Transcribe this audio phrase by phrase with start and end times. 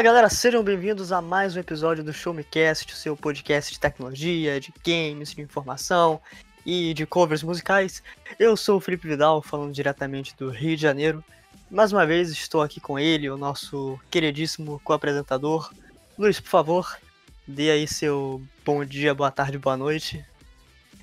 [0.00, 3.70] Fala galera, sejam bem-vindos a mais um episódio do Show Me Cast, o seu podcast
[3.70, 6.18] de tecnologia, de games, de informação
[6.64, 8.02] e de covers musicais.
[8.38, 11.22] Eu sou o Felipe Vidal, falando diretamente do Rio de Janeiro.
[11.70, 15.70] Mais uma vez estou aqui com ele, o nosso queridíssimo co-apresentador.
[16.18, 16.98] Luiz, por favor,
[17.46, 20.24] dê aí seu bom dia, boa tarde, boa noite.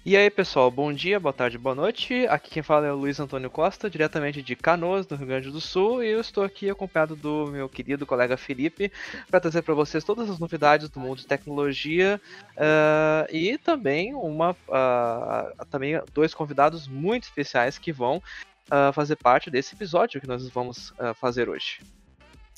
[0.07, 2.25] E aí pessoal, bom dia, boa tarde, boa noite.
[2.27, 5.59] Aqui quem fala é o Luiz Antônio Costa, diretamente de Canoas, no Rio Grande do
[5.59, 8.89] Sul, e eu estou aqui acompanhado do meu querido colega Felipe
[9.29, 12.21] para trazer para vocês todas as novidades do mundo de tecnologia
[12.53, 18.23] uh, e também uma uh, também dois convidados muito especiais que vão
[18.71, 21.81] uh, fazer parte desse episódio que nós vamos fazer hoje.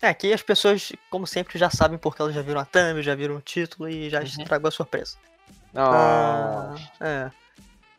[0.04, 3.16] É, aqui as pessoas, como sempre, já sabem porque elas já viram a thumb, já
[3.16, 4.26] viram o título e já uhum.
[4.26, 5.18] estragou a surpresa.
[5.76, 7.32] Ah, é.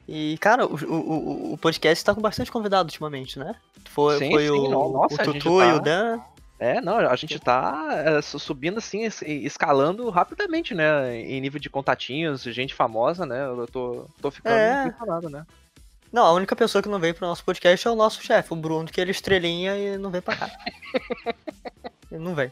[0.08, 3.54] E, cara, o, o, o podcast tá com bastante convidado ultimamente, né?
[3.90, 5.66] Foi, sim, foi sim, o, nossa, o Tutu tá...
[5.66, 6.20] e o Dan.
[6.58, 11.16] É, não, a gente tá é, subindo assim, escalando rapidamente, né?
[11.16, 13.46] Em nível de contatinhos, gente famosa, né?
[13.46, 14.86] Eu tô, tô ficando é.
[14.86, 15.46] impressionado, né?
[16.12, 18.56] Não, a única pessoa que não veio pro nosso podcast é o nosso chefe, o
[18.56, 20.50] Bruno, que ele é estrelinha e não veio pra cá.
[22.10, 22.50] ele não vem.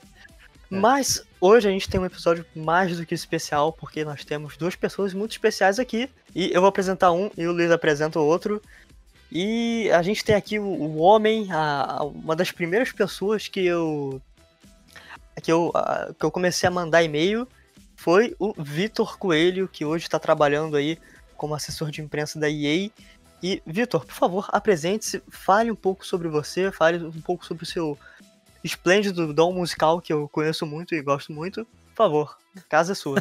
[0.70, 0.76] É.
[0.76, 4.76] Mas hoje a gente tem um episódio mais do que especial, porque nós temos duas
[4.76, 6.08] pessoas muito especiais aqui.
[6.34, 8.62] E eu vou apresentar um e o Luiz apresenta o outro.
[9.30, 13.64] E a gente tem aqui o, o homem, a, a, uma das primeiras pessoas que
[13.64, 14.20] eu
[15.42, 17.46] que eu, a, que eu comecei a mandar e-mail
[17.94, 20.98] foi o Vitor Coelho, que hoje está trabalhando aí
[21.36, 22.90] como assessor de imprensa da EA.
[23.42, 27.66] E, Vitor, por favor, apresente-se, fale um pouco sobre você, fale um pouco sobre o
[27.66, 27.98] seu
[28.62, 31.64] esplêndido dom musical que eu conheço muito e gosto muito.
[31.64, 32.36] Por favor,
[32.68, 33.16] casa é sua.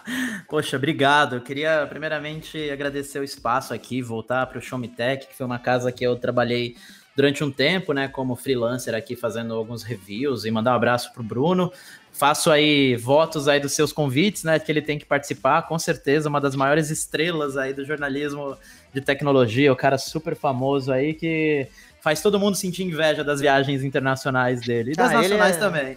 [0.48, 1.36] Poxa, obrigado.
[1.36, 5.46] Eu queria primeiramente agradecer o espaço aqui, voltar para o Show Me Tech, que foi
[5.46, 6.76] uma casa que eu trabalhei
[7.18, 11.20] durante um tempo, né, como freelancer aqui fazendo alguns reviews e mandar um abraço pro
[11.20, 11.72] Bruno.
[12.12, 16.28] Faço aí votos aí dos seus convites, né, que ele tem que participar, com certeza,
[16.28, 18.56] uma das maiores estrelas aí do jornalismo
[18.94, 21.66] de tecnologia, o cara super famoso aí que
[22.00, 24.92] faz todo mundo sentir inveja das viagens internacionais dele.
[24.92, 25.58] E das ah, nacionais é...
[25.58, 25.96] também.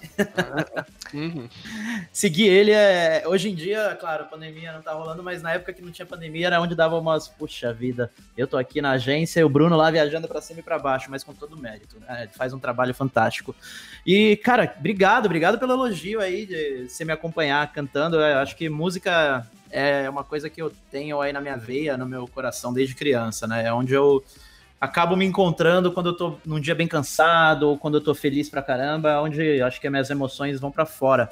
[1.13, 1.49] uhum.
[2.11, 3.23] Seguir ele é.
[3.25, 6.05] Hoje em dia, claro, a pandemia não tá rolando, mas na época que não tinha
[6.05, 7.27] pandemia era onde dava umas.
[7.27, 10.63] Puxa vida, eu tô aqui na agência e o Bruno lá viajando para cima e
[10.63, 11.99] para baixo, mas com todo mérito.
[11.99, 12.23] Né?
[12.23, 13.55] Ele faz um trabalho fantástico.
[14.05, 18.17] E, cara, obrigado, obrigado pelo elogio aí de você me acompanhar cantando.
[18.17, 22.05] Eu acho que música é uma coisa que eu tenho aí na minha veia, no
[22.05, 23.67] meu coração desde criança, né?
[23.67, 24.23] É onde eu
[24.81, 28.49] acabo me encontrando quando eu tô num dia bem cansado ou quando eu tô feliz
[28.49, 31.29] pra caramba, onde acho que as minhas emoções vão para fora.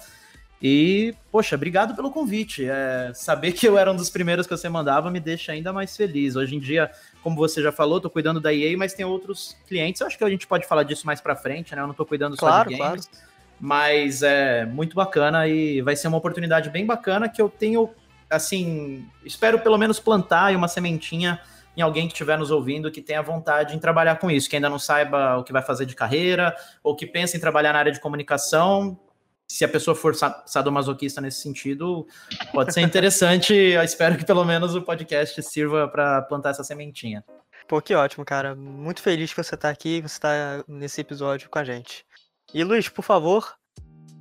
[0.61, 2.65] E, poxa, obrigado pelo convite.
[2.69, 5.97] É, saber que eu era um dos primeiros que você mandava me deixa ainda mais
[5.97, 6.35] feliz.
[6.35, 6.91] Hoje em dia,
[7.23, 9.99] como você já falou, tô cuidando da EA, mas tem outros clientes.
[10.01, 11.81] Eu acho que a gente pode falar disso mais pra frente, né?
[11.81, 13.07] Eu não tô cuidando claro, só de games.
[13.07, 13.29] Claro.
[13.59, 17.89] Mas é muito bacana e vai ser uma oportunidade bem bacana que eu tenho,
[18.29, 21.39] assim, espero pelo menos plantar uma sementinha
[21.79, 24.69] em alguém que estiver nos ouvindo que tenha vontade em trabalhar com isso, que ainda
[24.69, 26.53] não saiba o que vai fazer de carreira,
[26.83, 28.99] ou que pensa em trabalhar na área de comunicação.
[29.47, 30.13] Se a pessoa for
[30.45, 32.05] sadomasoquista nesse sentido,
[32.53, 33.53] pode ser interessante.
[33.55, 37.23] Eu espero que pelo menos o podcast sirva para plantar essa sementinha.
[37.67, 38.53] Pô, que ótimo, cara.
[38.55, 42.05] Muito feliz que você está aqui, que você está nesse episódio com a gente.
[42.53, 43.55] E Luiz, por favor,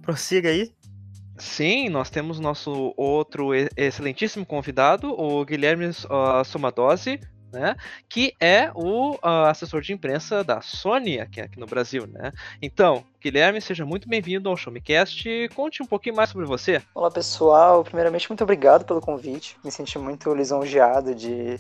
[0.00, 0.72] prossiga aí.
[1.38, 7.20] Sim, nós temos nosso outro excelentíssimo convidado, o Guilherme uh, Somadose,
[7.52, 7.76] né?
[8.08, 12.32] Que é o uh, assessor de imprensa da Sony aqui, aqui, no Brasil, né?
[12.60, 15.48] Então, Guilherme, seja muito bem-vindo ao Showmecast.
[15.54, 16.82] Conte um pouquinho mais sobre você.
[16.94, 17.84] Olá, pessoal.
[17.84, 19.56] Primeiramente, muito obrigado pelo convite.
[19.64, 21.58] Me senti muito lisonjeado de,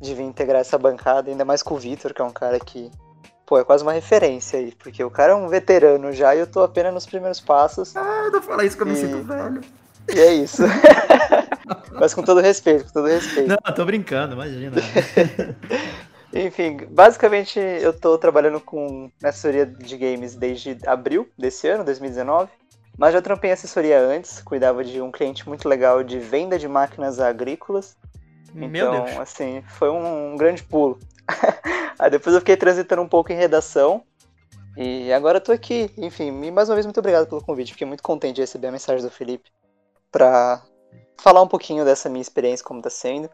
[0.00, 2.90] de vir integrar essa bancada, ainda mais com o Vitor, que é um cara que
[3.50, 6.46] pô, é quase uma referência aí, porque o cara é um veterano já e eu
[6.46, 7.96] tô apenas nos primeiros passos.
[7.96, 8.90] Ah, não fala isso que eu e...
[8.90, 9.60] me sinto velho.
[10.14, 10.62] E é isso.
[11.92, 13.48] Mas com todo respeito, com todo respeito.
[13.48, 14.76] Não, tô brincando, imagina.
[16.32, 22.50] Enfim, basicamente eu tô trabalhando com assessoria de games desde abril desse ano, 2019.
[22.96, 27.18] Mas já trampei assessoria antes, cuidava de um cliente muito legal de venda de máquinas
[27.18, 27.96] agrícolas.
[28.52, 29.18] Meu então, Deus.
[29.18, 30.98] assim, foi um, um grande pulo.
[31.98, 34.04] Aí depois eu fiquei transitando um pouco em redação.
[34.76, 35.90] E agora eu tô aqui.
[35.96, 37.72] Enfim, mais uma vez, muito obrigado pelo convite.
[37.72, 39.50] Fiquei muito contente de receber a mensagem do Felipe
[40.10, 40.62] para
[41.20, 43.30] falar um pouquinho dessa minha experiência, como tá sendo.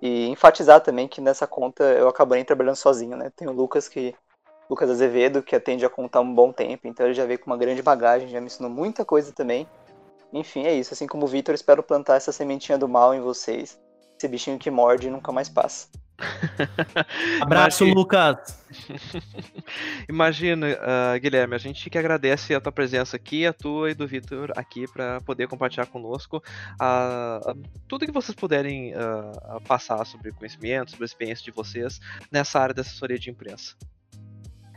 [0.00, 3.30] E enfatizar também que nessa conta eu acabei trabalhando sozinho, né?
[3.34, 4.14] Tem o Lucas que.
[4.68, 7.56] Lucas Azevedo, que atende a contar um bom tempo, então ele já veio com uma
[7.56, 9.66] grande bagagem, já me ensinou muita coisa também.
[10.32, 10.94] Enfim, é isso.
[10.94, 13.80] Assim como o Vitor, espero plantar essa sementinha do mal em vocês.
[14.16, 15.88] Esse bichinho que morde e nunca mais passa.
[17.40, 18.60] Abraço, Imagina- Lucas.
[20.08, 24.06] Imagina, ah, Guilherme, a gente que agradece a tua presença aqui, a tua e do
[24.06, 26.42] Vitor aqui para poder compartilhar conosco
[27.88, 32.00] tudo que vocês puderem ah, passar sobre conhecimento, sobre a experiência de vocês
[32.30, 33.74] nessa área da assessoria de imprensa.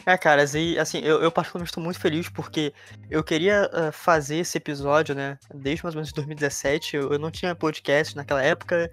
[0.06, 2.74] É, caras, e assim, eu, eu particularmente estou muito feliz porque
[3.10, 7.32] eu queria ah, fazer esse episódio, né, desde mais ou menos 2017, eu, eu não
[7.32, 8.92] tinha podcast naquela época,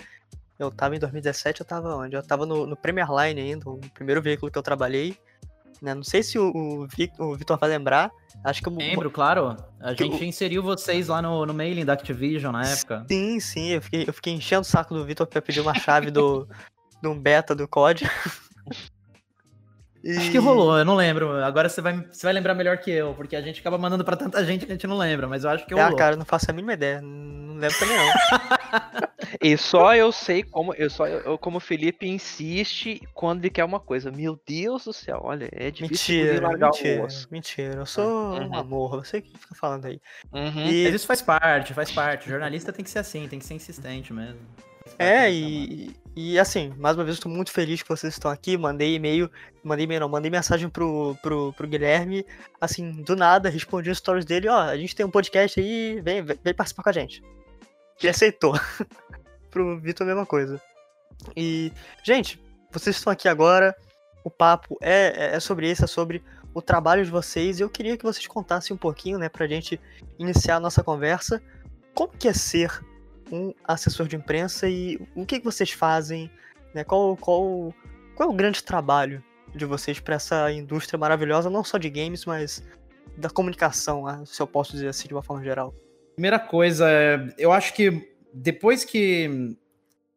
[0.60, 2.14] eu tava em 2017, eu tava onde?
[2.14, 5.16] Eu tava no, no Premier Line ainda, o primeiro veículo que eu trabalhei,
[5.80, 6.86] né, não sei se o, o,
[7.36, 8.10] Vitor vai lembrar,
[8.44, 8.72] acho que eu...
[8.74, 9.56] Lembro, claro.
[9.80, 13.04] A Que gente o- inseriu vocês lá no, no mailing da Activision na época.
[13.08, 16.10] Sim, sim, eu fiquei, eu fiquei enchendo o saco do Vitor pra pedir uma chave
[16.10, 16.46] do,
[17.02, 18.04] de um beta do COD.
[20.16, 21.30] Acho que rolou, eu não lembro.
[21.44, 24.16] Agora você vai, você vai lembrar melhor que eu, porque a gente acaba mandando pra
[24.16, 25.98] tanta gente que a gente não lembra, mas eu acho que Ah, rolou.
[25.98, 28.06] cara, não faço a mínima ideia, não lembro também não.
[29.40, 33.64] E só eu sei como, eu só eu, como o Felipe insiste quando ele quer
[33.64, 34.10] uma coisa.
[34.10, 37.28] Meu Deus do céu, olha, é difícil Mentira, largar o mentira, osso.
[37.30, 37.74] mentira.
[37.74, 38.04] Eu sou
[38.34, 38.54] um Uhum.
[38.56, 40.00] amor, você que fica falando aí.
[40.32, 40.66] Uhum.
[40.66, 42.26] E, Mas isso faz parte, faz parte.
[42.26, 44.40] O jornalista tem que ser assim, tem que ser insistente mesmo.
[44.98, 48.56] É, e, e assim, mais uma vez eu tô muito feliz que vocês estão aqui.
[48.56, 49.30] Mandei e-mail,
[49.62, 52.26] mandei e-mail não, mandei mensagem pro, pro, pro Guilherme,
[52.60, 56.22] assim, do nada, respondi os stories dele, ó, a gente tem um podcast aí, vem,
[56.22, 57.22] vem, participar com a gente.
[58.02, 58.54] E aceitou.
[59.50, 60.60] pro Vitor a mesma coisa.
[61.36, 61.72] E,
[62.04, 63.74] gente, vocês estão aqui agora,
[64.24, 66.22] o papo é, é- é sobre isso, é sobre
[66.54, 69.80] o trabalho de vocês, e eu queria que vocês contassem um pouquinho, né, pra gente
[70.18, 71.40] iniciar a nossa conversa,
[71.94, 72.80] como que é ser
[73.30, 76.30] um assessor de imprensa e o que, que vocês fazem,
[76.74, 77.72] né, qual, qual,
[78.16, 79.22] qual é o grande trabalho
[79.54, 82.64] de vocês para essa indústria maravilhosa, não só de games, mas
[83.16, 85.74] da comunicação, né, se eu posso dizer assim de uma forma geral.
[86.14, 89.56] Primeira coisa, é, eu acho que depois que.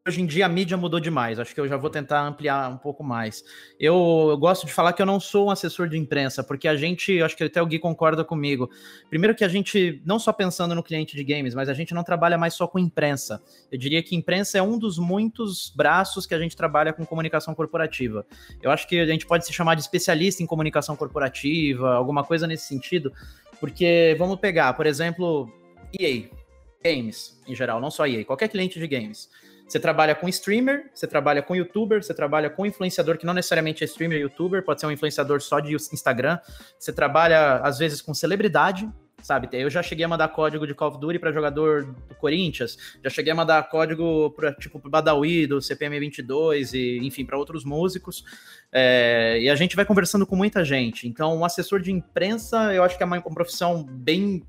[0.06, 2.76] Hoje em dia a mídia mudou demais, acho que eu já vou tentar ampliar um
[2.76, 3.42] pouco mais.
[3.80, 6.76] Eu, eu gosto de falar que eu não sou um assessor de imprensa, porque a
[6.76, 8.70] gente, acho que até o Gui concorda comigo.
[9.10, 12.04] Primeiro que a gente, não só pensando no cliente de games, mas a gente não
[12.04, 13.42] trabalha mais só com imprensa.
[13.72, 17.56] Eu diria que imprensa é um dos muitos braços que a gente trabalha com comunicação
[17.56, 18.26] corporativa.
[18.62, 22.46] Eu acho que a gente pode se chamar de especialista em comunicação corporativa, alguma coisa
[22.46, 23.10] nesse sentido,
[23.58, 25.50] porque vamos pegar, por exemplo,
[25.98, 26.24] EA,
[26.84, 29.30] games em geral, não só EA, qualquer cliente de games.
[29.68, 33.84] Você trabalha com streamer, você trabalha com youtuber, você trabalha com influenciador que não necessariamente
[33.84, 36.38] é streamer youtuber, pode ser um influenciador só de Instagram.
[36.78, 38.88] Você trabalha às vezes com celebridade,
[39.22, 39.48] sabe?
[39.54, 43.10] Eu já cheguei a mandar código de Call of Duty para jogador do Corinthians, já
[43.10, 47.64] cheguei a mandar código para tipo pro Badawi do CPM 22 e enfim para outros
[47.64, 48.24] músicos.
[48.72, 51.08] É, e a gente vai conversando com muita gente.
[51.08, 54.44] Então, um assessor de imprensa, eu acho que é uma, uma profissão bem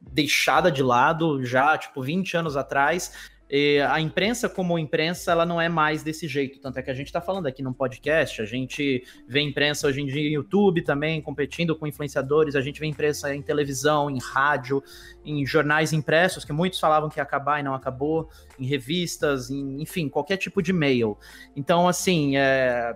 [0.00, 3.12] deixada de lado já, tipo, 20 anos atrás.
[3.50, 6.60] E a imprensa, como imprensa, ela não é mais desse jeito.
[6.60, 10.02] Tanto é que a gente está falando aqui num podcast, a gente vê imprensa hoje
[10.02, 14.18] em dia em YouTube também, competindo com influenciadores, a gente vê imprensa em televisão, em
[14.18, 14.82] rádio,
[15.24, 18.28] em jornais impressos, que muitos falavam que ia acabar e não acabou,
[18.58, 21.16] em revistas, em, enfim, qualquer tipo de mail.
[21.56, 22.94] Então, assim, é,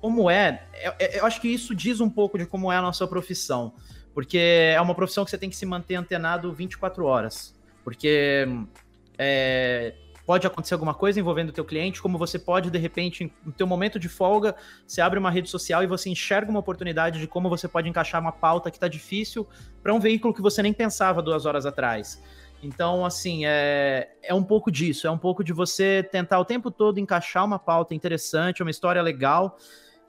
[0.00, 3.06] como é, eu, eu acho que isso diz um pouco de como é a nossa
[3.06, 3.72] profissão,
[4.14, 8.46] porque é uma profissão que você tem que se manter antenado 24 horas, porque
[9.18, 9.94] é,
[10.28, 13.66] pode acontecer alguma coisa envolvendo o teu cliente, como você pode, de repente, no teu
[13.66, 14.54] momento de folga,
[14.86, 18.20] você abre uma rede social e você enxerga uma oportunidade de como você pode encaixar
[18.20, 19.48] uma pauta que está difícil
[19.82, 22.22] para um veículo que você nem pensava duas horas atrás.
[22.62, 26.70] Então, assim, é, é um pouco disso, é um pouco de você tentar o tempo
[26.70, 29.56] todo encaixar uma pauta interessante, uma história legal,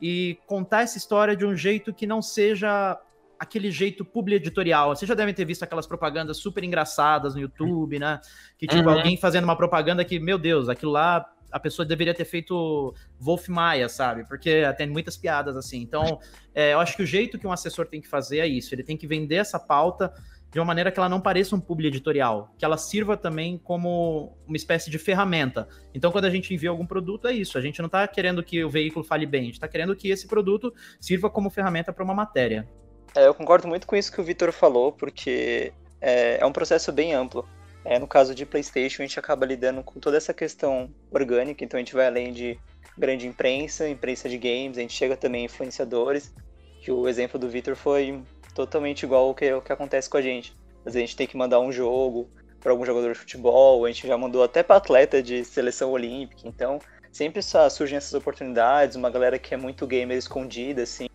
[0.02, 3.00] e contar essa história de um jeito que não seja
[3.40, 4.94] aquele jeito publi editorial.
[4.96, 8.20] Vocês já devem ter visto aquelas propagandas super engraçadas no YouTube, né?
[8.58, 8.98] Que tipo, Uhum.
[8.98, 13.48] alguém fazendo uma propaganda que, meu Deus, aquilo lá a pessoa deveria ter feito Wolf
[13.48, 14.24] Maia, sabe?
[14.28, 15.82] Porque tem muitas piadas assim.
[15.82, 16.20] Então,
[16.54, 18.74] é, eu acho que o jeito que um assessor tem que fazer é isso.
[18.76, 20.14] Ele tem que vender essa pauta
[20.52, 24.36] de uma maneira que ela não pareça um publi editorial, que ela sirva também como
[24.48, 25.68] uma espécie de ferramenta.
[25.94, 27.58] Então, quando a gente envia algum produto, é isso.
[27.58, 30.10] A gente não está querendo que o veículo fale bem, a gente está querendo que
[30.10, 32.68] esse produto sirva como ferramenta para uma matéria.
[33.16, 36.92] É, eu concordo muito com isso que o Vitor falou, porque é, é um processo
[36.92, 37.48] bem amplo.
[37.84, 41.78] É, no caso de PlayStation, a gente acaba lidando com toda essa questão orgânica, então
[41.78, 42.60] a gente vai além de
[42.98, 46.34] grande imprensa, imprensa de games, a gente chega também em influenciadores,
[46.82, 48.22] que o exemplo do Vitor foi
[48.54, 50.56] totalmente igual ao que, ao que acontece com a gente.
[50.86, 53.88] Às vezes a gente tem que mandar um jogo para algum jogador de futebol, a
[53.88, 56.80] gente já mandou até para atleta de seleção olímpica, então
[57.12, 61.08] sempre surgem essas oportunidades, uma galera que é muito gamer escondida, assim,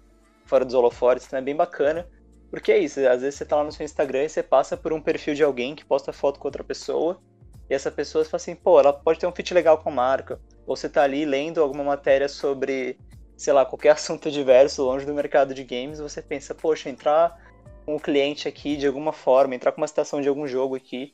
[0.44, 2.06] fora dos holofotes, então é bem bacana.
[2.50, 4.92] Porque é isso, às vezes você tá lá no seu Instagram e você passa por
[4.92, 7.20] um perfil de alguém que posta foto com outra pessoa,
[7.68, 10.40] e essa pessoa fala assim, pô, ela pode ter um fit legal com a marca,
[10.66, 12.96] ou você tá ali lendo alguma matéria sobre,
[13.36, 17.36] sei lá, qualquer assunto diverso longe do mercado de games, você pensa, poxa, entrar
[17.84, 21.12] com o cliente aqui de alguma forma, entrar com uma citação de algum jogo aqui,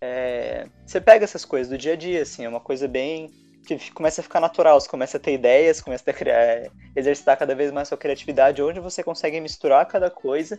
[0.00, 0.66] é...
[0.84, 3.30] você pega essas coisas do dia a dia, assim, é uma coisa bem
[3.66, 7.38] que começa a ficar natural, você começa a ter ideias, começa a criar, é, exercitar
[7.38, 10.58] cada vez mais sua criatividade, onde você consegue misturar cada coisa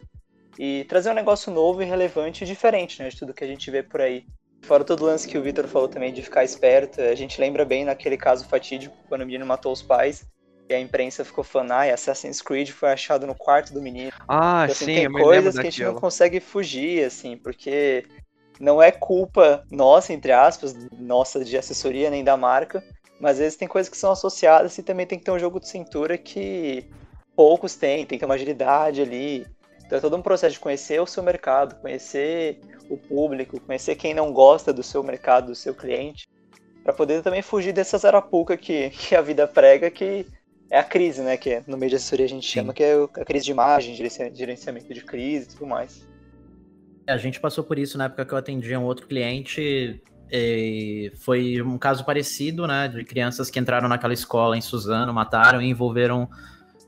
[0.58, 3.70] e trazer um negócio novo e relevante e diferente, né, de tudo que a gente
[3.72, 4.26] vê por aí.
[4.62, 7.66] Fora todo o lance que o Victor falou também de ficar esperto, a gente lembra
[7.66, 10.26] bem naquele caso fatídico, quando o menino matou os pais,
[10.70, 14.12] e a imprensa ficou falando, ah, Assassin's Creed foi achado no quarto do menino.
[14.28, 18.06] Ah, então, assim, sim, tem coisas que a gente não consegue fugir, assim, porque
[18.62, 22.84] não é culpa nossa, entre aspas, nossa de assessoria nem da marca,
[23.20, 25.60] mas às vezes tem coisas que são associadas e também tem que ter um jogo
[25.60, 26.88] de cintura que
[27.36, 29.48] poucos têm, tem que ter uma agilidade ali.
[29.84, 34.14] Então é todo um processo de conhecer o seu mercado, conhecer o público, conhecer quem
[34.14, 36.30] não gosta do seu mercado, do seu cliente,
[36.84, 40.26] para poder também fugir dessa zarapuca que, que a vida prega, que
[40.70, 41.36] é a crise, né?
[41.36, 42.60] Que no meio de assessoria a gente Sim.
[42.60, 46.11] chama que é a crise de imagem, gerenciamento de crise e tudo mais.
[47.08, 50.02] A gente passou por isso na época que eu atendia um outro cliente.
[51.20, 52.88] foi um caso parecido, né?
[52.88, 56.30] De crianças que entraram naquela escola em Suzano, mataram e envolveram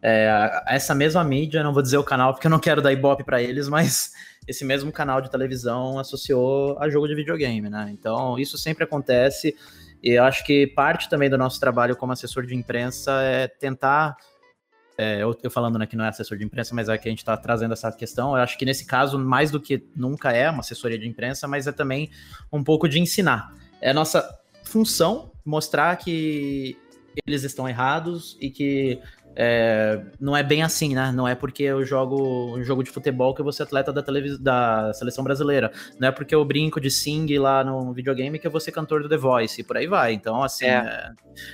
[0.06, 3.24] é, essa mesma mídia, não vou dizer o canal porque eu não quero dar ibope
[3.24, 4.12] para eles, mas
[4.46, 7.90] esse mesmo canal de televisão associou a jogo de videogame, né?
[7.90, 9.56] Então isso sempre acontece
[10.04, 14.18] e eu acho que parte também do nosso trabalho como assessor de imprensa é tentar
[14.98, 17.12] é, eu, eu, falando né, que não é assessor de imprensa, mas é que a
[17.12, 18.36] gente está trazendo essa questão.
[18.36, 21.66] Eu acho que nesse caso, mais do que nunca é uma assessoria de imprensa, mas
[21.66, 22.12] é também
[22.52, 23.54] um pouco de ensinar.
[23.82, 24.28] É nossa
[24.64, 26.78] função mostrar que
[27.26, 29.00] eles estão errados e que
[29.36, 31.12] é, não é bem assim, né?
[31.12, 34.04] Não é porque eu jogo um jogo de futebol que eu vou ser atleta da,
[34.40, 35.72] da seleção brasileira.
[36.00, 39.02] Não é porque eu brinco de sing lá no videogame que eu vou ser cantor
[39.02, 40.14] do The Voice e por aí vai.
[40.14, 40.78] Então, assim, é.
[40.78, 41.12] É,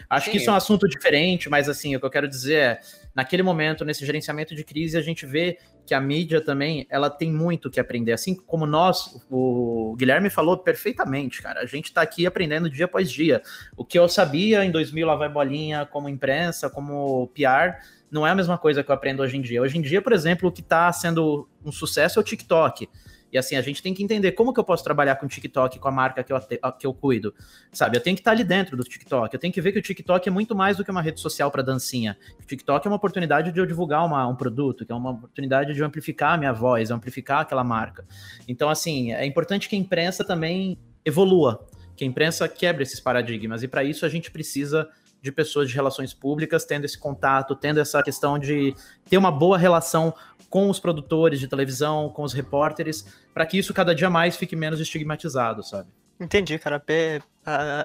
[0.09, 0.31] acho Sim.
[0.31, 2.79] que isso é um assunto diferente, mas assim, o que eu quero dizer é,
[3.15, 5.57] naquele momento, nesse gerenciamento de crise, a gente vê
[5.89, 8.13] que a mídia também, ela tem muito que aprender.
[8.13, 11.61] Assim como nós, o Guilherme falou perfeitamente, cara.
[11.61, 13.41] A gente tá aqui aprendendo dia após dia.
[13.75, 18.29] O que eu sabia em 2000 lá vai bolinha, como imprensa, como PR, não é
[18.29, 19.63] a mesma coisa que eu aprendo hoje em dia.
[19.63, 22.87] Hoje em dia, por exemplo, o que tá sendo um sucesso é o TikTok.
[23.31, 25.79] E assim, a gente tem que entender como que eu posso trabalhar com o TikTok,
[25.79, 26.39] com a marca que eu,
[26.77, 27.33] que eu cuido.
[27.71, 29.33] Sabe, eu tenho que estar ali dentro do TikTok.
[29.33, 31.51] Eu tenho que ver que o TikTok é muito mais do que uma rede social
[31.51, 32.17] para dancinha.
[32.41, 35.73] O TikTok é uma oportunidade de eu divulgar uma, um produto, que é uma oportunidade
[35.73, 38.05] de eu amplificar a minha voz, amplificar aquela marca.
[38.47, 43.63] Então, assim, é importante que a imprensa também evolua, que a imprensa quebre esses paradigmas.
[43.63, 44.89] E para isso a gente precisa
[45.21, 48.73] de pessoas de relações públicas tendo esse contato, tendo essa questão de
[49.09, 50.13] ter uma boa relação
[50.49, 54.55] com os produtores de televisão, com os repórteres, para que isso cada dia mais fique
[54.55, 55.89] menos estigmatizado, sabe?
[56.19, 56.83] Entendi, cara.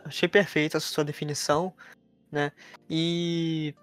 [0.04, 1.72] Achei perfeita a sua definição,
[2.30, 2.50] né?
[2.88, 3.74] E.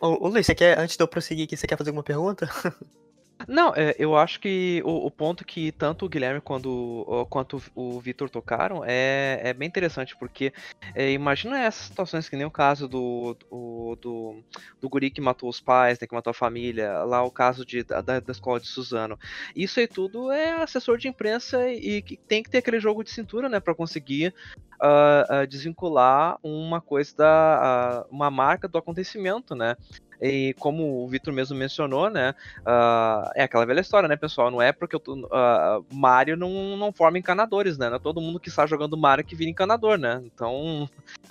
[0.00, 2.48] Ô, ô Luiz, você quer, antes de eu prosseguir aqui, você quer fazer alguma pergunta?
[3.48, 8.00] Não, é, eu acho que o, o, ponto que tanto o Guilherme quando, quanto o
[8.00, 10.52] Vitor tocaram é, é bem interessante, porque
[10.94, 14.42] é, imagina essas situações que nem o caso do, do, do,
[14.80, 17.82] do guri que matou os pais, né, que matou a família, lá o caso de,
[17.82, 19.18] da, da escola de Suzano.
[19.54, 23.10] Isso aí tudo é assessor de imprensa e que tem que ter aquele jogo de
[23.10, 24.34] cintura, né, para conseguir
[24.80, 29.76] uh, uh, desvincular uma coisa da uh, uma marca do acontecimento, né?
[30.20, 32.34] E como o Vitor mesmo mencionou, né?
[32.60, 34.50] Uh, é aquela velha história, né, pessoal?
[34.50, 37.88] Não é porque eu tô, uh, Mario não, não forma encanadores, né?
[37.88, 40.22] Não é todo mundo que está jogando Mario que vira encanador, né?
[40.24, 40.88] Então,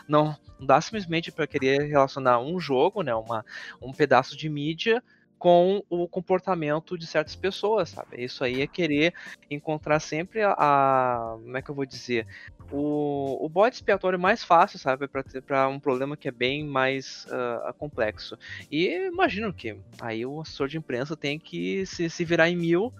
[0.07, 3.13] não, não dá simplesmente para querer relacionar um jogo, né?
[3.13, 3.45] Uma,
[3.81, 5.03] um pedaço de mídia
[5.39, 8.21] com o comportamento de certas pessoas, sabe?
[8.23, 9.13] Isso aí é querer
[9.49, 12.27] encontrar sempre a, a como é que eu vou dizer,
[12.69, 15.07] o, o bode expiatório mais fácil, sabe,
[15.47, 18.37] para um problema que é bem mais uh, complexo.
[18.69, 22.93] E imagino que aí o assessor de imprensa tem que se, se virar em mil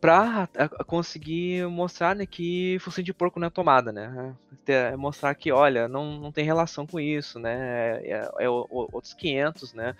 [0.00, 0.48] para
[0.86, 4.34] conseguir mostrar né, que focinho de porco não é tomada, né?
[4.66, 8.00] É mostrar que, olha, não, não tem relação com isso, né?
[8.04, 9.94] É, é, é outros 500, né?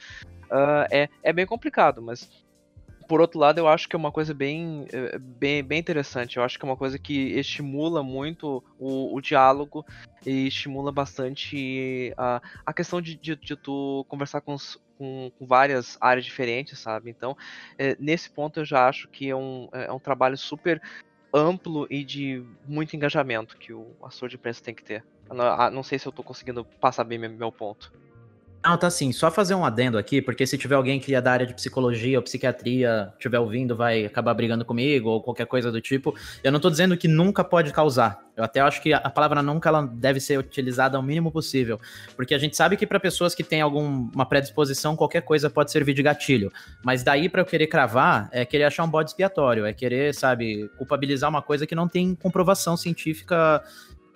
[0.50, 2.28] Uh, é, é bem complicado, mas
[3.08, 6.36] por outro lado, eu acho que é uma coisa bem, eh, bem, bem interessante.
[6.36, 9.84] Eu acho que é uma coisa que estimula muito o, o diálogo
[10.26, 15.46] e estimula bastante a, a questão de, de, de tu conversar com, os, com, com,
[15.46, 17.10] várias áreas diferentes, sabe?
[17.10, 17.34] Então,
[17.78, 20.80] é, nesse ponto eu já acho que é um, é, é um trabalho super
[21.32, 25.02] amplo e de muito engajamento que o assessor de imprensa tem que ter.
[25.30, 27.90] não, não sei se eu estou conseguindo passar bem meu ponto.
[28.64, 31.30] Não, tá assim, só fazer um adendo aqui, porque se tiver alguém que é da
[31.30, 35.80] área de psicologia ou psiquiatria, estiver ouvindo, vai acabar brigando comigo ou qualquer coisa do
[35.80, 36.14] tipo.
[36.42, 38.18] Eu não tô dizendo que nunca pode causar.
[38.36, 41.80] Eu até acho que a palavra nunca ela deve ser utilizada ao mínimo possível,
[42.16, 45.94] porque a gente sabe que para pessoas que têm alguma predisposição, qualquer coisa pode servir
[45.94, 46.52] de gatilho.
[46.84, 50.68] Mas daí para eu querer cravar, é querer achar um bode expiatório, é querer, sabe,
[50.76, 53.62] culpabilizar uma coisa que não tem comprovação científica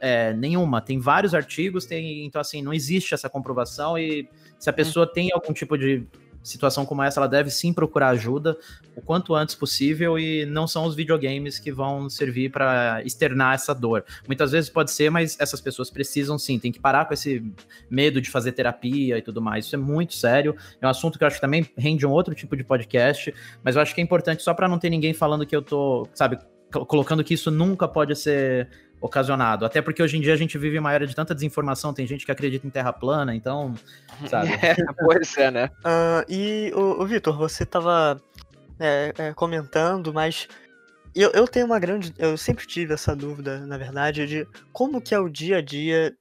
[0.02, 0.80] é, nenhuma.
[0.80, 4.28] Tem vários artigos, tem, então assim, não existe essa comprovação e
[4.58, 6.04] se a pessoa tem algum tipo de
[6.42, 8.58] situação como essa, ela deve sim procurar ajuda
[8.96, 13.72] o quanto antes possível e não são os videogames que vão servir para externar essa
[13.72, 14.04] dor.
[14.26, 17.40] Muitas vezes pode ser, mas essas pessoas precisam sim, tem que parar com esse
[17.88, 19.66] medo de fazer terapia e tudo mais.
[19.66, 20.56] Isso é muito sério.
[20.80, 23.32] É um assunto que eu acho que também rende um outro tipo de podcast,
[23.62, 26.08] mas eu acho que é importante só para não ter ninguém falando que eu tô,
[26.12, 26.38] sabe,
[26.72, 28.68] colocando que isso nunca pode ser
[29.02, 29.66] ocasionado.
[29.66, 32.24] Até porque hoje em dia a gente vive uma era de tanta desinformação, tem gente
[32.24, 33.74] que acredita em terra plana, então,
[34.30, 34.52] sabe?
[34.62, 35.70] É, pois é, né?
[35.80, 38.22] Uh, e, o, o Vitor, você tava
[38.78, 40.48] é, é, comentando, mas
[41.14, 42.14] eu, eu tenho uma grande.
[42.16, 46.16] Eu sempre tive essa dúvida, na verdade, de como que é o dia a dia.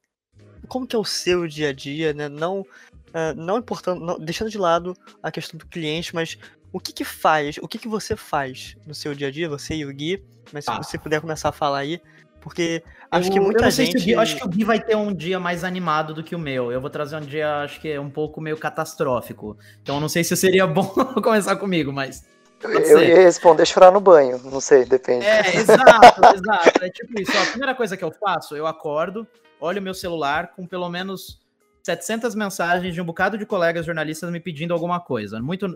[0.67, 2.27] Como que é o seu dia a dia, né?
[2.27, 6.37] Não, uh, não importando, não, deixando de lado a questão do cliente, mas
[6.73, 9.75] o que que faz, o que que você faz no seu dia a dia, você
[9.75, 10.77] e o Gui, mas se ah.
[10.77, 12.01] você puder começar a falar aí,
[12.41, 13.97] porque acho eu, que muita gente.
[13.97, 16.71] Gui, acho que o Gui vai ter um dia mais animado do que o meu.
[16.71, 19.57] Eu vou trazer um dia, acho que é um pouco meio catastrófico.
[19.81, 20.85] Então não sei se seria bom
[21.23, 22.25] começar comigo, mas.
[22.63, 25.25] Eu ia responder chorar no banho, não sei, depende.
[25.25, 26.83] É, exato, exato.
[26.83, 27.31] É tipo isso.
[27.35, 29.25] Ó, a primeira coisa que eu faço, eu acordo,
[29.59, 31.39] olho meu celular com pelo menos
[31.81, 35.41] 700 mensagens de um bocado de colegas jornalistas me pedindo alguma coisa.
[35.41, 35.75] Muito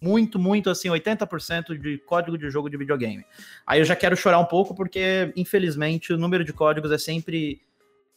[0.00, 3.24] muito, muito assim, 80% de código de jogo de videogame.
[3.66, 7.60] Aí eu já quero chorar um pouco porque, infelizmente, o número de códigos é sempre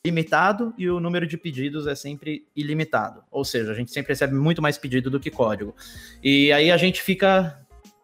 [0.05, 3.23] limitado e o número de pedidos é sempre ilimitado.
[3.29, 5.75] Ou seja, a gente sempre recebe muito mais pedido do que código.
[6.23, 7.57] E aí a gente fica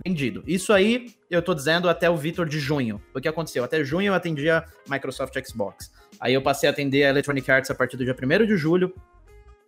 [0.06, 0.44] vendido.
[0.46, 3.02] Isso aí eu tô dizendo até o Vitor de junho.
[3.14, 3.64] O que aconteceu?
[3.64, 5.92] Até junho eu atendia Microsoft Xbox.
[6.20, 8.94] Aí eu passei a atender a Electronic Arts a partir do dia 1 de julho,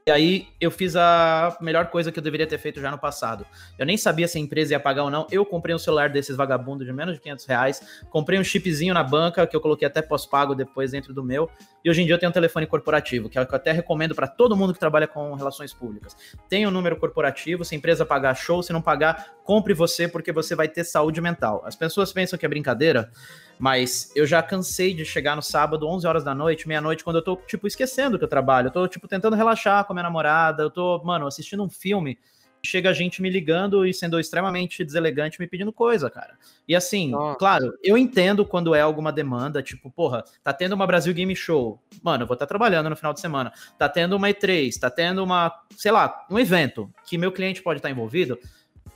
[0.09, 3.45] e aí eu fiz a melhor coisa que eu deveria ter feito já no passado.
[3.77, 5.27] Eu nem sabia se a empresa ia pagar ou não.
[5.29, 8.01] Eu comprei um celular desses vagabundos de menos de 500 reais.
[8.09, 11.47] Comprei um chipzinho na banca que eu coloquei até pós-pago depois dentro do meu.
[11.85, 13.71] E hoje em dia eu tenho um telefone corporativo, que é o que eu até
[13.71, 16.17] recomendo para todo mundo que trabalha com relações públicas.
[16.49, 20.31] Tem um número corporativo, se a empresa pagar show, se não pagar, compre você porque
[20.31, 21.61] você vai ter saúde mental.
[21.63, 23.11] As pessoas pensam que é brincadeira.
[23.59, 27.21] Mas eu já cansei de chegar no sábado, 11 horas da noite, meia-noite, quando eu
[27.21, 28.67] tô, tipo, esquecendo que eu trabalho.
[28.67, 30.63] Eu tô, tipo, tentando relaxar com a minha namorada.
[30.63, 32.17] Eu tô, mano, assistindo um filme.
[32.63, 36.37] Chega a gente me ligando e sendo extremamente deselegante, me pedindo coisa, cara.
[36.67, 37.37] E assim, Nossa.
[37.37, 41.81] claro, eu entendo quando é alguma demanda, tipo, porra, tá tendo uma Brasil Game Show.
[42.01, 43.51] Mano, eu vou estar tá trabalhando no final de semana.
[43.77, 47.79] Tá tendo uma E3, tá tendo uma, sei lá, um evento que meu cliente pode
[47.79, 48.37] estar tá envolvido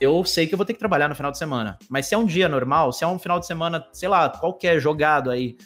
[0.04, 1.78] eu sei que eu vou ter que trabalhar no final de semana.
[1.88, 4.78] Mas se é um dia normal, se é um final de semana, sei lá, qualquer
[4.80, 5.56] jogado aí,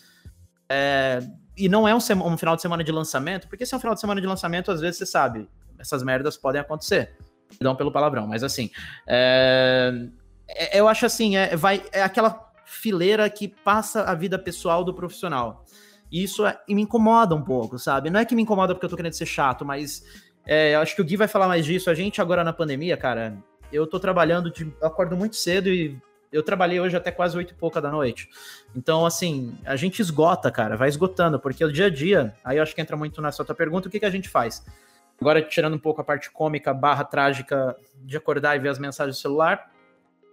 [0.68, 1.20] é,
[1.56, 3.94] e não é um, um, final de semana de lançamento, porque se é um final
[3.94, 5.48] de semana de lançamento, às vezes você sabe,
[5.78, 7.16] essas merdas podem acontecer.
[7.58, 8.70] Perdão pelo palavrão, mas assim,
[9.06, 9.92] é,
[10.48, 14.94] é, eu acho assim, é, vai, é aquela fileira que passa a vida pessoal do
[14.94, 15.64] profissional.
[16.12, 18.10] E isso é, me incomoda um pouco, sabe?
[18.10, 20.04] Não é que me incomoda porque eu tô querendo ser chato, mas
[20.46, 21.90] é, eu acho que o Gui vai falar mais disso.
[21.90, 23.36] A gente agora na pandemia, cara,
[23.72, 24.72] eu tô trabalhando de.
[24.80, 25.98] Eu acordo muito cedo e
[26.30, 28.28] eu trabalhei hoje até quase oito e pouca da noite.
[28.76, 32.62] Então, assim, a gente esgota, cara, vai esgotando, porque o dia a dia, aí eu
[32.62, 34.64] acho que entra muito nessa outra pergunta, o que, que a gente faz?
[35.20, 39.16] Agora, tirando um pouco a parte cômica, barra trágica de acordar e ver as mensagens
[39.16, 39.70] do celular,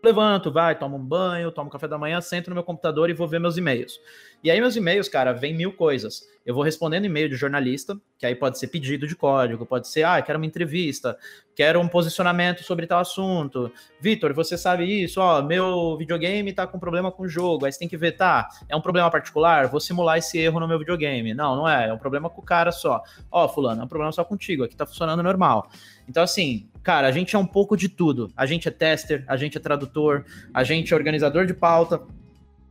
[0.05, 3.27] levanto, vai, tomo um banho, tomo café da manhã, sento no meu computador e vou
[3.27, 3.99] ver meus e-mails.
[4.43, 6.23] E aí, meus e-mails, cara, vem mil coisas.
[6.45, 10.03] Eu vou respondendo e-mail de jornalista, que aí pode ser pedido de código, pode ser,
[10.03, 11.17] ah, quero uma entrevista,
[11.55, 13.71] quero um posicionamento sobre tal assunto.
[13.99, 15.19] Vitor, você sabe isso?
[15.19, 18.47] Ó, meu videogame tá com problema com o jogo, aí você tem que ver, tá,
[18.69, 19.67] é um problema particular?
[19.67, 21.33] Vou simular esse erro no meu videogame.
[21.33, 23.01] Não, não é, é um problema com o cara só.
[23.31, 25.67] Ó, fulano, é um problema só contigo, aqui tá funcionando normal.
[26.07, 28.32] Então, assim, cara, a gente é um pouco de tudo.
[28.38, 32.00] A gente é tester, a gente é tradutor, a gente é organizador de pauta,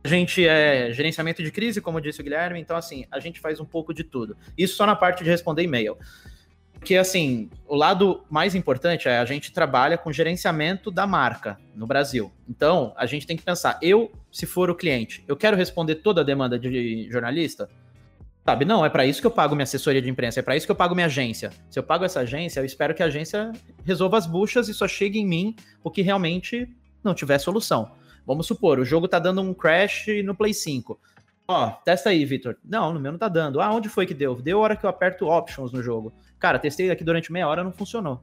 [0.05, 3.59] a gente é gerenciamento de crise, como disse o Guilherme, então assim, a gente faz
[3.59, 4.37] um pouco de tudo.
[4.57, 5.97] Isso só na parte de responder e-mail.
[6.73, 11.85] Porque assim, o lado mais importante é a gente trabalha com gerenciamento da marca no
[11.85, 12.31] Brasil.
[12.47, 16.21] Então, a gente tem que pensar, eu, se for o cliente, eu quero responder toda
[16.21, 17.67] a demanda de jornalista?
[18.45, 20.67] Sabe, não, é para isso que eu pago minha assessoria de imprensa, é para isso
[20.67, 21.49] que eu pago minha agência.
[21.67, 23.51] Se eu pago essa agência, eu espero que a agência
[23.83, 26.69] resolva as buchas e só chegue em mim o que realmente
[27.03, 27.91] não tiver solução.
[28.23, 30.99] Vamos supor, o jogo tá dando um crash no Play 5.
[31.47, 32.55] Ó, testa aí, Vitor.
[32.63, 33.59] Não, no meu não tá dando.
[33.59, 34.35] Ah, onde foi que deu?
[34.35, 36.13] Deu a hora que eu aperto options no jogo.
[36.37, 38.21] Cara, testei aqui durante meia hora, não funcionou.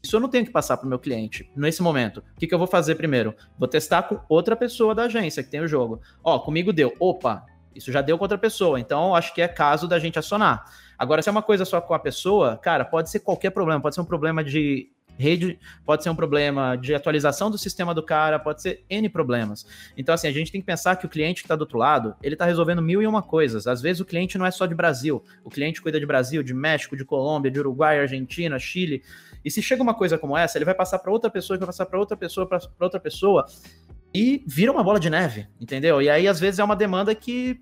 [0.00, 2.18] Isso eu não tenho que passar para o meu cliente nesse momento.
[2.18, 3.34] O que, que eu vou fazer primeiro?
[3.58, 6.00] Vou testar com outra pessoa da agência que tem o jogo.
[6.22, 6.94] Ó, comigo deu.
[7.00, 8.78] Opa, isso já deu com outra pessoa.
[8.78, 10.64] Então, acho que é caso da gente acionar.
[10.98, 13.80] Agora, se é uma coisa só com a pessoa, cara, pode ser qualquer problema.
[13.80, 18.02] Pode ser um problema de rede, pode ser um problema de atualização do sistema do
[18.02, 19.66] cara, pode ser N problemas.
[19.96, 22.14] Então, assim, a gente tem que pensar que o cliente que está do outro lado,
[22.22, 23.66] ele está resolvendo mil e uma coisas.
[23.66, 26.52] Às vezes o cliente não é só de Brasil, o cliente cuida de Brasil, de
[26.52, 29.02] México, de Colômbia, de Uruguai, Argentina, Chile.
[29.44, 31.86] E se chega uma coisa como essa, ele vai passar para outra pessoa, vai passar
[31.86, 33.46] para outra pessoa, para outra pessoa,
[34.14, 36.00] e vira uma bola de neve, entendeu?
[36.00, 37.60] E aí, às vezes, é uma demanda que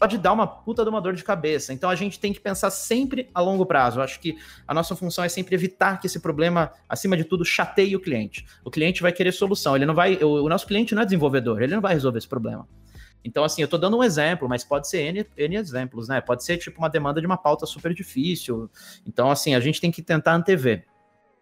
[0.00, 1.74] pode dar uma puta de uma dor de cabeça.
[1.74, 3.98] Então a gente tem que pensar sempre a longo prazo.
[3.98, 7.44] Eu acho que a nossa função é sempre evitar que esse problema, acima de tudo,
[7.44, 8.46] chateie o cliente.
[8.64, 9.76] O cliente vai querer solução.
[9.76, 10.16] Ele não vai.
[10.24, 12.66] O, nosso cliente não é desenvolvedor, ele não vai resolver esse problema.
[13.22, 16.22] Então, assim, eu tô dando um exemplo, mas pode ser N, N exemplos, né?
[16.22, 18.70] Pode ser tipo uma demanda de uma pauta super difícil.
[19.06, 20.86] Então, assim, a gente tem que tentar antever.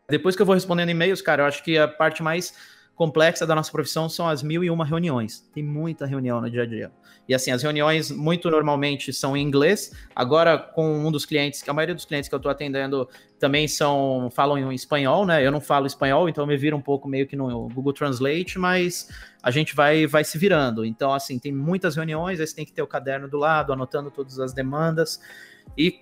[0.08, 2.52] Depois que eu vou respondendo e-mails, cara, eu acho que a parte mais
[2.98, 5.48] complexa da nossa profissão são as mil e uma reuniões.
[5.54, 6.90] Tem muita reunião no dia a dia.
[7.28, 9.92] E assim, as reuniões muito normalmente são em inglês.
[10.16, 13.08] Agora, com um dos clientes, que a maioria dos clientes que eu estou atendendo
[13.38, 15.46] também são falam em espanhol, né?
[15.46, 19.08] Eu não falo espanhol, então me vira um pouco meio que no Google Translate, mas
[19.40, 20.84] a gente vai, vai se virando.
[20.84, 24.10] Então, assim, tem muitas reuniões, aí você tem que ter o caderno do lado, anotando
[24.10, 25.20] todas as demandas.
[25.76, 26.00] E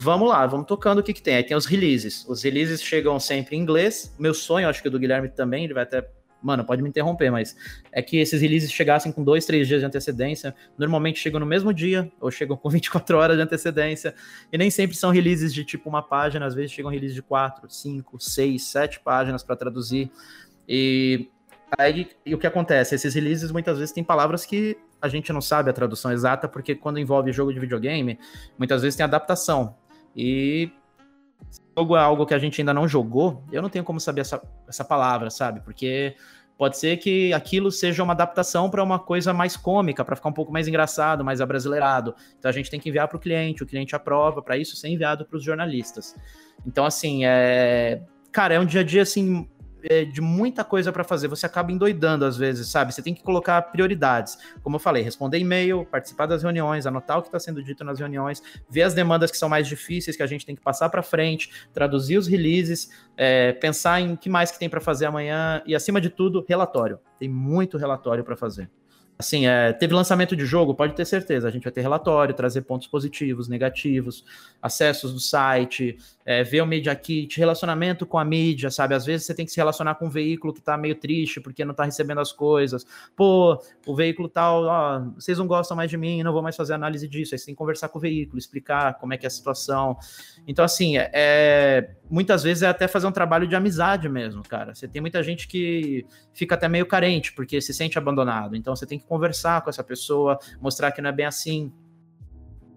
[0.00, 1.36] vamos lá, vamos tocando o que, que tem.
[1.36, 2.26] Aí tem os releases.
[2.28, 4.12] Os releases chegam sempre em inglês.
[4.18, 6.04] Meu sonho, acho que o do Guilherme também, ele vai até
[6.42, 7.56] mano, pode me interromper, mas
[7.92, 10.54] é que esses releases chegassem com dois, três dias de antecedência.
[10.76, 14.14] Normalmente chegam no mesmo dia, ou chegam com 24 horas de antecedência.
[14.52, 17.70] E nem sempre são releases de tipo uma página, às vezes chegam releases de quatro,
[17.70, 20.10] cinco, seis, sete páginas para traduzir.
[20.68, 21.28] E
[21.78, 22.94] aí e o que acontece?
[22.94, 26.74] Esses releases muitas vezes têm palavras que a gente não sabe a tradução exata, porque
[26.74, 28.18] quando envolve jogo de videogame,
[28.56, 29.74] muitas vezes tem adaptação.
[30.14, 30.70] E
[31.76, 34.42] jogo é algo que a gente ainda não jogou, eu não tenho como saber essa,
[34.68, 35.60] essa palavra, sabe?
[35.60, 36.14] Porque
[36.56, 40.32] pode ser que aquilo seja uma adaptação para uma coisa mais cômica, para ficar um
[40.32, 42.14] pouco mais engraçado, mais abrasileirado.
[42.38, 44.88] Então a gente tem que enviar para o cliente, o cliente aprova, para isso ser
[44.88, 46.14] enviado para os jornalistas.
[46.66, 48.02] Então, assim, é.
[48.30, 49.46] Cara, é um dia a dia assim
[49.84, 52.92] é, de muita coisa para fazer, você acaba endoidando às vezes, sabe?
[52.92, 54.38] Você tem que colocar prioridades.
[54.62, 57.98] Como eu falei, responder e-mail, participar das reuniões, anotar o que está sendo dito nas
[57.98, 61.02] reuniões, ver as demandas que são mais difíceis, que a gente tem que passar para
[61.02, 65.74] frente, traduzir os releases, é, pensar em que mais que tem para fazer amanhã e,
[65.74, 66.98] acima de tudo, relatório.
[67.18, 68.70] Tem muito relatório para fazer.
[69.22, 71.46] Assim, é, teve lançamento de jogo, pode ter certeza.
[71.46, 74.24] A gente vai ter relatório, trazer pontos positivos, negativos,
[74.60, 78.96] acessos do site, é, ver o Media Kit, relacionamento com a mídia, sabe?
[78.96, 81.64] Às vezes você tem que se relacionar com um veículo que tá meio triste porque
[81.64, 82.84] não tá recebendo as coisas.
[83.14, 86.74] Pô, o veículo tal, ó, vocês não gostam mais de mim, não vou mais fazer
[86.74, 87.32] análise disso.
[87.32, 89.96] Aí você tem que conversar com o veículo, explicar como é que é a situação.
[90.48, 94.74] Então, assim, é, é muitas vezes é até fazer um trabalho de amizade mesmo, cara.
[94.74, 98.54] Você tem muita gente que fica até meio carente porque se sente abandonado.
[98.54, 101.72] Então, você tem que conversar com essa pessoa, mostrar que não é bem assim.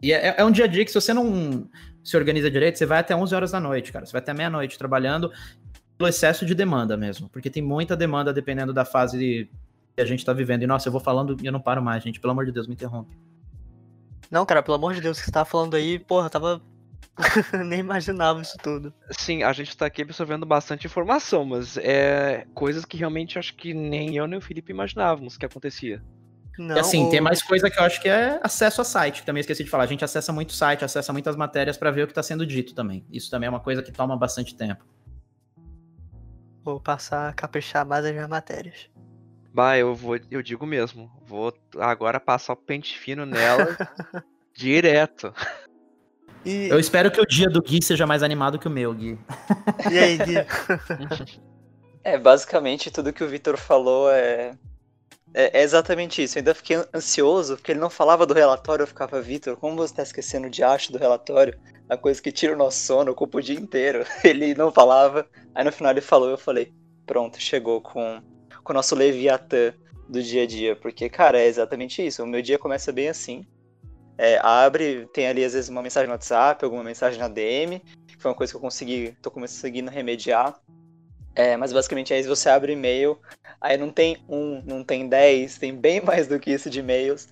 [0.01, 1.69] E é, é um dia a dia que se você não
[2.01, 4.05] se organiza direito, você vai até 11 horas da noite, cara.
[4.05, 5.29] Você vai até meia-noite trabalhando
[5.97, 9.49] pelo excesso de demanda mesmo, porque tem muita demanda dependendo da fase
[9.93, 10.63] que a gente tá vivendo.
[10.63, 12.21] E nossa, eu vou falando e eu não paro mais, gente.
[12.21, 13.17] Pelo amor de Deus, me interrompe.
[14.31, 16.61] Não, cara, pelo amor de Deus, que você tava falando aí, porra, tava.
[17.65, 18.93] Nem imaginava isso tudo.
[19.11, 23.73] Sim, a gente tá aqui absorvendo bastante informação, mas é coisas que realmente acho que
[23.73, 26.03] nem eu nem o Felipe imaginávamos que acontecia.
[26.57, 27.09] Não, e assim, o...
[27.09, 29.69] tem mais coisa que eu acho que é acesso a site, que também esqueci de
[29.69, 29.83] falar.
[29.83, 32.73] A gente acessa muito site, acessa muitas matérias para ver o que está sendo dito
[32.73, 33.05] também.
[33.11, 34.85] Isso também é uma coisa que toma bastante tempo.
[36.63, 38.89] Vou passar a caprichar mais as minhas matérias.
[39.53, 41.11] Bah, eu vou, eu digo mesmo.
[41.25, 43.77] Vou agora passar o pente fino nela
[44.55, 45.33] direto.
[46.45, 46.69] E...
[46.69, 49.17] Eu espero que o dia do Gui seja mais animado que o meu, Gui.
[49.91, 51.39] E aí, Gui?
[52.03, 54.55] é, basicamente tudo que o Vitor falou é
[55.37, 56.37] é, é, exatamente isso.
[56.37, 59.93] Eu ainda fiquei ansioso, porque ele não falava do relatório, eu ficava, Vitor, como você
[59.93, 61.59] tá esquecendo de acho do relatório?
[61.89, 64.05] A coisa que tira o nosso sono, ocupa o dia inteiro.
[64.23, 65.27] Ele não falava.
[65.53, 66.73] Aí no final ele falou, eu falei,
[67.05, 68.21] pronto, chegou com,
[68.63, 69.73] com o nosso Leviatã
[70.09, 70.75] do dia a dia.
[70.75, 72.23] Porque, cara, é exatamente isso.
[72.23, 73.45] O meu dia começa bem assim.
[74.17, 78.15] É, abre, tem ali às vezes uma mensagem no WhatsApp, alguma mensagem na DM, que
[78.17, 80.59] foi uma coisa que eu consegui, tô conseguindo remediar.
[81.35, 83.19] É, mas basicamente aí você abre e-mail,
[83.59, 87.27] aí não tem um, não tem dez, tem bem mais do que isso de e-mails.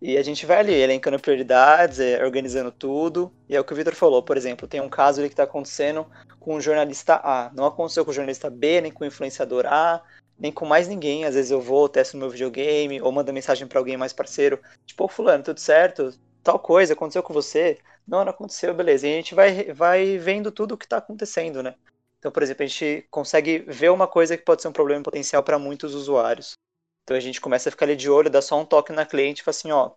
[0.00, 3.32] E a gente vai ali, elencando prioridades, é, organizando tudo.
[3.48, 5.42] E é o que o Victor falou, por exemplo, tem um caso ali que está
[5.42, 6.06] acontecendo
[6.38, 7.50] com o jornalista A.
[7.52, 10.00] Não aconteceu com o jornalista B, nem com o influenciador A,
[10.38, 11.24] nem com mais ninguém.
[11.24, 15.04] Às vezes eu vou, testo meu videogame, ou mando mensagem para alguém mais parceiro, tipo,
[15.04, 16.14] ô fulano, tudo certo?
[16.48, 17.76] Tal coisa aconteceu com você?
[18.06, 19.06] Não, não aconteceu, beleza.
[19.06, 21.74] E a gente vai, vai vendo tudo o que está acontecendo, né?
[22.18, 25.42] Então, por exemplo, a gente consegue ver uma coisa que pode ser um problema potencial
[25.42, 26.54] para muitos usuários.
[27.02, 29.42] Então a gente começa a ficar ali de olho, dá só um toque na cliente
[29.42, 29.90] e fala assim, ó,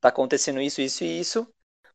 [0.00, 1.46] tá acontecendo isso, isso e isso.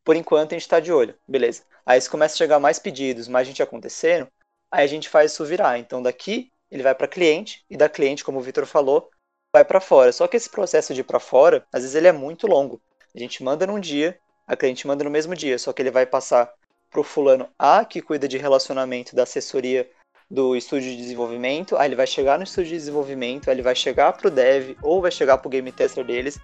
[0.04, 1.64] Por enquanto a gente está de olho, beleza.
[1.84, 4.28] Aí se começa a chegar mais pedidos, mais gente acontecendo,
[4.70, 5.76] aí a gente faz isso virar.
[5.76, 9.10] Então daqui ele vai para cliente e da cliente, como o Vitor falou,
[9.52, 10.12] vai para fora.
[10.12, 12.80] Só que esse processo de ir para fora, às vezes ele é muito longo.
[13.14, 16.06] A gente manda num dia, a cliente manda no mesmo dia, só que ele vai
[16.06, 16.50] passar
[16.90, 19.88] pro fulano A que cuida de relacionamento da assessoria
[20.30, 23.74] do estúdio de desenvolvimento, aí ele vai chegar no estúdio de desenvolvimento, aí ele vai
[23.74, 26.38] chegar pro dev ou vai chegar pro game tester deles.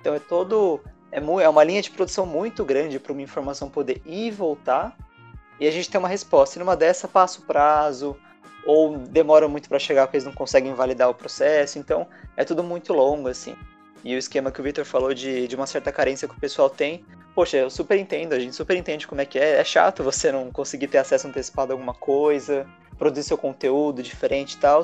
[0.00, 0.80] Então é todo
[1.10, 4.96] é, é uma linha de produção muito grande para uma informação poder ir e voltar
[5.58, 6.56] e a gente tem uma resposta.
[6.56, 8.16] E numa dessa passa o prazo,
[8.64, 12.06] ou demora muito para chegar porque eles não conseguem validar o processo, então
[12.36, 13.56] é tudo muito longo, assim.
[14.04, 16.70] E o esquema que o Victor falou de, de uma certa carência que o pessoal
[16.70, 19.60] tem, poxa, eu super entendo, a gente super entende como é que é.
[19.60, 22.66] É chato você não conseguir ter acesso antecipado a alguma coisa,
[22.98, 24.82] produzir seu conteúdo diferente e tal.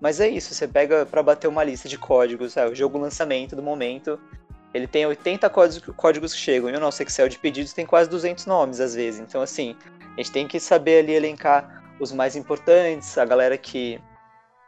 [0.00, 3.56] Mas é isso, você pega para bater uma lista de códigos, é, o jogo lançamento
[3.56, 4.18] do momento,
[4.72, 8.46] ele tem 80 códigos, que chegam, e o nosso Excel de pedidos tem quase 200
[8.46, 9.20] nomes às vezes.
[9.20, 9.76] Então, assim,
[10.14, 14.00] a gente tem que saber ali elencar os mais importantes, a galera que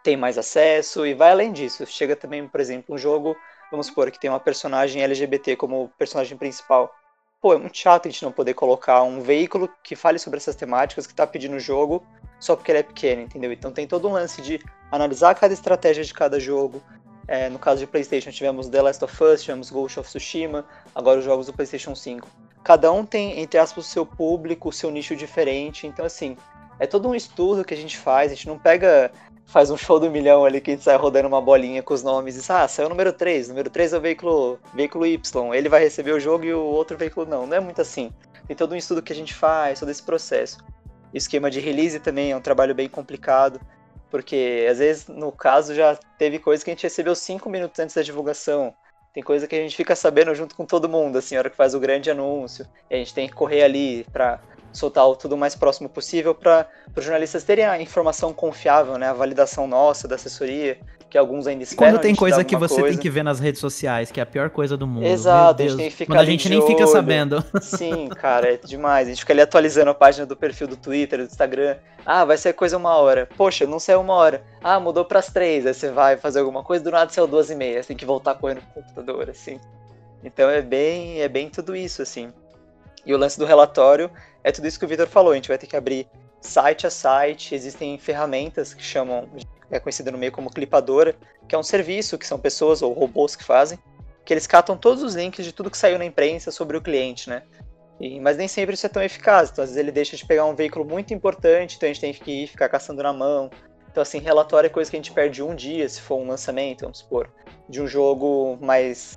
[0.02, 1.86] tem mais acesso, e vai além disso.
[1.86, 3.36] Chega também, por exemplo, um jogo,
[3.70, 6.94] vamos supor, que tem uma personagem LGBT como personagem principal.
[7.40, 10.54] Pô, é muito chato a gente não poder colocar um veículo que fale sobre essas
[10.54, 12.04] temáticas que tá pedindo o jogo
[12.38, 13.52] só porque ele é pequeno, entendeu?
[13.52, 16.82] Então tem todo um lance de analisar cada estratégia de cada jogo,
[17.30, 21.20] é, no caso de PlayStation, tivemos The Last of Us, tivemos Ghost of Tsushima, agora
[21.20, 22.26] os jogos do PlayStation 5.
[22.64, 25.86] Cada um tem, entre aspas, o seu público, o seu nicho diferente.
[25.86, 26.36] Então, assim,
[26.80, 28.32] é todo um estudo que a gente faz.
[28.32, 29.12] A gente não pega,
[29.50, 32.04] faz um show do milhão ali que a gente sai rodando uma bolinha com os
[32.04, 33.48] nomes e ah, saiu o número 3.
[33.48, 35.54] número 3 é o veículo, veículo Y.
[35.54, 37.48] Ele vai receber o jogo e o outro veículo não.
[37.48, 38.12] Não é muito assim.
[38.46, 40.58] Tem todo um estudo que a gente faz, todo esse processo.
[41.12, 43.60] O esquema de release também é um trabalho bem complicado.
[44.08, 47.96] Porque às vezes, no caso, já teve coisa que a gente recebeu cinco minutos antes
[47.96, 48.72] da divulgação.
[49.12, 51.56] Tem coisa que a gente fica sabendo junto com todo mundo, assim, a hora que
[51.56, 52.64] faz o grande anúncio.
[52.88, 54.40] E a gente tem que correr ali para
[54.72, 59.08] soltar o tudo mais próximo possível para os jornalistas terem a informação confiável, né?
[59.08, 60.78] A validação nossa, da assessoria
[61.10, 61.92] que alguns ainda esperam.
[61.92, 62.88] Quando tem coisa que você coisa.
[62.90, 65.04] tem que ver nas redes sociais, que é a pior coisa do mundo.
[65.04, 67.44] Exato, a gente tem que ficar Quando a gente nem fica sabendo.
[67.60, 69.08] Sim, cara, é demais.
[69.08, 71.76] A gente fica ali atualizando a página do perfil do Twitter, do Instagram.
[72.06, 73.28] Ah, vai ser coisa uma hora.
[73.36, 74.42] Poxa, não saiu uma hora.
[74.62, 75.66] Ah, mudou para as três.
[75.66, 77.82] Aí você vai fazer alguma coisa, do nada saiu duas e meia.
[77.82, 79.58] Você tem que voltar correndo pro computador, assim.
[80.22, 82.32] Então é bem, é bem tudo isso, assim.
[83.04, 84.10] E o lance do relatório
[84.42, 85.32] é tudo isso que o Vitor falou.
[85.32, 86.08] A gente vai ter que abrir
[86.40, 87.54] site a site.
[87.54, 89.28] Existem ferramentas que chamam
[89.70, 91.14] é conhecida no meio como clipadora,
[91.46, 93.78] que é um serviço que são pessoas ou robôs que fazem,
[94.24, 97.30] que eles catam todos os links de tudo que saiu na imprensa sobre o cliente,
[97.30, 97.44] né?
[98.00, 99.50] E, mas nem sempre isso é tão eficaz.
[99.50, 102.12] Então, às vezes ele deixa de pegar um veículo muito importante, então a gente tem
[102.12, 103.48] que ir ficar caçando na mão.
[103.88, 106.82] Então, assim, relatório é coisa que a gente perde um dia, se for um lançamento,
[106.82, 107.30] vamos supor,
[107.68, 109.16] de um jogo mais.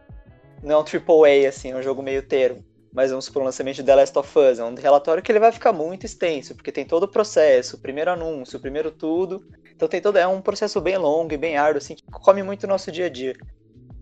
[0.62, 3.95] Não AAA, assim, é um jogo meio termo mas vamos para o lançamento de The
[3.95, 4.60] Last of Us.
[4.60, 7.79] É um relatório que ele vai ficar muito extenso, porque tem todo o processo, o
[7.79, 9.43] primeiro anúncio, o primeiro tudo.
[9.75, 12.65] Então tem todo é um processo bem longo e bem árduo, assim, que come muito
[12.65, 13.36] o nosso dia a dia.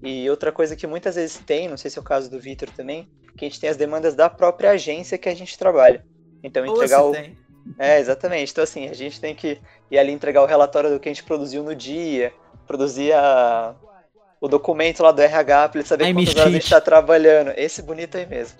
[0.03, 2.69] E outra coisa que muitas vezes tem, não sei se é o caso do Victor
[2.71, 6.05] também, que a gente tem as demandas da própria agência que a gente trabalha.
[6.43, 7.37] Então entregar o tem.
[7.77, 8.51] É, exatamente.
[8.51, 11.23] Então assim, a gente tem que ir ali entregar o relatório do que a gente
[11.23, 12.33] produziu no dia,
[12.67, 13.73] produzir a
[14.41, 17.53] o documento lá do RH pra ele saber Ai, quantas horas a gente tá trabalhando.
[17.55, 18.57] Esse bonito aí mesmo.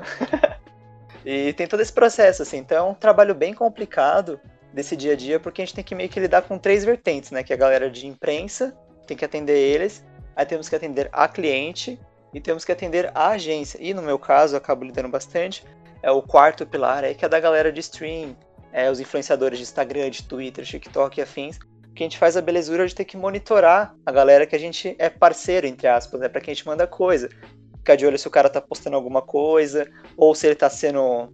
[1.25, 2.57] e tem todo esse processo, assim.
[2.57, 4.39] Então é um trabalho bem complicado
[4.71, 7.31] desse dia a dia, porque a gente tem que meio que lidar com três vertentes,
[7.31, 7.43] né?
[7.43, 11.27] Que é a galera de imprensa, tem que atender eles, aí temos que atender a
[11.27, 11.99] cliente
[12.31, 13.79] e temos que atender a agência.
[13.81, 15.65] E no meu caso, eu acabo lidando bastante,
[16.03, 18.37] é o quarto pilar aí, que é da galera de stream,
[18.71, 21.57] é, os influenciadores de Instagram, de Twitter, TikTok e afins,
[21.95, 24.95] que a gente faz a belezura de ter que monitorar a galera que a gente
[24.97, 26.29] é parceiro, entre aspas, né?
[26.29, 27.29] Pra quem a gente manda coisa.
[27.77, 31.31] Ficar de olho se o cara tá postando alguma coisa, ou se ele tá sendo.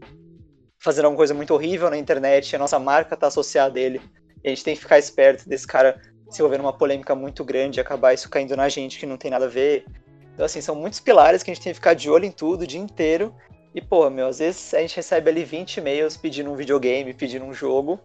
[0.80, 4.02] fazendo alguma coisa muito horrível na internet, a nossa marca tá associada a ele.
[4.44, 7.80] E a gente tem que ficar esperto desse cara se envolver numa polêmica muito grande
[7.80, 9.86] e acabar isso caindo na gente que não tem nada a ver.
[10.34, 12.62] Então, assim, são muitos pilares que a gente tem que ficar de olho em tudo
[12.62, 13.34] o dia inteiro.
[13.74, 17.46] E, pô, meu, às vezes a gente recebe ali 20 e-mails pedindo um videogame, pedindo
[17.46, 18.00] um jogo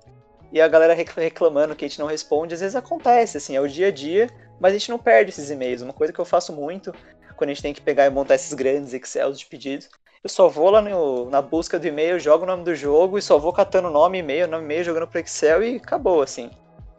[0.53, 3.69] e a galera reclamando que a gente não responde, às vezes acontece, assim, é o
[3.69, 4.29] dia a dia,
[4.61, 5.83] mas a gente não perde esses e-mails.
[5.83, 6.95] Uma coisa que eu faço muito,
[7.37, 9.89] quando a gente tem que pegar e montar esses grandes Excels de pedidos,
[10.23, 13.23] eu só vou lá no, na busca do e-mail, jogo o nome do jogo e
[13.23, 16.51] só vou catando nome, e-mail, nome, e-mail, jogando pro Excel e acabou, assim.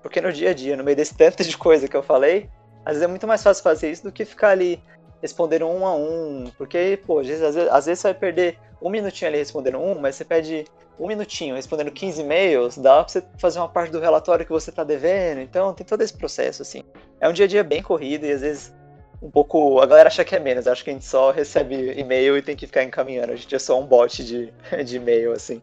[0.01, 2.49] Porque no dia a dia, no meio desse tanto de coisa que eu falei,
[2.85, 4.81] Às vezes é muito mais fácil fazer isso do que ficar ali
[5.23, 9.29] respondendo um a um, porque, pô, às vezes, às vezes você vai perder um minutinho
[9.29, 10.65] ali respondendo um, mas você pede
[10.99, 14.69] um minutinho respondendo 15 e-mails, dá pra você fazer uma parte do relatório que você
[14.69, 16.83] tá devendo, então tem todo esse processo, assim.
[17.21, 18.73] É um dia a dia bem corrido e às vezes
[19.21, 19.79] um pouco.
[19.79, 22.57] A galera acha que é menos, acho que a gente só recebe e-mail e tem
[22.57, 23.31] que ficar encaminhando.
[23.31, 25.61] A gente é só um bot de, de e-mail, assim.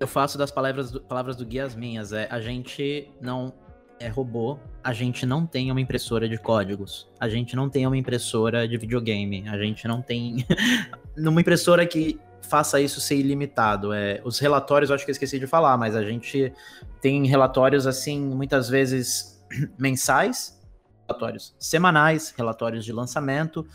[0.00, 2.12] Eu faço das palavras do, palavras do Gui as minhas.
[2.12, 3.54] É, a gente não
[3.98, 7.08] é robô, a gente não tem uma impressora de códigos.
[7.18, 9.48] A gente não tem uma impressora de videogame.
[9.48, 10.46] A gente não tem.
[11.16, 13.92] numa impressora que faça isso ser ilimitado.
[13.92, 16.52] É, os relatórios, acho que eu esqueci de falar, mas a gente
[17.00, 19.42] tem relatórios assim, muitas vezes
[19.78, 20.60] mensais,
[21.08, 23.66] relatórios semanais, relatórios de lançamento.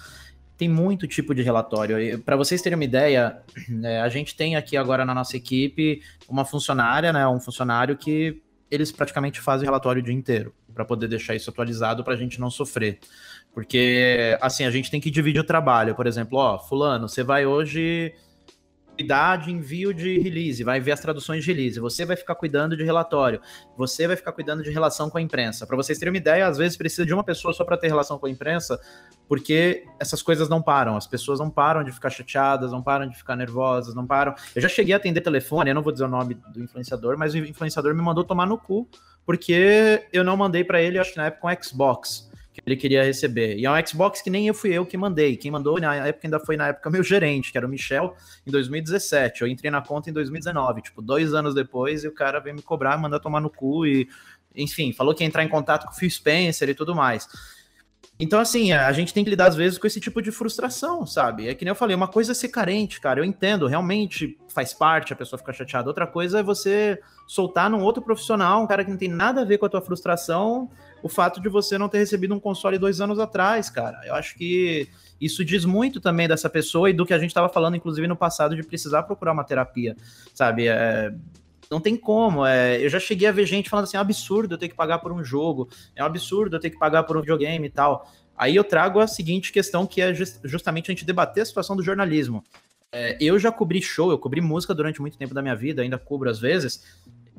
[0.58, 2.20] Tem muito tipo de relatório.
[2.20, 3.42] Para vocês terem uma ideia,
[3.84, 8.42] é, a gente tem aqui agora na nossa equipe uma funcionária, né, um funcionário que
[8.70, 12.40] eles praticamente fazem relatório o dia inteiro para poder deixar isso atualizado para a gente
[12.40, 13.00] não sofrer.
[13.54, 15.96] Porque, assim, a gente tem que dividir o trabalho.
[15.96, 18.14] Por exemplo, ó, fulano, você vai hoje
[19.00, 22.76] cuidar de envio de release, vai ver as traduções de release, você vai ficar cuidando
[22.76, 23.40] de relatório,
[23.78, 25.66] você vai ficar cuidando de relação com a imprensa.
[25.66, 28.20] Para vocês terem uma ideia, às vezes precisa de uma pessoa só para ter relação
[28.20, 28.78] com a imprensa,
[29.26, 33.18] porque essas coisas não param, as pessoas não param de ficar chateadas, não param de
[33.18, 34.36] ficar nervosas, não param.
[34.54, 37.34] Eu já cheguei a atender telefone, eu não vou dizer o nome do influenciador, mas
[37.34, 38.86] o influenciador me mandou tomar no cu,
[39.26, 42.29] porque eu não mandei para ele, acho que na época, um Xbox
[42.62, 43.58] que ele queria receber.
[43.58, 45.38] E é um Xbox que nem eu fui eu que mandei.
[45.38, 48.52] Quem mandou na época ainda foi na época meu gerente, que era o Michel, em
[48.52, 49.42] 2017.
[49.42, 52.62] Eu entrei na conta em 2019, tipo, dois anos depois, e o cara veio me
[52.62, 54.08] cobrar, mandar tomar no cu e,
[54.56, 57.28] enfim, falou que ia entrar em contato com o Phil Spencer e tudo mais.
[58.22, 61.48] Então, assim, a gente tem que lidar às vezes com esse tipo de frustração, sabe?
[61.48, 63.22] É que nem eu falei, uma coisa é ser carente, cara.
[63.22, 65.88] Eu entendo, realmente faz parte a pessoa ficar chateada.
[65.88, 69.46] Outra coisa é você soltar num outro profissional, um cara que não tem nada a
[69.46, 70.70] ver com a tua frustração,
[71.02, 74.02] o fato de você não ter recebido um console dois anos atrás, cara.
[74.06, 74.88] Eu acho que
[75.20, 78.16] isso diz muito também dessa pessoa e do que a gente estava falando, inclusive, no
[78.16, 79.96] passado, de precisar procurar uma terapia,
[80.34, 80.68] sabe?
[80.68, 81.14] É,
[81.70, 82.46] não tem como.
[82.46, 84.76] É, eu já cheguei a ver gente falando assim: é um absurdo eu ter que
[84.76, 87.70] pagar por um jogo, é um absurdo eu ter que pagar por um videogame e
[87.70, 88.10] tal.
[88.38, 91.76] Aí eu trago a seguinte questão, que é just, justamente a gente debater a situação
[91.76, 92.44] do jornalismo.
[92.92, 95.98] É, eu já cobri show, eu cobri música durante muito tempo da minha vida, ainda
[95.98, 96.84] cubro às vezes,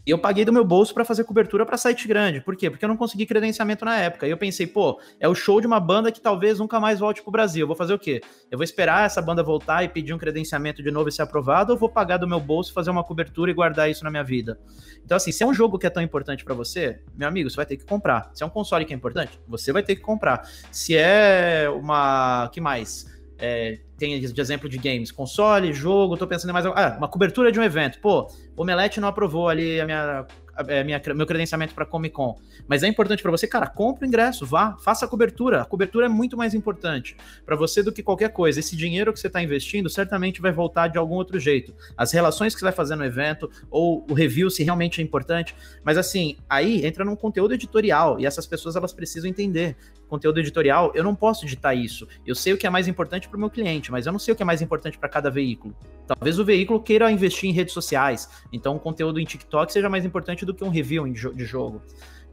[0.06, 2.40] eu paguei do meu bolso para fazer cobertura para site grande.
[2.40, 2.70] Por quê?
[2.70, 4.26] Porque eu não consegui credenciamento na época.
[4.26, 7.22] E eu pensei, pô, é o show de uma banda que talvez nunca mais volte
[7.22, 7.62] pro Brasil.
[7.62, 8.20] Eu vou fazer o quê?
[8.50, 11.72] Eu vou esperar essa banda voltar e pedir um credenciamento de novo e ser aprovado,
[11.72, 14.58] ou vou pagar do meu bolso, fazer uma cobertura e guardar isso na minha vida?
[15.04, 17.56] Então, assim, se é um jogo que é tão importante para você, meu amigo, você
[17.56, 18.30] vai ter que comprar.
[18.34, 20.48] Se é um console que é importante, você vai ter que comprar.
[20.70, 22.48] Se é uma.
[22.52, 23.19] que mais?
[23.40, 26.66] É, tem de exemplo de games, console, jogo, tô pensando em mais.
[26.66, 27.98] Ah, uma cobertura de um evento.
[28.00, 30.26] Pô, o Omelete não aprovou ali a minha
[30.68, 32.38] é, minha, meu credenciamento para Comic Con.
[32.66, 35.62] Mas é importante para você, cara, compra o ingresso, vá, faça a cobertura.
[35.62, 38.60] A cobertura é muito mais importante para você do que qualquer coisa.
[38.60, 41.74] Esse dinheiro que você está investindo certamente vai voltar de algum outro jeito.
[41.96, 45.54] As relações que você vai fazer no evento, ou o review, se realmente é importante.
[45.82, 49.76] Mas assim, aí entra num conteúdo editorial e essas pessoas elas precisam entender.
[50.10, 52.06] Conteúdo editorial, eu não posso editar isso.
[52.26, 54.34] Eu sei o que é mais importante para o meu cliente, mas eu não sei
[54.34, 55.72] o que é mais importante para cada veículo.
[56.04, 60.04] Talvez o veículo queira investir em redes sociais, então o conteúdo em TikTok seja mais
[60.04, 61.80] importante do que um review de jogo.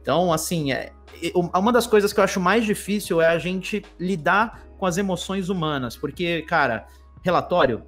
[0.02, 0.90] Então, assim, é,
[1.34, 5.48] uma das coisas que eu acho mais difícil é a gente lidar com as emoções
[5.48, 6.88] humanas, porque, cara,
[7.22, 7.84] relatório,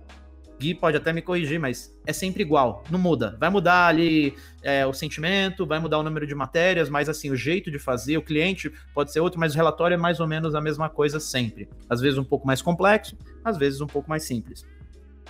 [0.60, 3.34] Gui pode até me corrigir, mas é sempre igual, não muda.
[3.40, 7.36] Vai mudar ali é, o sentimento, vai mudar o número de matérias, mas assim, o
[7.36, 10.54] jeito de fazer, o cliente pode ser outro, mas o relatório é mais ou menos
[10.54, 11.66] a mesma coisa sempre.
[11.88, 14.66] Às vezes um pouco mais complexo, às vezes um pouco mais simples.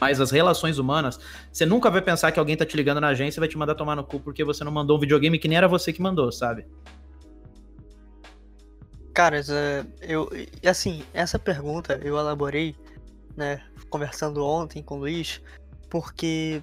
[0.00, 1.20] Mas as relações humanas,
[1.52, 3.76] você nunca vai pensar que alguém tá te ligando na agência e vai te mandar
[3.76, 6.32] tomar no cu porque você não mandou um videogame que nem era você que mandou,
[6.32, 6.66] sabe?
[9.14, 9.40] Cara,
[10.00, 10.28] eu,
[10.64, 12.74] assim, essa pergunta eu elaborei,
[13.36, 15.42] né, conversando ontem com o Luiz,
[15.90, 16.62] porque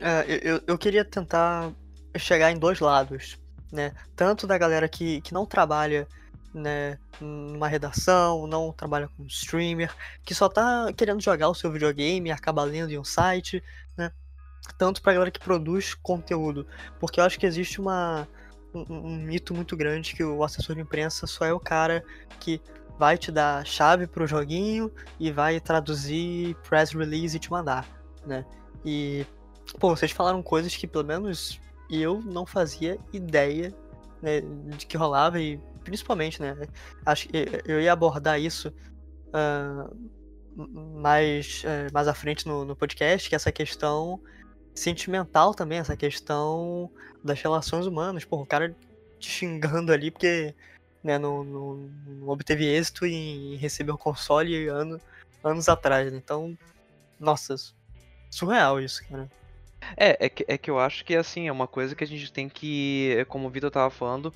[0.00, 1.72] uh, eu, eu queria tentar
[2.16, 3.38] chegar em dois lados,
[3.70, 6.08] né, tanto da galera que, que não trabalha
[6.54, 9.92] né, numa redação, não trabalha como streamer,
[10.24, 13.62] que só tá querendo jogar o seu videogame acaba lendo em um site,
[13.96, 14.12] né?
[14.78, 16.66] Tanto pra galera que produz conteúdo.
[17.00, 18.26] Porque eu acho que existe uma,
[18.72, 22.04] um, um mito muito grande que o assessor de imprensa só é o cara
[22.40, 22.62] que
[22.98, 27.86] vai te dar chave pro joguinho e vai traduzir press release e te mandar,
[28.26, 28.44] né?
[28.84, 29.26] E,
[29.78, 33.74] pô, vocês falaram coisas que pelo menos eu não fazia ideia
[34.22, 34.40] né,
[34.76, 36.56] de que rolava e principalmente, né?
[37.04, 38.72] Acho que eu ia abordar isso
[39.28, 39.94] uh,
[40.56, 44.20] mais, uh, mais à frente no, no podcast, que é essa questão
[44.74, 46.90] sentimental também, essa questão
[47.22, 48.24] das relações humanas.
[48.24, 48.74] Pô, o cara
[49.18, 50.54] te xingando ali porque
[51.04, 54.98] né, não, não, não obteve êxito em receber um console ano,
[55.44, 56.10] anos atrás.
[56.10, 56.18] Né?
[56.18, 56.56] Então,
[57.20, 57.54] nossa,
[58.30, 59.30] surreal isso, cara.
[59.96, 62.32] É, é que, é que eu acho que assim, é uma coisa que a gente
[62.32, 64.32] tem que, como o Vitor tava falando,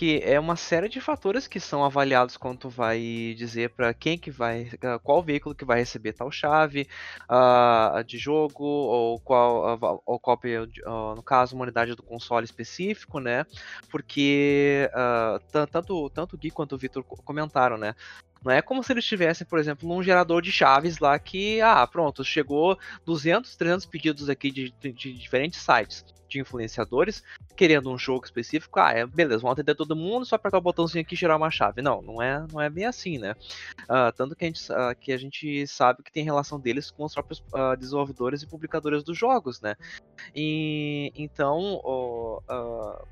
[0.00, 4.16] que é uma série de fatores que são avaliados quando tu vai dizer para quem
[4.16, 6.88] que vai, ah, qual veículo que vai receber tal chave
[7.28, 13.20] uh, de jogo ou qual, uh, ou uh, no caso uma unidade do console específico,
[13.20, 13.44] né?
[13.90, 14.88] Porque
[15.70, 17.94] tanto tanto o Gui quanto o Vitor comentaram, né?
[18.42, 21.86] Não é como se eles tivessem, por exemplo, um gerador de chaves lá que, ah,
[21.86, 27.22] pronto, chegou 200, 300 pedidos aqui de, de, de diferentes sites de influenciadores
[27.56, 31.02] querendo um jogo específico, ah, é, beleza, vamos atender todo mundo, só apertar o botãozinho
[31.02, 31.82] aqui e gerar uma chave.
[31.82, 33.34] Não, não é, não é bem assim, né?
[33.82, 37.04] Uh, tanto que a, gente, uh, que a gente sabe que tem relação deles com
[37.04, 39.76] os próprios uh, desenvolvedores e publicadores dos jogos, né?
[40.34, 41.80] E, então,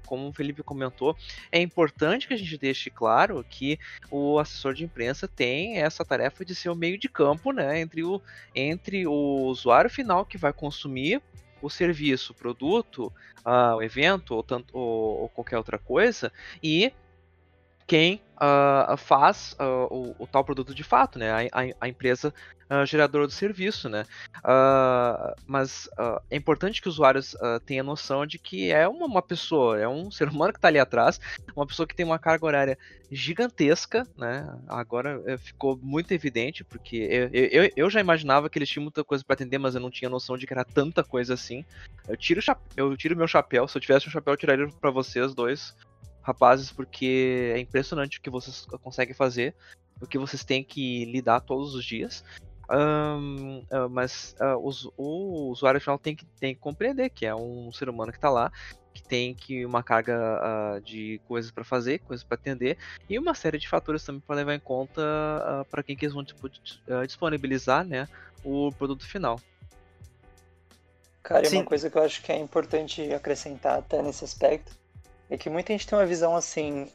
[0.06, 1.16] como o Felipe comentou,
[1.50, 3.78] é importante que a gente deixe claro que
[4.10, 8.04] o assessor de imprensa tem essa tarefa de ser o meio de campo, né, entre
[8.04, 8.20] o,
[8.54, 11.22] entre o usuário final que vai consumir
[11.60, 13.12] o serviço, o produto,
[13.44, 16.32] uh, o evento ou, tanto, ou, ou qualquer outra coisa
[16.62, 16.92] e
[17.88, 21.30] quem uh, faz uh, o, o, tal produto de fato, né?
[21.30, 22.34] A, a, a empresa
[22.70, 24.04] uh, geradora do serviço, né?
[25.46, 25.88] mas
[26.30, 27.34] é importante que os usuários
[27.64, 30.78] tenham noção de que é uma, uma, pessoa, é um ser humano que está ali
[30.78, 31.18] atrás,
[31.56, 32.78] uma pessoa que tem uma carga horária
[33.10, 34.46] gigantesca, né?
[34.68, 39.02] Agora eh, ficou muito evidente, porque eu, eu, eu já imaginava que eles tinham muita
[39.02, 41.64] coisa para atender, mas eu não tinha noção de que era tanta coisa assim.
[42.06, 42.40] Eu tiro,
[42.76, 45.74] eu tiro meu chapéu, se eu tivesse um chapéu, eu tiraria para vocês dois
[46.28, 49.54] rapazes, porque é impressionante o que vocês conseguem fazer,
[50.00, 52.22] o que vocês têm que lidar todos os dias.
[52.70, 57.34] Um, uh, mas uh, os, o usuário final tem que, tem que compreender que é
[57.34, 58.52] um ser humano que está lá,
[58.92, 62.76] que tem que uma carga uh, de coisas para fazer, coisas para atender,
[63.08, 65.02] e uma série de fatores também para levar em conta
[65.70, 66.46] para quem que eles vão tipo,
[67.06, 68.06] disponibilizar né,
[68.44, 69.40] o produto final.
[71.22, 71.56] Cara, Sim.
[71.56, 74.77] uma coisa que eu acho que é importante acrescentar até nesse aspecto
[75.30, 76.88] é que muita gente tem uma visão assim,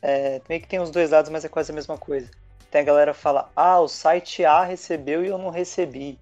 [0.00, 2.30] é, meio que tem os dois lados, mas é quase a mesma coisa.
[2.70, 6.18] Tem a galera que fala, ah, o site A recebeu e eu não recebi.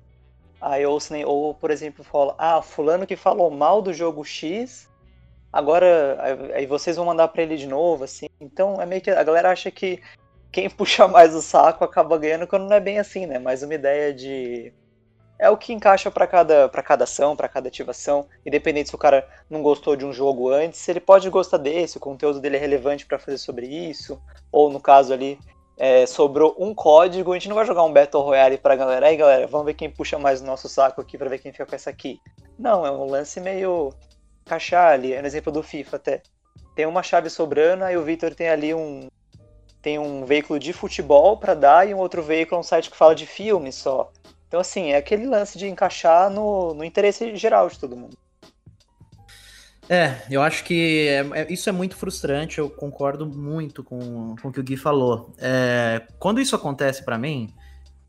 [0.61, 4.89] Aí ou, ou por exemplo, fala, ah, fulano que falou mal do jogo X,
[5.53, 8.27] agora aí vocês vão mandar para ele de novo, assim.
[8.41, 10.01] Então é meio que a galera acha que
[10.53, 13.39] quem puxa mais o saco acaba ganhando quando não é bem assim, né?
[13.39, 14.73] Mais uma ideia de
[15.43, 18.29] é o que encaixa para cada, cada ação, para cada ativação.
[18.47, 22.01] Independente se o cara não gostou de um jogo antes, ele pode gostar desse, o
[22.01, 24.23] conteúdo dele é relevante para fazer sobre isso.
[24.53, 25.37] Ou no caso ali,
[25.77, 29.09] é, sobrou um código, a gente não vai jogar um Battle Royale pra galera.
[29.09, 31.67] Aí galera, vamos ver quem puxa mais o nosso saco aqui para ver quem fica
[31.67, 32.21] com essa aqui.
[32.57, 33.93] Não, é um lance meio
[34.47, 36.23] encaixar ali, é no exemplo do FIFA até.
[36.77, 39.09] Tem uma chave sobrando, aí o Victor tem ali um,
[39.83, 43.13] tem um veículo de futebol para dar e um outro veículo, um site que fala
[43.13, 44.13] de filme só.
[44.53, 48.19] Então, assim, é aquele lance de encaixar no, no interesse geral de todo mundo.
[49.89, 54.49] É, eu acho que é, é, isso é muito frustrante, eu concordo muito com, com
[54.49, 55.33] o que o Gui falou.
[55.39, 57.49] É, quando isso acontece para mim,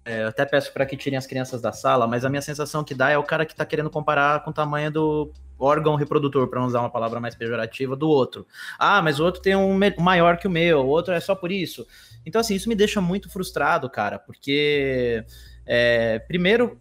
[0.04, 2.84] é, eu até peço para que tirem as crianças da sala, mas a minha sensação
[2.84, 6.50] que dá é o cara que tá querendo comparar com o tamanho do órgão reprodutor,
[6.50, 8.46] para usar uma palavra mais pejorativa, do outro.
[8.78, 11.54] Ah, mas o outro tem um maior que o meu, o outro é só por
[11.54, 11.88] isso.
[12.26, 15.26] Então, assim, isso me deixa muito frustrado, cara, porque
[15.66, 16.80] é, primeiro,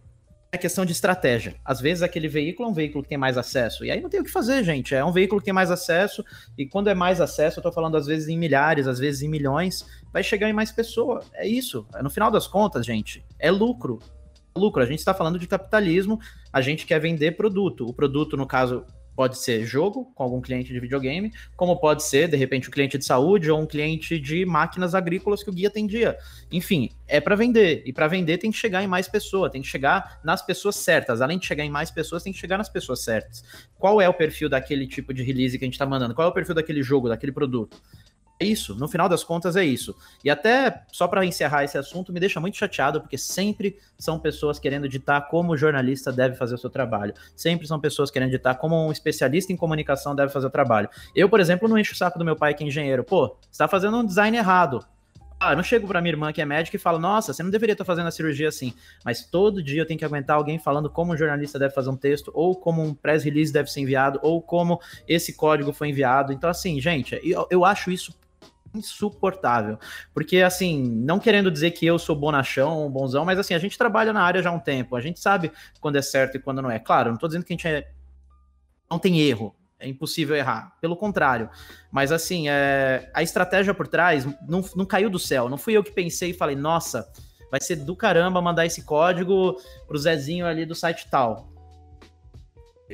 [0.53, 1.55] é questão de estratégia.
[1.65, 3.83] Às vezes aquele veículo é um veículo que tem mais acesso.
[3.83, 4.93] E aí não tem o que fazer, gente.
[4.93, 6.23] É um veículo que tem mais acesso.
[6.55, 9.27] E quando é mais acesso, eu tô falando às vezes em milhares, às vezes em
[9.27, 11.23] milhões, vai chegar em mais pessoa.
[11.33, 11.87] É isso.
[12.03, 13.97] No final das contas, gente, é lucro.
[14.55, 14.83] Lucro.
[14.83, 16.19] A gente está falando de capitalismo,
[16.51, 17.87] a gente quer vender produto.
[17.87, 22.27] O produto, no caso, Pode ser jogo com algum cliente de videogame, como pode ser,
[22.27, 25.67] de repente, um cliente de saúde ou um cliente de máquinas agrícolas que o guia
[25.67, 26.17] atendia.
[26.51, 27.83] Enfim, é para vender.
[27.85, 31.21] E para vender tem que chegar em mais pessoas, tem que chegar nas pessoas certas.
[31.21, 33.43] Além de chegar em mais pessoas, tem que chegar nas pessoas certas.
[33.77, 36.15] Qual é o perfil daquele tipo de release que a gente está mandando?
[36.15, 37.81] Qual é o perfil daquele jogo, daquele produto?
[38.39, 39.95] É isso, no final das contas é isso.
[40.23, 44.59] E até, só para encerrar esse assunto, me deixa muito chateado, porque sempre são pessoas
[44.59, 47.13] querendo ditar como o jornalista deve fazer o seu trabalho.
[47.35, 50.89] Sempre são pessoas querendo ditar como um especialista em comunicação deve fazer o trabalho.
[51.15, 53.03] Eu, por exemplo, não encho o saco do meu pai que é engenheiro.
[53.03, 54.85] Pô, você está fazendo um design errado.
[55.39, 57.73] Ah, não chego para minha irmã que é médica e falo, nossa, você não deveria
[57.73, 58.73] estar fazendo a cirurgia assim.
[59.03, 61.97] Mas todo dia eu tenho que aguentar alguém falando como um jornalista deve fazer um
[61.97, 66.31] texto, ou como um press release deve ser enviado, ou como esse código foi enviado.
[66.31, 68.13] Então, assim, gente, eu, eu acho isso
[68.73, 69.77] insuportável.
[70.13, 74.11] Porque, assim, não querendo dizer que eu sou bonachão, bonzão, mas assim, a gente trabalha
[74.11, 76.71] na área já há um tempo, a gente sabe quando é certo e quando não
[76.71, 76.79] é.
[76.79, 77.91] Claro, não tô dizendo que a gente é...
[78.89, 79.55] não tem erro.
[79.79, 80.73] é impossível errar.
[80.81, 81.49] Pelo contrário.
[81.91, 85.49] Mas assim, é, a estratégia por trás não, não caiu do céu.
[85.49, 87.11] Não fui eu que pensei e falei, nossa,
[87.51, 89.57] vai ser do caramba mandar esse código
[89.87, 91.52] pro Zezinho ali do site tal.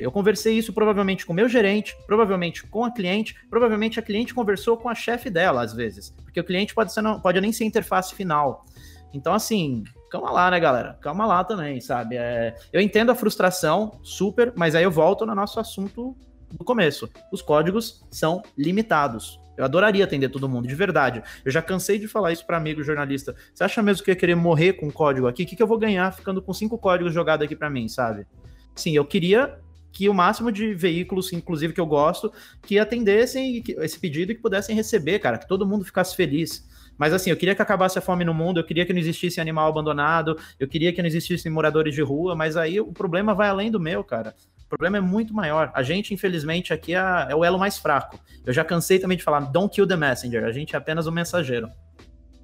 [0.00, 4.34] Eu conversei isso provavelmente com o meu gerente, provavelmente com a cliente, provavelmente a cliente
[4.34, 6.10] conversou com a chefe dela, às vezes.
[6.24, 8.64] Porque o cliente pode, ser, pode nem ser interface final.
[9.12, 10.98] Então, assim, calma lá, né, galera?
[11.02, 12.16] Calma lá também, sabe?
[12.16, 16.16] É, eu entendo a frustração, super, mas aí eu volto no nosso assunto
[16.50, 17.08] do começo.
[17.30, 19.38] Os códigos são limitados.
[19.56, 21.22] Eu adoraria atender todo mundo, de verdade.
[21.44, 23.34] Eu já cansei de falar isso para amigo jornalista.
[23.52, 25.42] Você acha mesmo que eu ia querer morrer com código aqui?
[25.42, 28.26] O que, que eu vou ganhar ficando com cinco códigos jogados aqui para mim, sabe?
[28.74, 29.60] Sim, eu queria
[29.92, 32.32] que o máximo de veículos, inclusive que eu gosto,
[32.62, 36.68] que atendessem esse pedido e que pudessem receber, cara, que todo mundo ficasse feliz.
[36.96, 39.40] Mas assim, eu queria que acabasse a fome no mundo, eu queria que não existisse
[39.40, 43.48] animal abandonado, eu queria que não existissem moradores de rua, mas aí o problema vai
[43.48, 44.34] além do meu, cara.
[44.64, 45.72] O problema é muito maior.
[45.74, 46.98] A gente, infelizmente, aqui é,
[47.30, 48.20] é o elo mais fraco.
[48.44, 51.10] Eu já cansei também de falar, don't kill the messenger, a gente é apenas o
[51.10, 51.70] um mensageiro.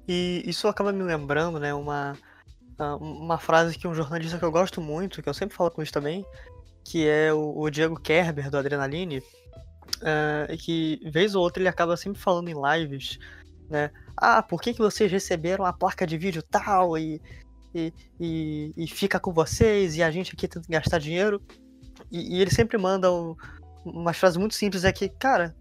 [0.07, 2.17] E isso acaba me lembrando, né, uma,
[2.99, 5.93] uma frase que um jornalista que eu gosto muito, que eu sempre falo com isso
[5.93, 6.25] também,
[6.89, 11.97] que é o, o Diego Kerber, do Adrenaline, uh, que vez ou outra ele acaba
[11.97, 13.19] sempre falando em lives
[13.69, 13.91] né?
[14.15, 17.21] Ah, por que, que vocês receberam a placa de vídeo tal e,
[17.73, 21.41] e, e, e fica com vocês e a gente aqui tenta gastar dinheiro?
[22.11, 23.35] E, e ele sempre manda um,
[23.85, 25.55] umas frases muito simples, é que, cara,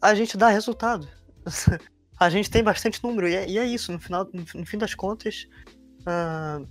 [0.00, 1.08] a gente dá resultado.
[2.18, 4.78] a gente tem bastante número e é, e é isso, no final, no, no, fim
[4.78, 5.46] das contas,
[6.00, 6.66] uh,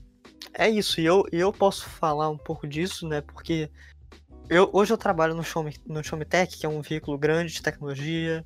[0.53, 0.99] é isso.
[0.99, 3.21] E eu, eu posso falar um pouco disso, né?
[3.21, 3.69] Porque
[4.51, 7.61] eu, hoje eu trabalho no Show, no Show Tech, que é um veículo grande de
[7.61, 8.45] tecnologia,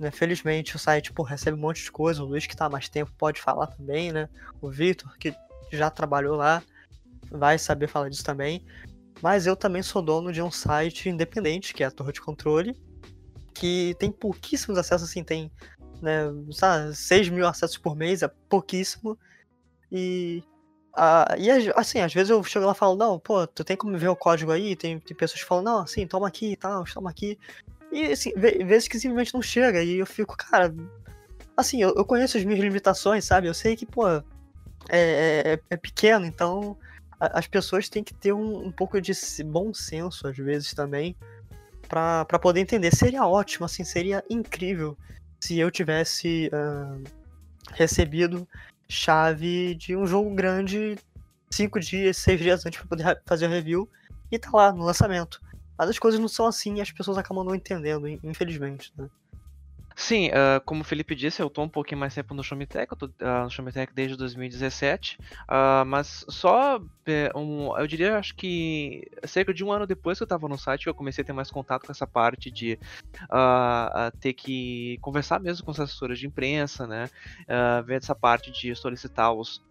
[0.00, 0.10] né?
[0.10, 2.22] Felizmente o site pô, recebe um monte de coisa.
[2.22, 4.30] O Luiz, que está há mais tempo, pode falar também, né?
[4.62, 5.34] O Victor, que
[5.70, 6.62] já trabalhou lá,
[7.30, 8.64] vai saber falar disso também.
[9.20, 12.74] Mas eu também sou dono de um site independente, que é a Torre de Controle,
[13.52, 15.52] que tem pouquíssimos acessos, assim, tem
[16.00, 19.18] né, sabe, 6 mil acessos por mês, é pouquíssimo.
[19.92, 20.42] E,
[20.96, 23.96] uh, e assim, às vezes eu chego lá e falo, não, pô, tu tem como
[23.96, 24.74] ver o código aí?
[24.74, 27.38] Tem, tem pessoas que falam, não, assim, toma aqui e tal, toma aqui.
[27.92, 29.82] E assim, vezes que simplesmente não chega.
[29.82, 30.74] E eu fico, cara.
[31.56, 33.46] Assim, eu, eu conheço as minhas limitações, sabe?
[33.46, 34.22] Eu sei que, pô, é,
[34.90, 36.76] é, é, é pequeno, então
[37.18, 39.12] a, as pessoas têm que ter um, um, pouco de
[39.44, 41.16] bom senso, às vezes, também,
[41.88, 42.94] para poder entender.
[42.94, 44.96] Seria ótimo, assim, seria incrível
[45.40, 47.02] se eu tivesse uh,
[47.72, 48.46] recebido
[48.88, 50.96] chave de um jogo grande
[51.50, 53.88] cinco dias, seis dias antes para poder fazer o review
[54.30, 55.40] e tá lá no lançamento.
[55.78, 59.08] Mas as coisas não são assim e as pessoas acabam não entendendo, infelizmente, né?
[59.98, 62.96] Sim, uh, como o Felipe disse, eu tô um pouquinho mais tempo no Showmetech, eu
[62.98, 65.18] tô uh, no Showmetech desde 2017,
[65.48, 66.78] uh, mas só,
[67.34, 70.86] um, eu diria, acho que cerca de um ano depois que eu tava no site,
[70.86, 72.78] eu comecei a ter mais contato com essa parte de
[74.20, 77.08] ter que conversar mesmo com os assessores de imprensa, né,
[77.86, 79.62] ver essa parte de solicitar os,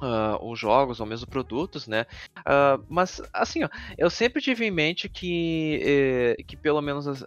[0.00, 2.06] Uh, os jogos ou mesmo produtos, né?
[2.38, 7.24] Uh, mas assim, ó, eu sempre tive em mente que, eh, que pelo menos, uh,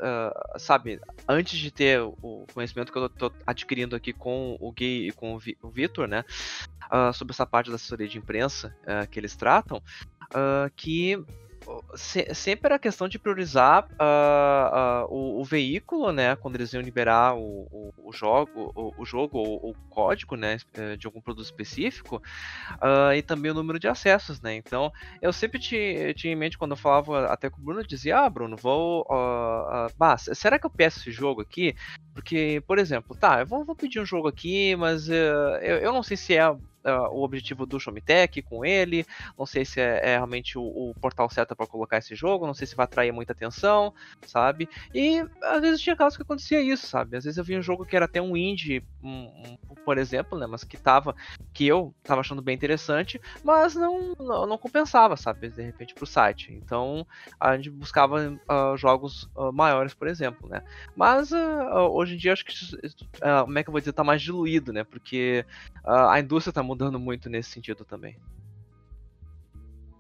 [0.58, 5.12] sabe, antes de ter o conhecimento que eu tô adquirindo aqui com o Gui e
[5.14, 6.26] com o Vitor, né?
[7.14, 8.76] sobre essa parte da assessoria de imprensa
[9.10, 9.82] que eles tratam,
[10.76, 11.18] que
[11.96, 16.36] se, sempre era questão de priorizar uh, uh, o, o, veículo, né?
[16.36, 20.58] Quando eles iam liberar o, o, o jogo, o, jogo ou o código, né?
[20.74, 22.22] Eh, de algum produto específico,
[22.76, 24.56] uh, e também o número de acessos, né?
[24.56, 24.92] Então,
[25.22, 28.30] eu sempre tinha, tinha em mente quando eu falava até com o Bruno, dizia, ah,
[28.30, 29.06] Bruno, vou.
[29.98, 31.76] bah, será que eu peço esse jogo aqui?
[32.14, 36.04] Porque, por exemplo, tá, eu vou, vou pedir um jogo aqui, mas eu, eu não
[36.04, 36.56] sei se é
[36.86, 39.06] uh, o objetivo do Showmetech com ele.
[39.38, 42.46] Não sei se é, é realmente o, o, portal certo para colocar esse jogo.
[42.46, 43.94] Não sei se vai atrair muita atenção,
[44.26, 44.70] sabe?
[44.94, 47.18] E às vezes tinha casos que acontecia isso, sabe?
[47.18, 50.38] Às vezes eu via um jogo que era até um indie, um, um, por exemplo,
[50.38, 50.46] né?
[50.46, 51.16] Mas que tava.
[51.54, 55.50] que eu tava achando bem interessante, mas não, não, não compensava, sabe?
[55.50, 56.54] De repente pro site.
[56.54, 57.06] Então
[57.40, 60.64] a gente buscava uh, jogos uh, maiores, por exemplo, né?
[60.96, 62.54] Mas hoje em dia acho que.
[63.44, 63.94] como é que eu vou dizer?
[63.94, 64.84] Tá mais diluído, né?
[64.84, 65.46] Porque
[65.84, 68.18] a indústria tá mudando mudando muito nesse sentido também.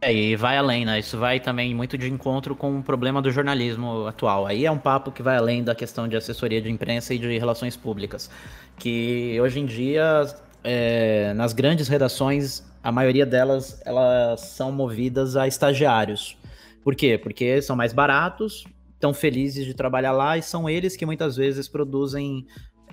[0.01, 0.99] É, e vai além, né?
[0.99, 4.45] Isso vai também muito de encontro com o problema do jornalismo atual.
[4.45, 7.37] Aí é um papo que vai além da questão de assessoria de imprensa e de
[7.37, 8.29] relações públicas.
[8.77, 10.27] Que hoje em dia,
[10.63, 16.37] é, nas grandes redações, a maioria delas elas são movidas a estagiários.
[16.83, 17.17] Por quê?
[17.17, 21.69] Porque são mais baratos, estão felizes de trabalhar lá e são eles que muitas vezes
[21.69, 22.45] produzem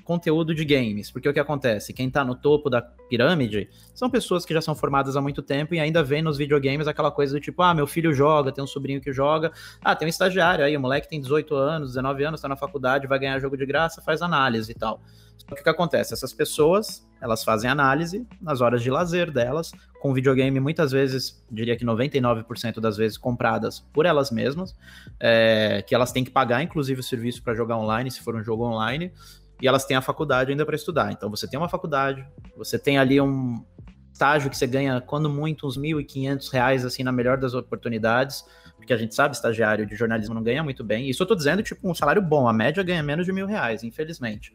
[0.03, 1.11] conteúdo de games.
[1.11, 1.93] Porque o que acontece?
[1.93, 5.75] Quem tá no topo da pirâmide são pessoas que já são formadas há muito tempo
[5.75, 8.67] e ainda vêem nos videogames aquela coisa do tipo, ah, meu filho joga, tem um
[8.67, 12.41] sobrinho que joga, ah, tem um estagiário aí, o moleque tem 18 anos, 19 anos,
[12.41, 15.01] tá na faculdade, vai ganhar jogo de graça, faz análise e tal.
[15.37, 16.15] Só que o que acontece?
[16.15, 21.77] Essas pessoas, elas fazem análise nas horas de lazer delas, com videogame muitas vezes, diria
[21.77, 24.75] que 99% das vezes compradas por elas mesmas,
[25.21, 28.43] é, que elas têm que pagar inclusive o serviço para jogar online, se for um
[28.43, 29.13] jogo online,
[29.63, 31.13] e elas têm a faculdade ainda para estudar.
[31.13, 33.65] Então você tem uma faculdade, você tem ali um
[34.13, 38.45] estágio que você ganha, quando muito, uns R$ 1.500, assim, na melhor das oportunidades,
[38.77, 41.09] porque a gente sabe, estagiário de jornalismo não ganha muito bem.
[41.09, 43.85] Isso eu tô dizendo, tipo, um salário bom, a média ganha menos de mil reais,
[43.85, 44.53] infelizmente.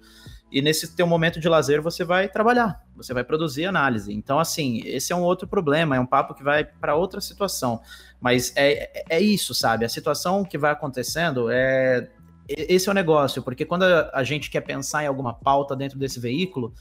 [0.51, 4.13] E nesse teu momento de lazer você vai trabalhar, você vai produzir análise.
[4.13, 7.81] Então, assim, esse é um outro problema, é um papo que vai para outra situação.
[8.19, 9.85] Mas é, é isso, sabe?
[9.85, 12.09] A situação que vai acontecendo é
[12.47, 16.19] esse é o negócio, porque quando a, gente quer pensar em alguma pauta dentro desse
[16.19, 16.73] veículo,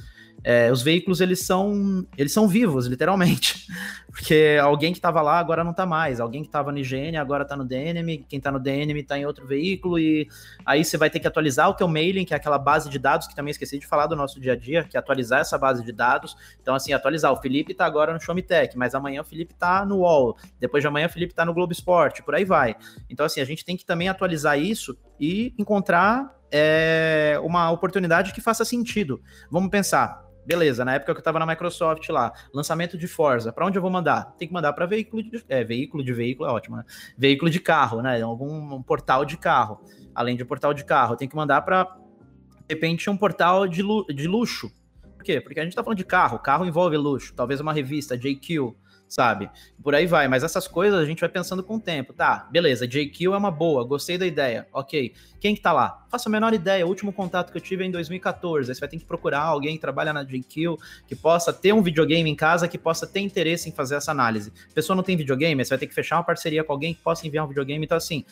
[0.48, 3.66] é, os veículos eles são eles são vivos, literalmente.
[4.06, 7.42] Porque alguém que estava lá agora não está mais, alguém que estava no IGN agora
[7.42, 10.28] está no DNM, quem está no DNM está em outro veículo, e
[10.64, 13.26] aí você vai ter que atualizar o teu mailing, que é aquela base de dados,
[13.26, 15.84] que também esqueci de falar do nosso dia a dia, que é atualizar essa base
[15.84, 16.36] de dados.
[16.62, 17.32] Então, assim, atualizar.
[17.32, 20.86] O Felipe está agora no Showmetech, mas amanhã o Felipe está no UOL, depois de
[20.86, 22.76] amanhã o Felipe está no Globo Esporte, por aí vai.
[23.10, 28.40] Então, assim, a gente tem que também atualizar isso e encontrar é, uma oportunidade que
[28.40, 29.20] faça sentido.
[29.50, 33.66] Vamos pensar, Beleza, na época que eu estava na Microsoft lá, lançamento de Forza, para
[33.66, 34.32] onde eu vou mandar?
[34.38, 36.84] Tem que mandar para veículo de é, veículo de veículo é ótimo, né?
[37.18, 38.22] Veículo de carro, né?
[38.22, 39.80] Algum um portal de carro.
[40.14, 43.82] Além de portal de carro, tem que mandar para de repente um portal de,
[44.14, 44.70] de luxo.
[45.16, 45.40] Por quê?
[45.40, 48.72] Porque a gente está falando de carro, carro envolve luxo, talvez uma revista JQ,
[49.08, 49.50] sabe?
[49.82, 52.12] Por aí vai, mas essas coisas a gente vai pensando com o tempo.
[52.12, 55.12] Tá, beleza, JQ é uma boa, gostei da ideia, ok.
[55.40, 56.04] Quem que tá lá?
[56.10, 58.80] Faço a menor ideia, o último contato que eu tive é em 2014, aí você
[58.80, 60.76] vai ter que procurar alguém que trabalha na JQ,
[61.06, 64.52] que possa ter um videogame em casa, que possa ter interesse em fazer essa análise.
[64.70, 67.00] A pessoa não tem videogame, você vai ter que fechar uma parceria com alguém que
[67.00, 68.24] possa enviar um videogame, então assim,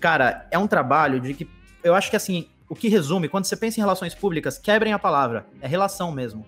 [0.00, 1.48] cara, é um trabalho de que,
[1.84, 4.98] eu acho que assim, o que resume, quando você pensa em relações públicas, quebrem a
[4.98, 6.46] palavra, é relação mesmo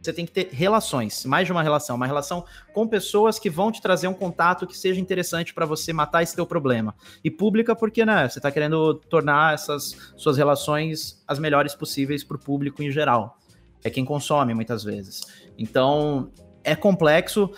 [0.00, 3.70] você tem que ter relações, mais de uma relação, uma relação com pessoas que vão
[3.70, 6.94] te trazer um contato que seja interessante para você matar esse teu problema.
[7.22, 12.36] E pública porque, né, você está querendo tornar essas suas relações as melhores possíveis para
[12.36, 13.38] o público em geral.
[13.84, 15.22] É quem consome muitas vezes.
[15.58, 16.30] Então,
[16.64, 17.50] é complexo.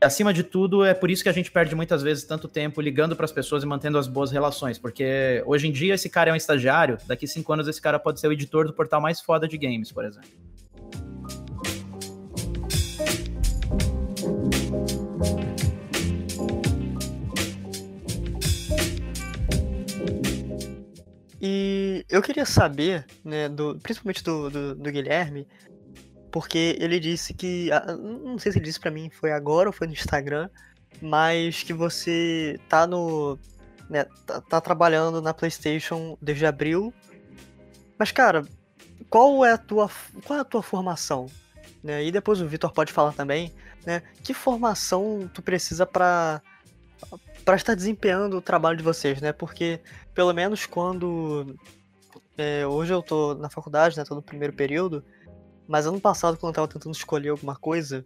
[0.00, 3.16] Acima de tudo, é por isso que a gente perde muitas vezes tanto tempo ligando
[3.16, 6.32] para as pessoas e mantendo as boas relações, porque hoje em dia esse cara é
[6.32, 9.48] um estagiário, daqui cinco anos esse cara pode ser o editor do portal mais foda
[9.48, 10.28] de games, por exemplo.
[21.46, 25.46] E eu queria saber, né, do, principalmente do, do, do Guilherme,
[26.32, 27.68] porque ele disse que.
[28.24, 30.48] Não sei se ele disse para mim, foi agora ou foi no Instagram,
[31.02, 33.38] mas que você tá no.
[33.90, 36.94] Né, tá, tá, trabalhando na PlayStation desde abril.
[37.98, 38.42] Mas, cara,
[39.10, 39.90] qual é a tua,
[40.24, 41.26] qual é a tua formação?
[41.82, 42.06] Né?
[42.06, 43.52] E depois o Vitor pode falar também,
[43.84, 44.02] né?
[44.22, 46.40] Que formação tu precisa para
[47.44, 49.32] para estar desempenhando o trabalho de vocês, né?
[49.32, 49.80] Porque
[50.14, 51.54] pelo menos quando
[52.36, 54.04] é, hoje eu tô na faculdade, né?
[54.04, 55.04] Tô no primeiro período,
[55.68, 58.04] mas ano passado quando eu tava tentando escolher alguma coisa,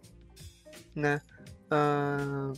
[0.95, 1.21] né?
[1.71, 2.53] Uh,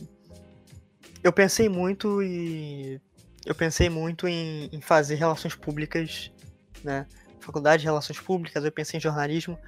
[1.22, 3.00] eu pensei muito e
[3.44, 6.30] eu pensei muito em, em fazer relações públicas,
[6.82, 7.06] né?
[7.40, 9.58] Faculdade de Relações Públicas, eu pensei em jornalismo,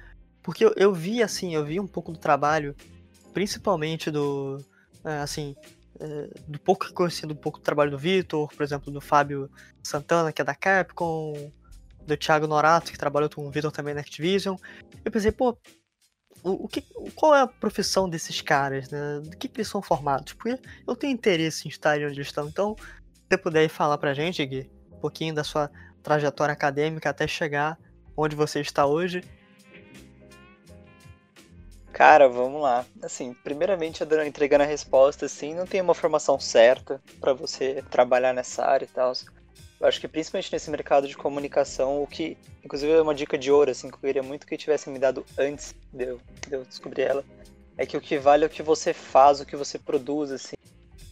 [0.41, 2.73] porque eu, eu vi assim, eu vi um pouco do trabalho,
[3.33, 4.63] principalmente do,
[5.03, 5.55] é, assim,
[6.47, 9.49] do pouco que conheci do pouco do trabalho do Vitor, por exemplo, do Fábio
[9.83, 11.51] Santana, que é da Capcom,
[12.05, 14.55] do Thiago Norato, que trabalhou com o Vitor também na Activision.
[15.03, 15.57] Eu pensei, pô,
[16.43, 16.81] o, o que,
[17.15, 19.21] qual é a profissão desses caras, né?
[19.21, 20.33] Do que, que eles são formados?
[20.33, 22.47] Porque eu tenho interesse em estar onde eles estão.
[22.47, 25.71] Então, se você puder falar pra gente, Gui, um pouquinho da sua
[26.03, 27.79] trajetória acadêmica até chegar
[28.15, 29.23] onde você está hoje
[31.95, 32.85] Cara, vamos lá.
[33.01, 38.65] Assim, primeiramente, entregando a resposta, assim, não tem uma formação certa para você trabalhar nessa
[38.65, 39.13] área e tal.
[39.79, 43.49] Eu acho que principalmente nesse mercado de comunicação, o que, inclusive, é uma dica de
[43.49, 46.65] ouro, assim, que eu queria muito que tivessem me dado antes de eu, de eu
[46.65, 47.23] descobrir ela,
[47.77, 50.55] é que o que vale é o que você faz, o que você produz, assim,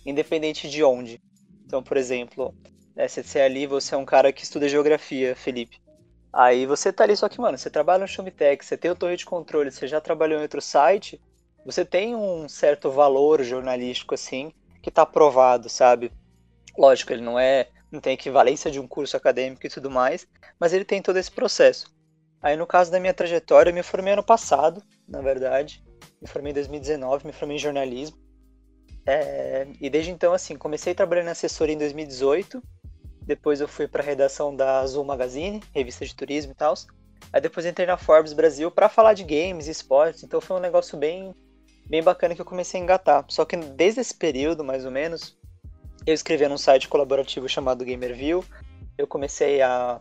[0.06, 1.16] independente de onde.
[1.66, 2.54] Então, por exemplo,
[2.94, 5.83] né, você ali, você é um cara que estuda geografia, Felipe.
[6.34, 9.16] Aí você tá ali, só que, mano, você trabalha no Shumitech, você tem o torre
[9.16, 11.22] de controle, você já trabalhou em outro site,
[11.64, 16.12] você tem um certo valor jornalístico, assim, que tá aprovado, sabe?
[16.76, 20.28] Lógico, ele não é, não tem equivalência de um curso acadêmico e tudo mais,
[20.60, 21.94] mas ele tem todo esse processo.
[22.42, 25.84] Aí no caso da minha trajetória, eu me formei ano passado, na verdade.
[26.20, 28.18] Me formei em 2019, me formei em jornalismo.
[29.06, 32.62] É, e desde então, assim, comecei trabalhando em assessoria em 2018.
[33.26, 36.74] Depois eu fui para a redação da Azul Magazine, revista de turismo e tal.
[37.32, 40.24] Aí depois entrei na Forbes Brasil para falar de games e esportes.
[40.24, 41.34] Então foi um negócio bem,
[41.88, 43.26] bem bacana que eu comecei a engatar.
[43.30, 45.38] Só que desde esse período, mais ou menos,
[46.06, 48.44] eu escrevia num site colaborativo chamado Gamerview.
[48.98, 50.00] Eu comecei a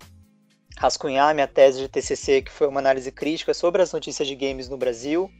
[0.76, 4.68] rascunhar minha tese de TCC, que foi uma análise crítica sobre as notícias de games
[4.68, 5.30] no Brasil.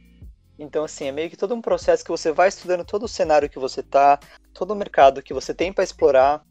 [0.57, 3.49] Então, assim, é meio que todo um processo que você vai estudando todo o cenário
[3.49, 4.19] que você tá,
[4.53, 6.43] todo o mercado que você tem para explorar,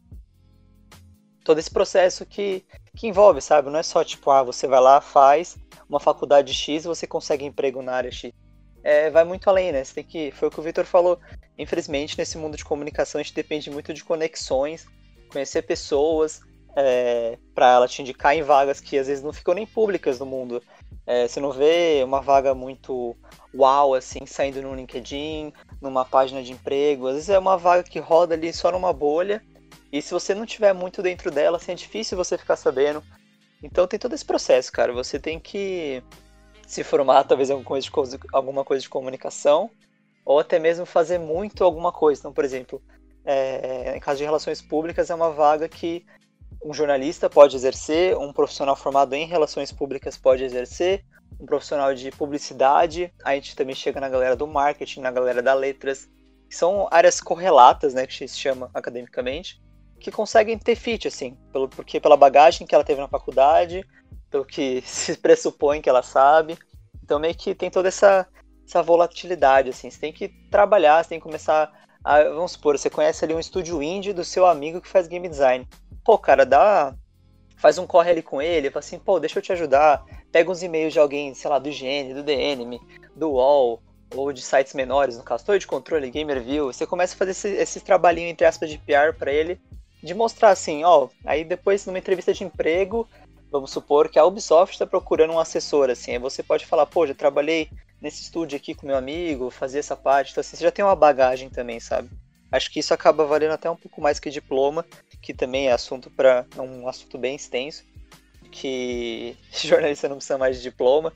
[1.43, 2.65] todo esse processo que,
[2.95, 3.69] que envolve, sabe?
[3.69, 5.57] Não é só tipo, ah, você vai lá, faz
[5.89, 8.31] uma faculdade X e você consegue emprego na área X.
[8.83, 9.83] É, vai muito além, né?
[9.83, 10.31] Você tem que.
[10.31, 11.17] Foi o que o Victor falou.
[11.57, 14.85] Infelizmente, nesse mundo de comunicação, a gente depende muito de conexões,
[15.31, 16.41] conhecer pessoas,
[16.75, 20.25] é, para ela te indicar em vagas que às vezes não ficam nem públicas no
[20.25, 20.61] mundo.
[21.05, 23.15] É, você não vê uma vaga muito
[23.53, 27.07] uau, assim, saindo no LinkedIn, numa página de emprego.
[27.07, 29.43] Às vezes é uma vaga que roda ali só numa bolha.
[29.93, 33.03] E se você não tiver muito dentro dela, assim, é difícil você ficar sabendo.
[33.61, 34.91] Então tem todo esse processo, cara.
[34.91, 36.01] Você tem que
[36.65, 37.53] se formar, talvez, em
[38.33, 39.69] alguma coisa de, comunicação,
[40.25, 42.19] ou até mesmo fazer muito alguma coisa.
[42.19, 42.81] Então, por exemplo,
[43.23, 46.03] é, em caso de relações públicas, é uma vaga que
[46.65, 51.05] um jornalista pode exercer, um profissional formado em relações públicas pode exercer,
[51.39, 55.53] um profissional de publicidade, a gente também chega na galera do marketing, na galera da
[55.53, 56.09] letras,
[56.49, 59.61] que são áreas correlatas, né, que se chama academicamente,
[60.03, 63.83] que conseguem ter fit, assim, pelo, porque pela bagagem que ela teve na faculdade,
[64.29, 66.57] pelo que se pressupõe que ela sabe,
[67.03, 68.27] então meio que tem toda essa,
[68.67, 71.71] essa volatilidade, assim, você tem que trabalhar, você tem que começar
[72.03, 75.27] a, vamos supor, você conhece ali um estúdio indie do seu amigo que faz game
[75.27, 75.67] design,
[76.03, 76.93] pô, cara, dá.
[77.55, 80.03] Faz um corre ali com ele, fala assim, pô, deixa eu te ajudar.
[80.33, 82.77] Pega uns e-mails de alguém, sei lá, do IGN, do DNM,
[83.15, 83.81] do UOL,
[84.13, 86.65] ou de sites menores, no caso, de controle, Gamerview.
[86.71, 89.59] Você começa a fazer esse, esse trabalhinho, entre aspas, de PR para ele,
[90.03, 93.07] de mostrar assim, ó, aí depois numa entrevista de emprego,
[93.49, 97.07] vamos supor que a Ubisoft está procurando um assessor, assim, aí você pode falar, pô,
[97.07, 97.69] já trabalhei
[98.01, 100.95] nesse estúdio aqui com meu amigo, fazia essa parte, então assim, você já tem uma
[100.95, 102.09] bagagem também, sabe?
[102.51, 104.85] Acho que isso acaba valendo até um pouco mais que diploma,
[105.21, 107.85] que também é assunto para um assunto bem extenso,
[108.51, 111.13] que jornalista não precisa mais de diploma,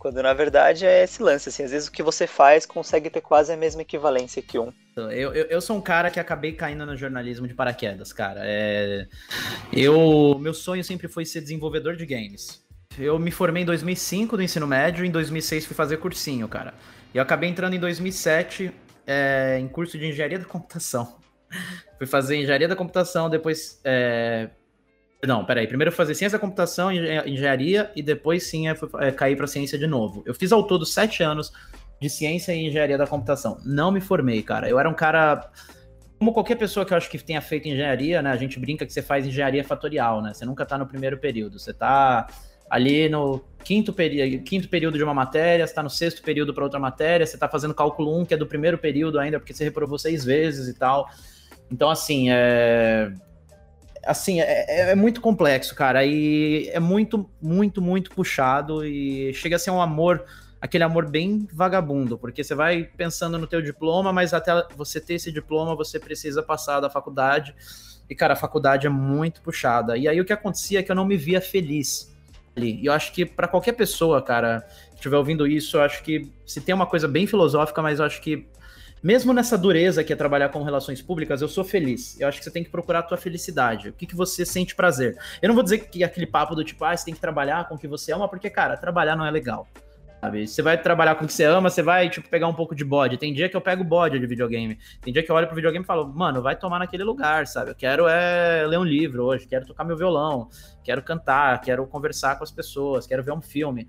[0.00, 3.20] quando na verdade é esse lance, assim, às vezes o que você faz consegue ter
[3.20, 4.72] quase a mesma equivalência que um.
[4.96, 8.40] Eu, eu, eu sou um cara que acabei caindo no jornalismo de paraquedas, cara.
[8.42, 9.06] É,
[9.70, 12.64] eu, meu sonho sempre foi ser desenvolvedor de games.
[12.98, 16.72] Eu me formei em 2005 do ensino médio, em 2006 fui fazer cursinho, cara.
[17.12, 18.72] E eu acabei entrando em 2007
[19.06, 21.18] é, em curso de engenharia da computação.
[21.98, 23.78] fui fazer engenharia da computação, depois.
[23.84, 24.48] É...
[25.26, 25.66] Não, peraí.
[25.66, 29.86] Primeiro fazer ciência da computação, engenharia, e depois sim é, é, cair para ciência de
[29.86, 30.22] novo.
[30.24, 31.52] Eu fiz ao todo sete anos
[32.00, 33.58] de ciência e engenharia da computação.
[33.64, 34.68] Não me formei, cara.
[34.68, 35.50] Eu era um cara.
[36.18, 38.30] Como qualquer pessoa que eu acho que tenha feito engenharia, né?
[38.30, 40.32] A gente brinca que você faz engenharia fatorial, né?
[40.32, 41.58] Você nunca tá no primeiro período.
[41.58, 42.26] Você tá
[42.70, 43.94] ali no quinto,
[44.44, 47.48] quinto período de uma matéria, você está no sexto período para outra matéria, você está
[47.48, 50.78] fazendo cálculo 1, que é do primeiro período ainda, porque você reprovou seis vezes e
[50.78, 51.08] tal.
[51.70, 53.12] Então, assim, é.
[54.04, 56.04] Assim, é, é, é muito complexo, cara.
[56.04, 58.84] E é muito, muito, muito puxado.
[58.84, 60.24] E chega a ser um amor,
[60.60, 65.14] aquele amor bem vagabundo, porque você vai pensando no teu diploma, mas até você ter
[65.14, 67.54] esse diploma, você precisa passar da faculdade.
[68.08, 69.96] E, cara, a faculdade é muito puxada.
[69.96, 72.10] E aí o que acontecia é que eu não me via feliz
[72.56, 72.80] ali.
[72.80, 76.30] E eu acho que para qualquer pessoa, cara, que estiver ouvindo isso, eu acho que
[76.44, 78.48] se tem uma coisa bem filosófica, mas eu acho que
[79.02, 82.20] mesmo nessa dureza que é trabalhar com relações públicas, eu sou feliz.
[82.20, 83.88] Eu acho que você tem que procurar a tua felicidade.
[83.88, 85.16] O que, que você sente prazer.
[85.40, 87.74] Eu não vou dizer que aquele papo do tipo, ah, você tem que trabalhar com
[87.74, 89.66] o que você ama, porque, cara, trabalhar não é legal.
[90.20, 90.46] Sabe?
[90.46, 92.84] Você vai trabalhar com o que você ama, você vai, tipo, pegar um pouco de
[92.84, 93.16] bode.
[93.16, 94.78] Tem dia que eu pego bode de videogame.
[95.00, 97.70] Tem dia que eu olho pro videogame e falo, mano, vai tomar naquele lugar, sabe?
[97.70, 100.50] Eu quero é ler um livro hoje, quero tocar meu violão,
[100.84, 103.88] quero cantar, quero conversar com as pessoas, quero ver um filme.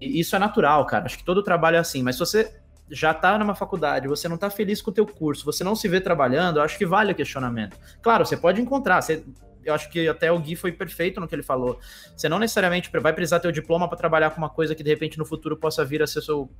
[0.00, 1.06] E isso é natural, cara.
[1.06, 2.04] Acho que todo trabalho é assim.
[2.04, 5.44] Mas se você já tá numa faculdade, você não tá feliz com o teu curso,
[5.44, 7.76] você não se vê trabalhando, eu acho que vale o questionamento.
[8.02, 9.24] Claro, você pode encontrar, você
[9.64, 11.80] eu acho que até o Gui foi perfeito no que ele falou.
[12.14, 14.90] Você não necessariamente vai precisar ter o diploma para trabalhar com uma coisa que de
[14.90, 16.50] repente no futuro possa vir a ser seu,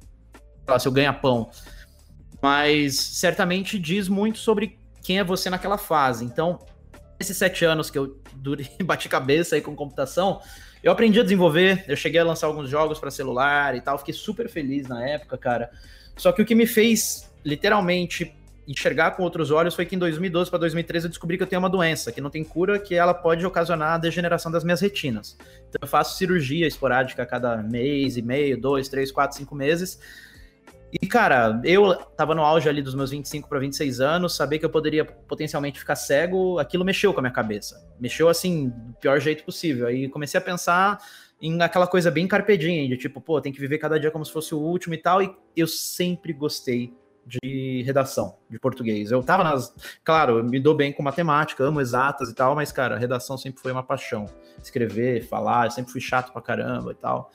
[0.78, 1.50] seu ganha-pão.
[2.42, 6.24] Mas certamente diz muito sobre quem é você naquela fase.
[6.24, 6.58] Então,
[7.18, 10.40] esses sete anos que eu durei, bati cabeça aí com computação,
[10.82, 14.14] eu aprendi a desenvolver, eu cheguei a lançar alguns jogos para celular e tal, fiquei
[14.14, 15.70] super feliz na época, cara.
[16.16, 18.34] Só que o que me fez literalmente
[18.66, 21.60] enxergar com outros olhos foi que em 2012 para 2013 eu descobri que eu tenho
[21.60, 25.36] uma doença que não tem cura, que ela pode ocasionar a degeneração das minhas retinas.
[25.68, 29.98] Então eu faço cirurgia esporádica a cada mês e meio, dois, três, quatro, cinco meses.
[31.02, 34.64] E, cara, eu tava no auge ali dos meus 25 para 26 anos, saber que
[34.64, 37.84] eu poderia potencialmente ficar cego, aquilo mexeu com a minha cabeça.
[37.98, 39.88] Mexeu, assim, do pior jeito possível.
[39.88, 40.98] Aí comecei a pensar
[41.44, 44.32] em aquela coisa bem carpedinha, de tipo, pô, tem que viver cada dia como se
[44.32, 45.22] fosse o último e tal.
[45.22, 46.94] E eu sempre gostei
[47.26, 49.10] de redação de português.
[49.10, 49.74] Eu tava nas.
[50.02, 53.60] Claro, eu me dou bem com matemática, amo exatas e tal, mas, cara, redação sempre
[53.60, 54.26] foi uma paixão.
[54.62, 57.30] Escrever, falar, eu sempre fui chato pra caramba e tal.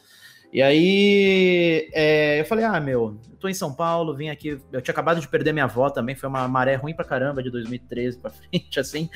[0.52, 4.60] E aí é, eu falei, ah, meu, eu tô em São Paulo, vim aqui.
[4.72, 7.52] Eu tinha acabado de perder minha avó também, foi uma maré ruim pra caramba de
[7.52, 9.10] 2013 pra frente, assim.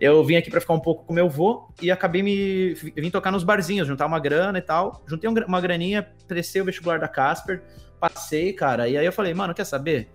[0.00, 2.74] Eu vim aqui pra ficar um pouco com meu avô e acabei me.
[2.74, 5.04] Vim tocar nos barzinhos, juntar uma grana e tal.
[5.06, 7.62] Juntei uma graninha, prestei o vestibular da Casper,
[8.00, 8.88] passei, cara.
[8.88, 10.08] E aí eu falei, mano, quer saber?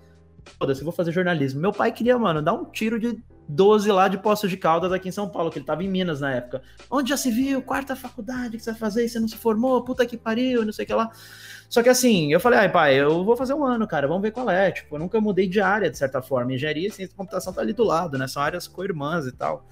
[0.60, 1.62] Foda-se, vou fazer jornalismo.
[1.62, 5.10] Meu pai queria, mano, dar um tiro de 12 lá de Poços de Caldas aqui
[5.10, 6.62] em São Paulo, que ele tava em Minas na época.
[6.90, 7.62] Onde já se viu?
[7.62, 9.84] Quarta faculdade que você vai fazer você não se formou?
[9.84, 11.10] Puta que pariu, não sei o que lá.
[11.70, 14.32] Só que assim, eu falei, ai pai, eu vou fazer um ano, cara, vamos ver
[14.32, 14.72] qual é.
[14.72, 16.54] Tipo, eu nunca mudei de área, de certa forma.
[16.54, 18.28] Engenharia e ciência de computação tá ali do lado, né?
[18.28, 19.66] São áreas co-irmãs e tal.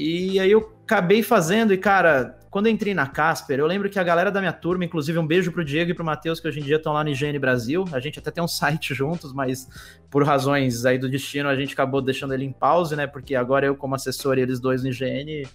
[0.00, 4.04] E aí eu acabei fazendo, e cara, quando entrei na Casper, eu lembro que a
[4.04, 6.62] galera da minha turma, inclusive um beijo pro Diego e pro Matheus, que hoje em
[6.62, 7.84] dia estão lá no IGN Brasil.
[7.90, 9.68] A gente até tem um site juntos, mas
[10.08, 13.08] por razões aí do destino, a gente acabou deixando ele em pause, né?
[13.08, 15.48] Porque agora eu, como assessor, e eles dois no IGN,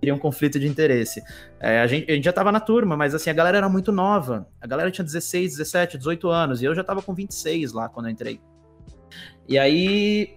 [0.00, 1.22] teria um conflito de interesse.
[1.60, 3.92] É, a, gente, a gente já tava na turma, mas assim, a galera era muito
[3.92, 4.48] nova.
[4.60, 8.06] A galera tinha 16, 17, 18 anos, e eu já tava com 26 lá quando
[8.06, 8.40] eu entrei.
[9.48, 10.36] E aí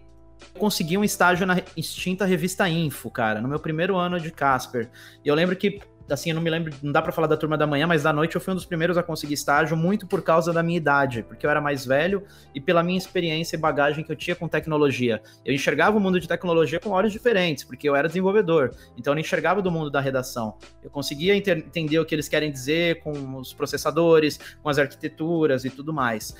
[0.57, 4.89] consegui um estágio na extinta revista Info, cara, no meu primeiro ano de Casper.
[5.23, 5.79] E eu lembro que
[6.13, 8.13] assim, eu não me lembro, não dá para falar da turma da manhã, mas da
[8.13, 11.23] noite eu fui um dos primeiros a conseguir estágio, muito por causa da minha idade,
[11.23, 12.23] porque eu era mais velho
[12.53, 15.21] e pela minha experiência e bagagem que eu tinha com tecnologia.
[15.43, 19.15] Eu enxergava o mundo de tecnologia com olhos diferentes, porque eu era desenvolvedor, então eu
[19.15, 20.57] não enxergava do mundo da redação.
[20.83, 25.69] Eu conseguia entender o que eles querem dizer com os processadores, com as arquiteturas e
[25.69, 26.35] tudo mais.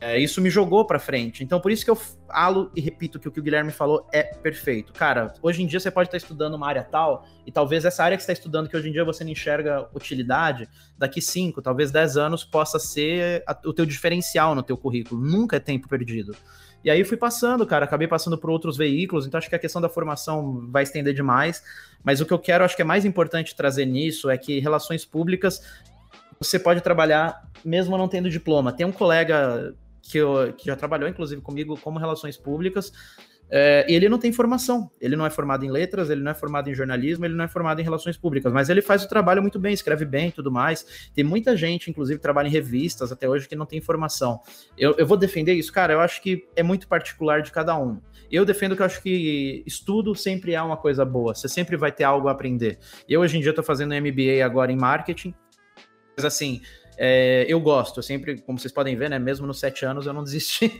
[0.00, 1.42] É, isso me jogou para frente.
[1.42, 4.22] Então, por isso que eu falo e repito que o que o Guilherme falou é
[4.22, 4.92] perfeito.
[4.92, 8.16] Cara, hoje em dia você pode estar estudando uma área tal, e talvez essa área
[8.16, 11.90] que você está estudando, que hoje em dia você não enxerga utilidade, daqui 5, talvez
[11.90, 15.20] 10 anos possa ser a, o teu diferencial no teu currículo.
[15.20, 16.36] Nunca é tempo perdido.
[16.84, 19.80] E aí fui passando, cara, acabei passando por outros veículos, então acho que a questão
[19.80, 21.62] da formação vai estender demais.
[22.04, 25.04] Mas o que eu quero, acho que é mais importante trazer nisso é que relações
[25.06, 25.62] públicas
[26.40, 28.72] você pode trabalhar mesmo não tendo diploma.
[28.72, 32.92] Tem um colega que, eu, que já trabalhou, inclusive, comigo como relações públicas,
[33.50, 34.90] é, ele não tem formação.
[35.00, 37.48] Ele não é formado em letras, ele não é formado em jornalismo, ele não é
[37.48, 41.10] formado em relações públicas, mas ele faz o trabalho muito bem, escreve bem tudo mais.
[41.14, 44.40] Tem muita gente, inclusive, trabalha em revistas até hoje que não tem formação.
[44.76, 45.92] Eu, eu vou defender isso, cara.
[45.92, 48.00] Eu acho que é muito particular de cada um.
[48.30, 51.92] Eu defendo que eu acho que estudo sempre é uma coisa boa, você sempre vai
[51.92, 52.78] ter algo a aprender.
[53.08, 55.32] Eu, hoje em dia, estou fazendo MBA agora em marketing,
[56.16, 56.60] mas assim,
[56.96, 60.12] é, eu gosto, eu sempre, como vocês podem ver, né, mesmo nos sete anos eu
[60.12, 60.78] não desisti.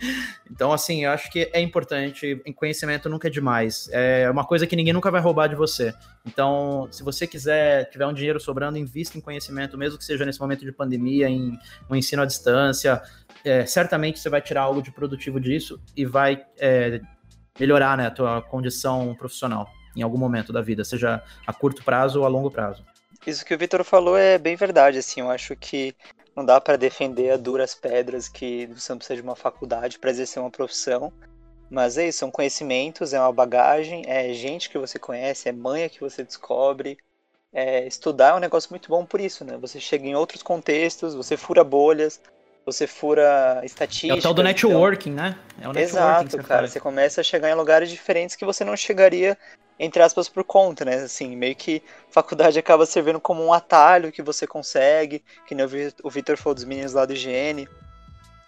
[0.50, 3.88] Então, assim, eu acho que é importante, conhecimento nunca é demais.
[3.90, 5.92] É uma coisa que ninguém nunca vai roubar de você.
[6.24, 10.40] Então, se você quiser, tiver um dinheiro sobrando, invista em conhecimento, mesmo que seja nesse
[10.40, 11.58] momento de pandemia, em
[11.90, 13.02] um ensino à distância.
[13.44, 17.00] É, certamente você vai tirar algo de produtivo disso e vai é,
[17.58, 22.20] melhorar né, a tua condição profissional em algum momento da vida, seja a curto prazo
[22.20, 22.84] ou a longo prazo.
[23.26, 25.94] Isso que o Vitor falou é bem verdade, assim, eu acho que
[26.36, 30.10] não dá para defender a duras pedras que você não precisa de uma faculdade para
[30.10, 31.12] exercer uma profissão,
[31.70, 35.88] mas é isso, são conhecimentos, é uma bagagem, é gente que você conhece, é manha
[35.88, 36.98] que você descobre.
[37.52, 39.56] É, estudar é um negócio muito bom por isso, né?
[39.58, 42.20] Você chega em outros contextos, você fura bolhas,
[42.66, 44.14] você fura estatística.
[44.14, 45.24] É o tal do então networking, então...
[45.24, 45.38] né?
[45.60, 46.60] É o networking Exato, cara.
[46.62, 46.72] Faz.
[46.72, 49.38] Você começa a chegar em lugares diferentes que você não chegaria
[49.78, 50.96] entre aspas, por conta, né?
[50.96, 55.66] Assim, meio que faculdade acaba servindo como um atalho que você consegue, que nem
[56.02, 57.68] o Victor falou dos meninos lá do IGN.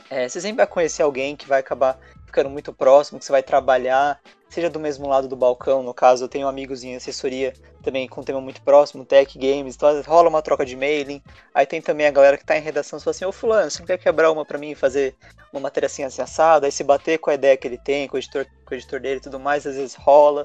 [0.08, 3.42] É, você sempre vai conhecer alguém que vai acabar ficando muito próximo, que você vai
[3.42, 7.52] trabalhar, seja do mesmo lado do balcão, no caso, eu tenho amigos em assessoria
[7.82, 11.22] também com um tema muito próximo, tech, games, então rola uma troca de mailing,
[11.54, 13.78] aí tem também a galera que tá em redação, você fala assim, ô fulano, você
[13.78, 15.14] não quer quebrar uma para mim e fazer
[15.52, 18.16] uma matéria assim, assim assada, aí se bater com a ideia que ele tem, com
[18.16, 20.44] o editor, com o editor dele e tudo mais, às vezes rola,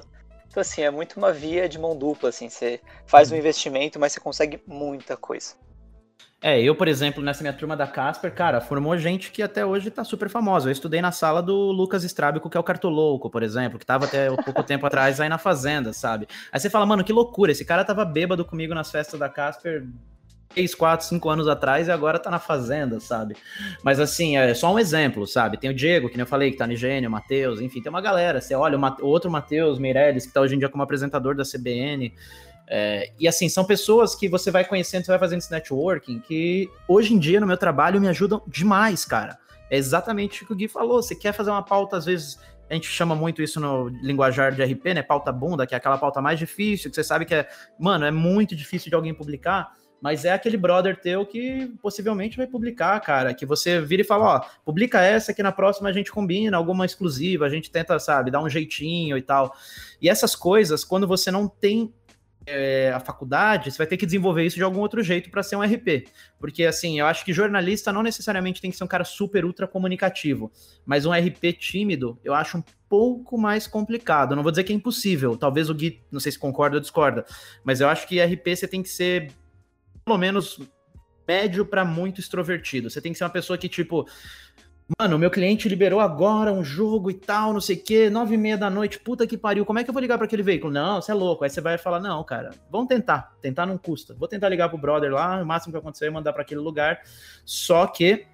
[0.52, 4.12] então, assim, é muito uma via de mão dupla, assim, você faz um investimento, mas
[4.12, 5.54] você consegue muita coisa.
[6.42, 9.90] É, eu, por exemplo, nessa minha turma da Casper, cara, formou gente que até hoje
[9.90, 10.68] tá super famosa.
[10.68, 14.04] Eu estudei na sala do Lucas Estrábico, que é o Cartolouco, por exemplo, que tava
[14.04, 16.28] até pouco tempo atrás aí na Fazenda, sabe?
[16.52, 19.86] Aí você fala, mano, que loucura, esse cara tava bêbado comigo nas festas da Casper
[20.54, 23.36] 3, 4, 5 anos atrás e agora tá na fazenda, sabe?
[23.82, 25.58] Mas assim, é só um exemplo, sabe?
[25.58, 27.90] Tem o Diego, que nem eu falei, que tá no Gênio, o Matheus, enfim, tem
[27.90, 28.40] uma galera.
[28.40, 31.44] Você olha o, o outro Matheus Meirelles, que tá hoje em dia como apresentador da
[31.44, 32.12] CBN.
[32.68, 36.70] É, e assim, são pessoas que você vai conhecendo, você vai fazendo esse networking, que
[36.88, 39.38] hoje em dia no meu trabalho me ajudam demais, cara.
[39.70, 41.02] É exatamente o que o Gui falou.
[41.02, 42.38] Você quer fazer uma pauta, às vezes,
[42.70, 45.02] a gente chama muito isso no linguajar de RP, né?
[45.02, 47.48] Pauta bunda, que é aquela pauta mais difícil, que você sabe que é,
[47.78, 49.72] mano, é muito difícil de alguém publicar
[50.02, 54.24] mas é aquele brother teu que possivelmente vai publicar, cara, que você vira e fala,
[54.24, 58.28] ó, publica essa que na próxima a gente combina, alguma exclusiva, a gente tenta, sabe,
[58.28, 59.54] dar um jeitinho e tal.
[60.00, 61.94] E essas coisas, quando você não tem
[62.44, 65.54] é, a faculdade, você vai ter que desenvolver isso de algum outro jeito para ser
[65.54, 66.08] um RP.
[66.36, 69.68] Porque, assim, eu acho que jornalista não necessariamente tem que ser um cara super ultra
[69.68, 70.50] comunicativo,
[70.84, 74.34] mas um RP tímido eu acho um pouco mais complicado.
[74.34, 77.24] não vou dizer que é impossível, talvez o Gui, não sei se concorda ou discorda,
[77.62, 79.30] mas eu acho que RP você tem que ser
[80.04, 80.58] pelo menos
[81.26, 82.90] médio para muito extrovertido.
[82.90, 84.06] Você tem que ser uma pessoa que, tipo,
[84.98, 88.38] mano, meu cliente liberou agora um jogo e tal, não sei o quê, nove e
[88.38, 90.72] meia da noite, puta que pariu, como é que eu vou ligar para aquele veículo?
[90.72, 91.44] Não, você é louco.
[91.44, 94.14] Aí você vai falar, não, cara, vamos tentar, tentar não custa.
[94.14, 97.00] Vou tentar ligar pro brother lá, o máximo que acontecer é mandar para aquele lugar.
[97.44, 98.26] Só que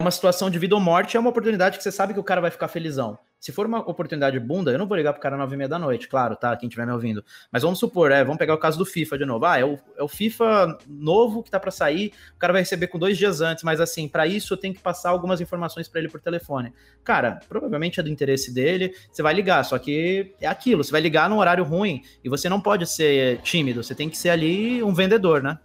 [0.00, 2.40] uma situação de vida ou morte é uma oportunidade que você sabe que o cara
[2.40, 3.18] vai ficar felizão.
[3.40, 5.78] Se for uma oportunidade bunda, eu não vou ligar pro cara nove e meia da
[5.78, 6.54] noite, claro, tá?
[6.58, 7.24] Quem estiver me ouvindo.
[7.50, 9.46] Mas vamos supor, é, vamos pegar o caso do FIFA de novo.
[9.46, 12.88] Ah, é o, é o FIFA novo que tá para sair, o cara vai receber
[12.88, 16.00] com dois dias antes, mas assim, para isso eu tenho que passar algumas informações para
[16.00, 16.74] ele por telefone.
[17.02, 21.00] Cara, provavelmente é do interesse dele, você vai ligar, só que é aquilo, você vai
[21.00, 24.82] ligar num horário ruim e você não pode ser tímido, você tem que ser ali
[24.82, 25.58] um vendedor, né?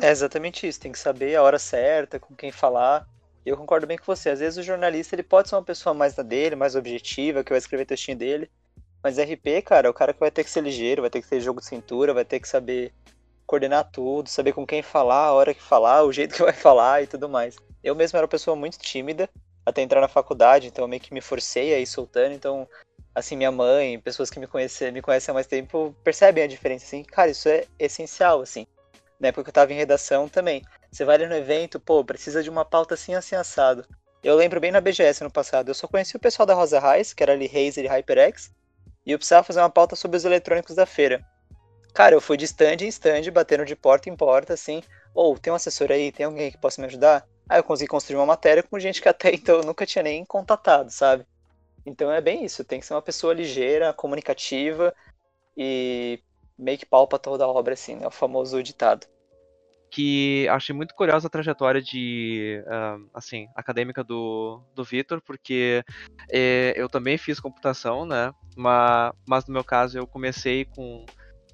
[0.00, 3.06] É exatamente isso, tem que saber a hora certa, com quem falar.
[3.46, 4.30] Eu concordo bem com você.
[4.30, 7.50] Às vezes o jornalista ele pode ser uma pessoa mais da dele, mais objetiva, que
[7.50, 8.50] vai escrever textinho dele.
[9.00, 11.28] Mas RP, cara, é o cara que vai ter que ser ligeiro, vai ter que
[11.28, 12.92] ter jogo de cintura, vai ter que saber
[13.46, 17.04] coordenar tudo, saber com quem falar, a hora que falar, o jeito que vai falar
[17.04, 17.54] e tudo mais.
[17.84, 19.30] Eu mesmo era uma pessoa muito tímida
[19.64, 22.34] até entrar na faculdade, então eu meio que me forcei a ir soltando.
[22.34, 22.68] Então,
[23.14, 26.84] assim, minha mãe, pessoas que me conhecem, me conhecem há mais tempo, percebem a diferença,
[26.84, 27.04] assim.
[27.04, 28.66] Cara, isso é essencial, assim.
[29.20, 30.64] Na época que eu tava em redação também.
[30.90, 33.86] Você vai ali no evento, pô, precisa de uma pauta assim, assim, assado.
[34.22, 37.12] Eu lembro bem na BGS no passado, eu só conheci o pessoal da Rosa Reis,
[37.12, 38.50] que era ali Razer e HyperX,
[39.04, 41.24] e eu precisava fazer uma pauta sobre os eletrônicos da feira.
[41.94, 44.82] Cara, eu fui de stand em stand, batendo de porta em porta, assim,
[45.14, 47.26] ou oh, tem um assessor aí, tem alguém que possa me ajudar?
[47.48, 50.24] Aí eu consegui construir uma matéria com gente que até então eu nunca tinha nem
[50.24, 51.26] contatado, sabe?
[51.84, 54.94] Então é bem isso, tem que ser uma pessoa ligeira, comunicativa
[55.56, 56.20] e
[56.58, 58.06] meio que palpa toda a obra, assim, né?
[58.06, 59.06] O famoso ditado
[59.90, 65.84] que achei muito curiosa a trajetória de, uh, assim, acadêmica do, do Vitor, porque
[66.30, 71.04] é, eu também fiz computação, né, mas, mas no meu caso eu comecei com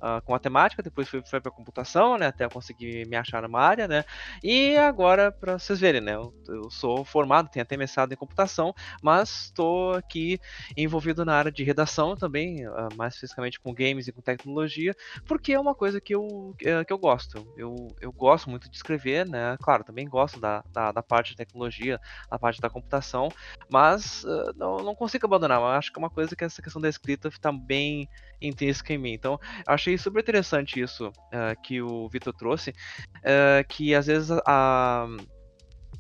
[0.03, 3.86] uh, com matemática, depois fui, fui para computação, né, até conseguir me achar numa área,
[3.86, 4.05] né,
[4.42, 8.74] e agora, para vocês verem, né, eu, eu, sou formado, tenho até mestrado em computação,
[9.00, 10.38] mas estou aqui
[10.76, 14.94] envolvido na área de redação também, uh, mais especificamente com games e com tecnologia,
[15.26, 18.76] porque é uma coisa que eu, uh, que eu gosto, eu, eu gosto muito de
[18.76, 22.00] escrever, né, claro, também gosto da, da, da parte de tecnologia,
[22.30, 23.28] a parte da computação,
[23.70, 26.82] mas uh, não, não consigo abandonar, eu acho que é uma coisa que essa questão
[26.82, 28.09] da escrita está bem
[28.40, 33.66] intrínseca em mim, então achei achei super interessante isso uh, que o Vitor trouxe, uh,
[33.68, 35.07] que às vezes a,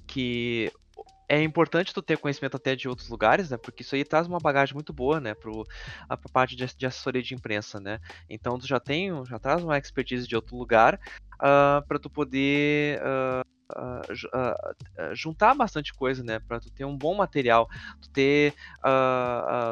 [0.06, 0.70] que
[1.28, 3.56] é importante tu ter conhecimento até de outros lugares, né?
[3.56, 5.34] Porque isso aí traz uma bagagem muito boa, né?
[5.34, 5.50] Para
[6.08, 7.98] a parte de, de, assessoria de imprensa, né?
[8.28, 10.98] Então tu já tem, já traz uma expertise de outro lugar uh,
[11.40, 16.38] ah, para tu poder uh, uh, juntar bastante coisa, né?
[16.38, 17.68] Para tu ter um bom material,
[18.00, 18.54] tu ter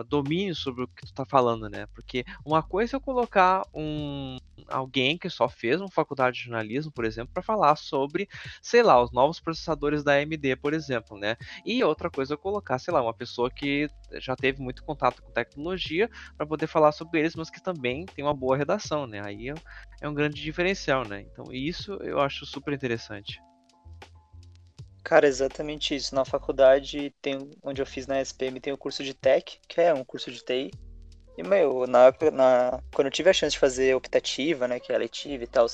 [0.09, 1.87] domínio sobre o que tu tá falando, né?
[1.95, 4.37] Porque uma coisa é eu colocar um
[4.69, 8.29] alguém que só fez uma faculdade de jornalismo, por exemplo, para falar sobre,
[8.63, 11.37] sei lá, os novos processadores da AMD, por exemplo, né?
[11.65, 15.33] E outra coisa é colocar, sei lá, uma pessoa que já teve muito contato com
[15.33, 19.21] tecnologia para poder falar sobre eles, mas que também tem uma boa redação, né?
[19.25, 19.53] Aí
[20.01, 21.23] é um grande diferencial, né?
[21.23, 23.41] Então isso eu acho super interessante.
[25.03, 26.15] Cara, exatamente isso.
[26.15, 29.93] Na faculdade, tem, onde eu fiz na SPM, tem o curso de Tech, que é
[29.95, 30.71] um curso de TI.
[31.39, 34.95] E, meu, na, na, quando eu tive a chance de fazer optativa, né, que é
[34.95, 35.65] a letiva e tal,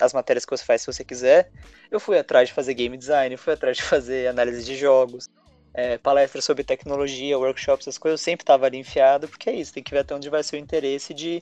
[0.00, 1.48] as matérias que você faz se você quiser,
[1.90, 5.28] eu fui atrás de fazer game design, fui atrás de fazer análise de jogos,
[5.74, 9.72] é, palestras sobre tecnologia, workshops, essas coisas, eu sempre tava ali enfiado, porque é isso,
[9.72, 11.40] tem que ver até onde vai ser o interesse de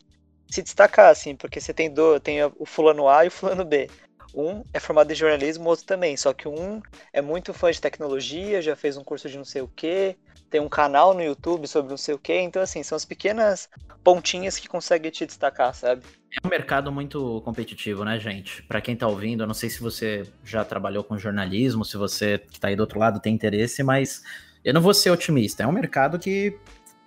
[0.50, 3.88] se destacar, assim, porque você tem, do, tem o fulano A e o fulano B.
[4.34, 6.16] Um é formado em jornalismo, o outro também.
[6.16, 6.80] Só que um
[7.12, 10.16] é muito fã de tecnologia, já fez um curso de não sei o quê,
[10.48, 12.40] tem um canal no YouTube sobre não sei o quê.
[12.40, 13.68] Então, assim, são as pequenas
[14.02, 16.02] pontinhas que conseguem te destacar, sabe?
[16.42, 18.62] É um mercado muito competitivo, né, gente?
[18.62, 22.38] Para quem tá ouvindo, eu não sei se você já trabalhou com jornalismo, se você
[22.38, 24.22] que tá aí do outro lado tem interesse, mas
[24.64, 25.62] eu não vou ser otimista.
[25.62, 26.58] É um mercado que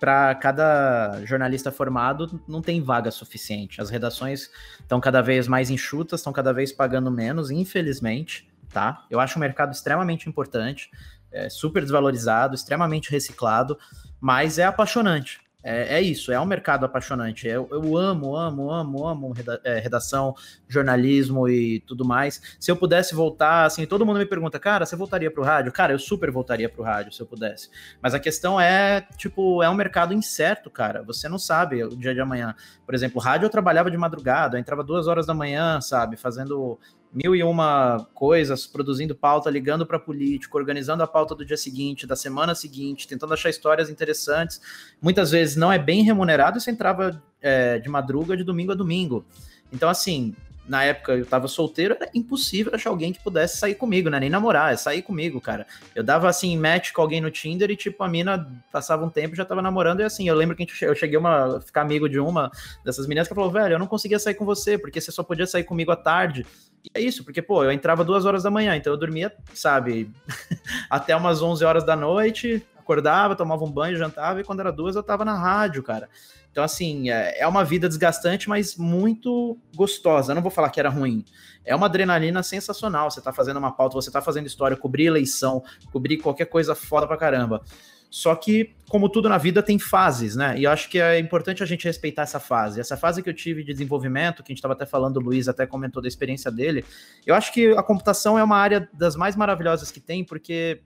[0.04, 3.80] para cada jornalista formado não tem vaga suficiente.
[3.80, 9.06] As redações estão cada vez mais enxutas, estão cada vez pagando menos, infelizmente, tá?
[9.08, 10.90] Eu acho o mercado extremamente importante,
[11.32, 13.78] é super desvalorizado, extremamente reciclado,
[14.20, 15.40] mas é apaixonante.
[15.64, 17.48] É, é, isso, é um mercado apaixonante.
[17.48, 19.34] Eu, eu amo, amo, amo, amo
[19.64, 20.36] é, redação,
[20.68, 22.56] jornalismo e tudo mais.
[22.60, 25.72] Se eu pudesse voltar, assim, todo mundo me pergunta, cara, você voltaria pro rádio?
[25.72, 27.70] Cara, eu super voltaria pro rádio se eu pudesse.
[28.02, 31.02] Mas a questão é, tipo, é um mercado incerto, cara.
[31.02, 32.54] Você não sabe o dia de amanhã.
[32.84, 36.78] Por exemplo, rádio eu trabalhava de madrugada, eu entrava duas horas da manhã, sabe, fazendo
[37.14, 42.06] mil e uma coisas, produzindo pauta, ligando para político, organizando a pauta do dia seguinte,
[42.06, 44.60] da semana seguinte, tentando achar histórias interessantes.
[45.00, 48.74] Muitas vezes não é bem remunerado e você entrava é, de madruga de domingo a
[48.74, 49.24] domingo.
[49.72, 50.34] Então, assim,
[50.66, 54.18] na época eu tava solteiro, era impossível achar alguém que pudesse sair comigo, né?
[54.18, 55.66] Nem namorar, é sair comigo, cara.
[55.94, 59.36] Eu dava assim, match com alguém no Tinder e, tipo, a mina passava um tempo
[59.36, 60.00] já tava namorando.
[60.00, 62.50] E assim, eu lembro que eu cheguei a ficar amigo de uma
[62.84, 65.46] dessas meninas que falou, velho, eu não conseguia sair com você, porque você só podia
[65.46, 66.46] sair comigo à tarde.
[66.84, 70.10] E é isso, porque, pô, eu entrava duas horas da manhã, então eu dormia, sabe,
[70.90, 74.94] até umas 11 horas da noite, acordava, tomava um banho, jantava, e quando era duas
[74.94, 76.08] eu tava na rádio, cara.
[76.54, 80.30] Então, assim, é, é uma vida desgastante, mas muito gostosa.
[80.30, 81.24] Eu não vou falar que era ruim.
[81.64, 83.10] É uma adrenalina sensacional.
[83.10, 87.08] Você tá fazendo uma pauta, você tá fazendo história, cobrir eleição, cobrir qualquer coisa foda
[87.08, 87.60] pra caramba.
[88.08, 90.56] Só que, como tudo na vida, tem fases, né?
[90.56, 92.78] E eu acho que é importante a gente respeitar essa fase.
[92.78, 95.48] Essa fase que eu tive de desenvolvimento, que a gente estava até falando, o Luiz
[95.48, 96.84] até comentou da experiência dele.
[97.26, 100.82] Eu acho que a computação é uma área das mais maravilhosas que tem, porque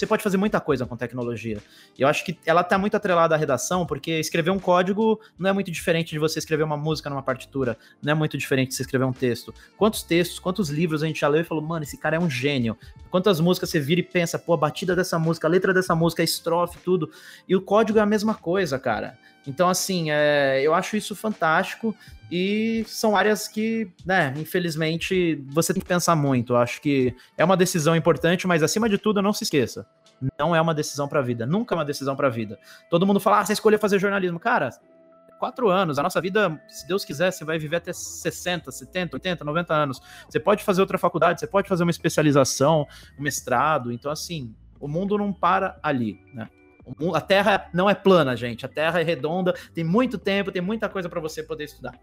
[0.00, 1.58] você pode fazer muita coisa com tecnologia.
[1.98, 5.52] Eu acho que ela está muito atrelada à redação, porque escrever um código não é
[5.52, 8.82] muito diferente de você escrever uma música numa partitura, não é muito diferente de você
[8.82, 9.54] escrever um texto.
[9.76, 12.30] Quantos textos, quantos livros a gente já leu e falou, mano, esse cara é um
[12.30, 12.78] gênio.
[13.10, 16.22] Quantas músicas você vira e pensa, pô, a batida dessa música, a letra dessa música,
[16.22, 17.10] a estrofe, tudo.
[17.46, 19.18] E o código é a mesma coisa, cara.
[19.46, 21.96] Então, assim, é, eu acho isso fantástico
[22.30, 26.52] e são áreas que, né, infelizmente, você tem que pensar muito.
[26.52, 29.86] Eu acho que é uma decisão importante, mas acima de tudo, não se esqueça.
[30.38, 31.46] Não é uma decisão para a vida.
[31.46, 32.58] Nunca é uma decisão para a vida.
[32.90, 34.38] Todo mundo fala, ah, você escolheu fazer jornalismo.
[34.38, 34.70] Cara,
[35.40, 35.98] quatro anos.
[35.98, 40.00] A nossa vida, se Deus quiser, você vai viver até 60, 70, 80, 90 anos.
[40.28, 42.86] Você pode fazer outra faculdade, você pode fazer uma especialização,
[43.18, 43.90] um mestrado.
[43.90, 46.48] Então, assim, o mundo não para ali, né?
[47.14, 48.64] A Terra não é plana, gente.
[48.64, 51.94] A Terra é redonda, tem muito tempo, tem muita coisa para você poder estudar.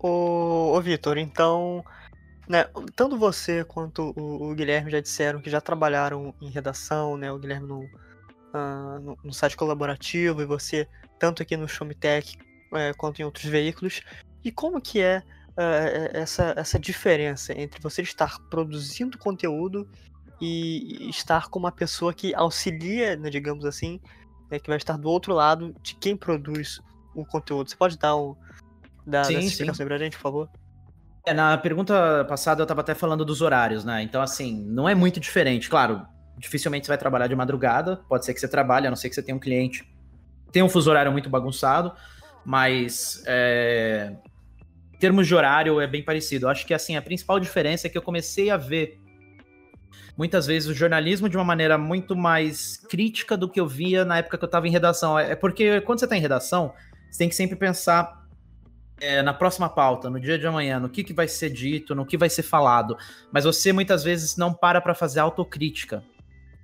[0.00, 1.84] Ô, ô Vitor, então,
[2.48, 7.32] né, tanto você quanto o, o, Guilherme já disseram que já trabalharam em redação, né?
[7.32, 10.86] O Guilherme no, uh, no, no, site colaborativo e você
[11.18, 12.38] tanto aqui no Showmetech
[12.72, 14.02] é, quanto em outros veículos.
[14.44, 19.88] E como que é uh, essa, essa diferença entre você estar produzindo conteúdo
[20.40, 24.00] e estar com uma pessoa que auxilia, né, digamos assim,
[24.50, 26.80] né, que vai estar do outro lado de quem produz
[27.14, 27.68] o conteúdo.
[27.68, 28.36] Você pode dar um,
[29.04, 29.88] dar sim, essa explicação sim.
[29.88, 30.50] pra gente, por favor?
[31.26, 34.02] É, na pergunta passada eu estava até falando dos horários, né?
[34.02, 35.68] Então, assim, não é muito diferente.
[35.68, 36.06] Claro,
[36.38, 39.14] dificilmente você vai trabalhar de madrugada, pode ser que você trabalhe, a não ser que
[39.14, 39.86] você tenha um cliente.
[40.52, 41.92] Tem um fuso horário muito bagunçado,
[42.44, 44.12] mas é,
[44.92, 46.46] em termos de horário é bem parecido.
[46.46, 48.98] Eu acho que assim, a principal diferença é que eu comecei a ver
[50.16, 54.18] muitas vezes o jornalismo de uma maneira muito mais crítica do que eu via na
[54.18, 55.16] época que eu estava em redação.
[55.16, 56.74] É porque quando você está em redação,
[57.08, 58.26] você tem que sempre pensar
[59.00, 62.04] é, na próxima pauta, no dia de amanhã, no que, que vai ser dito, no
[62.04, 62.96] que vai ser falado.
[63.30, 66.02] Mas você muitas vezes não para para fazer autocrítica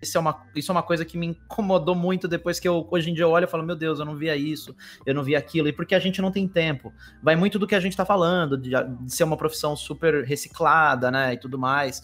[0.05, 3.11] isso é, uma, isso é uma coisa que me incomodou muito depois que eu, hoje
[3.11, 4.75] em dia eu olho e falo, meu Deus, eu não via isso,
[5.05, 6.93] eu não via aquilo, e porque a gente não tem tempo.
[7.23, 11.11] Vai muito do que a gente tá falando, de, de ser uma profissão super reciclada,
[11.11, 12.03] né, e tudo mais.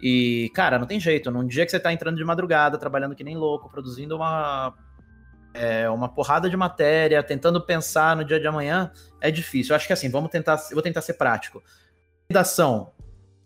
[0.00, 1.30] E, cara, não tem jeito.
[1.30, 4.74] Num dia que você tá entrando de madrugada, trabalhando que nem louco, produzindo uma,
[5.54, 8.90] é, uma porrada de matéria, tentando pensar no dia de amanhã,
[9.20, 9.72] é difícil.
[9.72, 11.62] Eu acho que assim, vamos tentar, eu vou tentar ser prático.
[12.28, 12.92] Redação.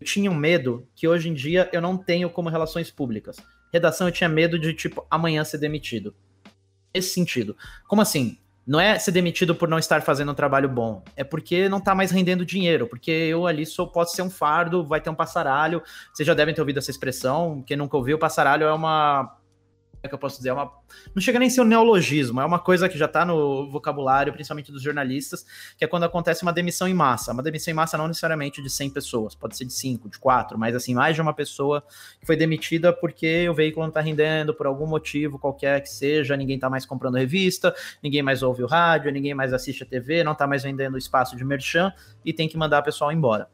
[0.00, 3.36] Eu tinha um medo que hoje em dia eu não tenho como relações públicas.
[3.72, 6.14] Redação eu tinha medo de, tipo, amanhã ser demitido.
[6.92, 7.56] Esse sentido.
[7.86, 8.38] Como assim?
[8.66, 11.02] Não é ser demitido por não estar fazendo um trabalho bom.
[11.16, 12.86] É porque não tá mais rendendo dinheiro.
[12.86, 15.82] Porque eu ali sou, posso ser um fardo, vai ter um passaralho.
[16.12, 17.62] Vocês já devem ter ouvido essa expressão.
[17.66, 19.37] Quem nunca ouviu, passaralho é uma.
[20.08, 20.72] Que eu posso dizer, é uma,
[21.14, 24.32] não chega nem a ser um neologismo, é uma coisa que já está no vocabulário,
[24.32, 25.44] principalmente dos jornalistas,
[25.76, 27.32] que é quando acontece uma demissão em massa.
[27.32, 30.58] Uma demissão em massa não necessariamente de 100 pessoas, pode ser de 5, de 4,
[30.58, 31.82] mas assim, mais de uma pessoa
[32.20, 36.36] que foi demitida porque o veículo não está rendendo por algum motivo qualquer que seja,
[36.36, 40.24] ninguém está mais comprando revista, ninguém mais ouve o rádio, ninguém mais assiste a TV,
[40.24, 41.92] não está mais vendendo espaço de merchan
[42.24, 43.48] e tem que mandar o pessoal embora.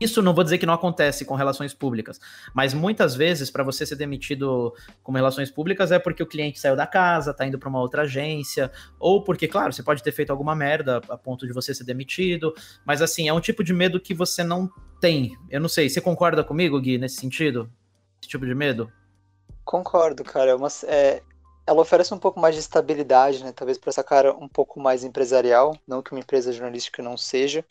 [0.00, 2.20] Isso não vou dizer que não acontece com relações públicas,
[2.54, 6.76] mas muitas vezes para você ser demitido com relações públicas é porque o cliente saiu
[6.76, 10.30] da casa, tá indo para uma outra agência, ou porque, claro, você pode ter feito
[10.30, 12.54] alguma merda a ponto de você ser demitido,
[12.84, 14.70] mas assim, é um tipo de medo que você não
[15.00, 15.36] tem.
[15.50, 17.70] Eu não sei, você concorda comigo, Gui, nesse sentido?
[18.20, 18.92] Esse tipo de medo?
[19.64, 20.52] Concordo, cara.
[20.52, 21.22] É uma, é,
[21.66, 23.52] ela oferece um pouco mais de estabilidade, né?
[23.52, 27.64] Talvez para essa cara um pouco mais empresarial, não que uma empresa jornalística não seja,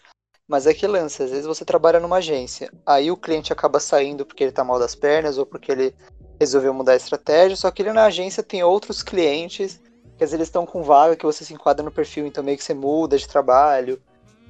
[0.47, 4.25] mas é que lance, às vezes você trabalha numa agência, aí o cliente acaba saindo
[4.25, 5.93] porque ele tá mal das pernas ou porque ele
[6.39, 9.81] resolveu mudar a estratégia, só que ele na agência tem outros clientes
[10.17, 12.57] que às vezes eles estão com vaga que você se enquadra no perfil, então meio
[12.57, 14.01] que você muda de trabalho.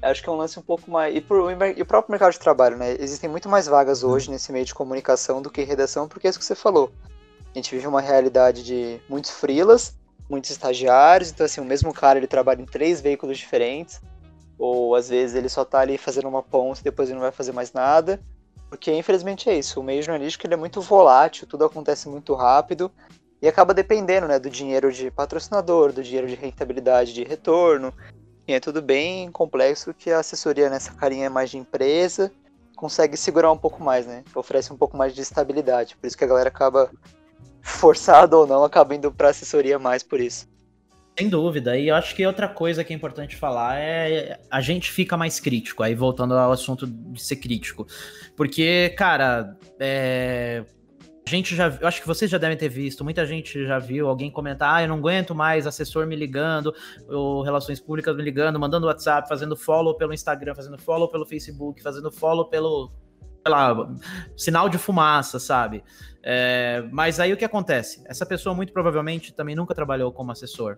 [0.01, 1.13] Acho que é um lance um pouco mais.
[1.13, 2.95] E, pro, e o próprio mercado de trabalho, né?
[2.99, 6.39] Existem muito mais vagas hoje nesse meio de comunicação do que redação, porque é isso
[6.39, 6.91] que você falou.
[7.53, 9.97] A gente vive uma realidade de muitos freelas,
[10.29, 13.99] muitos estagiários, então assim, o mesmo cara ele trabalha em três veículos diferentes
[14.57, 17.31] ou às vezes ele só tá ali fazendo uma ponta e depois ele não vai
[17.31, 18.19] fazer mais nada.
[18.69, 22.91] Porque infelizmente é isso, o meio jornalístico ele é muito volátil, tudo acontece muito rápido
[23.41, 27.93] e acaba dependendo né, do dinheiro de patrocinador, do dinheiro de rentabilidade de retorno.
[28.47, 32.31] E é tudo bem complexo que a assessoria nessa carinha mais de empresa
[32.75, 34.23] consegue segurar um pouco mais, né?
[34.33, 35.97] Oferece um pouco mais de estabilidade.
[35.97, 36.89] Por isso que a galera acaba,
[37.61, 40.47] forçado ou não, acaba indo para assessoria mais por isso.
[41.17, 41.75] Sem dúvida.
[41.75, 45.39] E eu acho que outra coisa que é importante falar é a gente fica mais
[45.39, 45.81] crítico.
[45.81, 47.87] Aí voltando ao assunto de ser crítico.
[48.35, 50.63] Porque, cara, é...
[51.25, 51.75] a gente já.
[51.81, 54.83] Eu acho que vocês já devem ter visto, muita gente já viu alguém comentar: ah,
[54.83, 56.71] eu não aguento mais assessor me ligando,
[57.07, 61.81] ou relações públicas me ligando, mandando WhatsApp, fazendo follow pelo Instagram, fazendo follow pelo Facebook,
[61.81, 62.91] fazendo follow pelo.
[63.43, 63.89] Sei lá,
[64.35, 65.83] sinal de fumaça, sabe?
[66.21, 68.03] É, mas aí o que acontece?
[68.05, 70.77] Essa pessoa muito provavelmente também nunca trabalhou como assessor.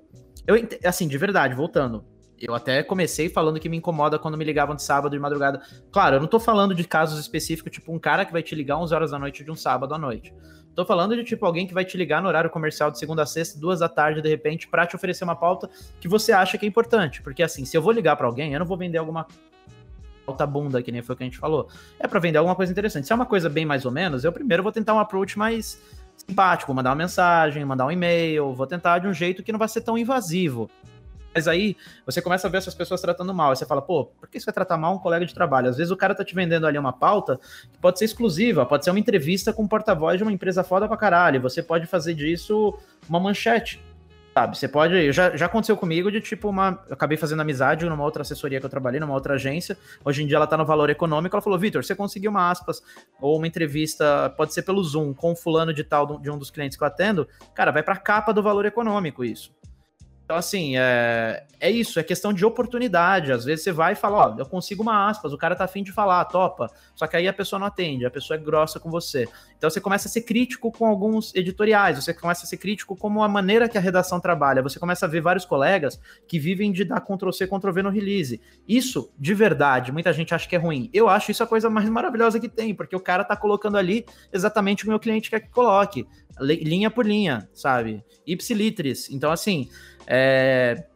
[0.50, 2.04] Eu, assim, de verdade, voltando.
[2.42, 5.62] Eu até comecei falando que me incomoda quando me ligavam de sábado de madrugada.
[5.92, 8.78] Claro, eu não tô falando de casos específicos, tipo um cara que vai te ligar
[8.78, 10.34] 11 horas da noite de um sábado à noite.
[10.74, 13.26] Tô falando de tipo alguém que vai te ligar no horário comercial de segunda a
[13.28, 15.70] sexta, duas da tarde, de repente, para te oferecer uma pauta
[16.02, 17.22] que você acha que é importante.
[17.22, 19.28] Porque assim, se eu vou ligar para alguém, eu não vou vender alguma
[20.26, 21.70] alta bunda, que nem foi o que a gente falou.
[22.00, 23.06] É para vender alguma coisa interessante.
[23.06, 25.80] Se é uma coisa bem mais ou menos, eu primeiro vou tentar um approach mais
[26.28, 29.60] simpático, vou mandar uma mensagem, mandar um e-mail, vou tentar de um jeito que não
[29.60, 30.70] vai ser tão invasivo.
[31.34, 33.52] Mas aí você começa a ver essas pessoas tratando mal.
[33.52, 35.70] Aí você fala, pô, por que você vai tratar mal um colega de trabalho?
[35.70, 37.40] Às vezes o cara tá te vendendo ali uma pauta
[37.72, 40.88] que pode ser exclusiva, pode ser uma entrevista com um porta-voz de uma empresa foda
[40.88, 41.42] pra caralho.
[41.42, 42.78] Você pode fazer disso
[43.08, 43.82] uma manchete.
[44.40, 45.12] Sabe, você pode.
[45.12, 46.82] Já, já aconteceu comigo de tipo uma.
[46.88, 49.78] Eu acabei fazendo amizade numa outra assessoria que eu trabalhei, numa outra agência.
[50.06, 51.36] Hoje em dia ela tá no valor econômico.
[51.36, 52.82] Ela falou: Vitor, você conseguiu uma aspas
[53.20, 56.78] ou uma entrevista, pode ser pelo Zoom, com fulano de tal de um dos clientes
[56.78, 57.28] que eu atendo.
[57.54, 59.52] Cara, vai pra capa do valor econômico isso.
[60.30, 63.32] Então, assim, é, é isso, é questão de oportunidade.
[63.32, 65.82] Às vezes você vai e fala, ó, eu consigo uma aspas, o cara tá afim
[65.82, 66.70] de falar, topa.
[66.94, 69.28] Só que aí a pessoa não atende, a pessoa é grossa com você.
[69.58, 73.24] Então você começa a ser crítico com alguns editoriais, você começa a ser crítico como
[73.24, 74.62] a maneira que a redação trabalha.
[74.62, 78.40] Você começa a ver vários colegas que vivem de dar Ctrl-C, Ctrl-V no release.
[78.68, 80.92] Isso, de verdade, muita gente acha que é ruim.
[80.94, 84.06] Eu acho isso a coisa mais maravilhosa que tem, porque o cara tá colocando ali
[84.32, 86.06] exatamente o que o meu cliente quer que coloque.
[86.40, 88.04] Linha por linha, sabe?
[88.26, 89.10] Ipsilitris.
[89.10, 89.68] Então, assim,
[90.10, 90.88] é...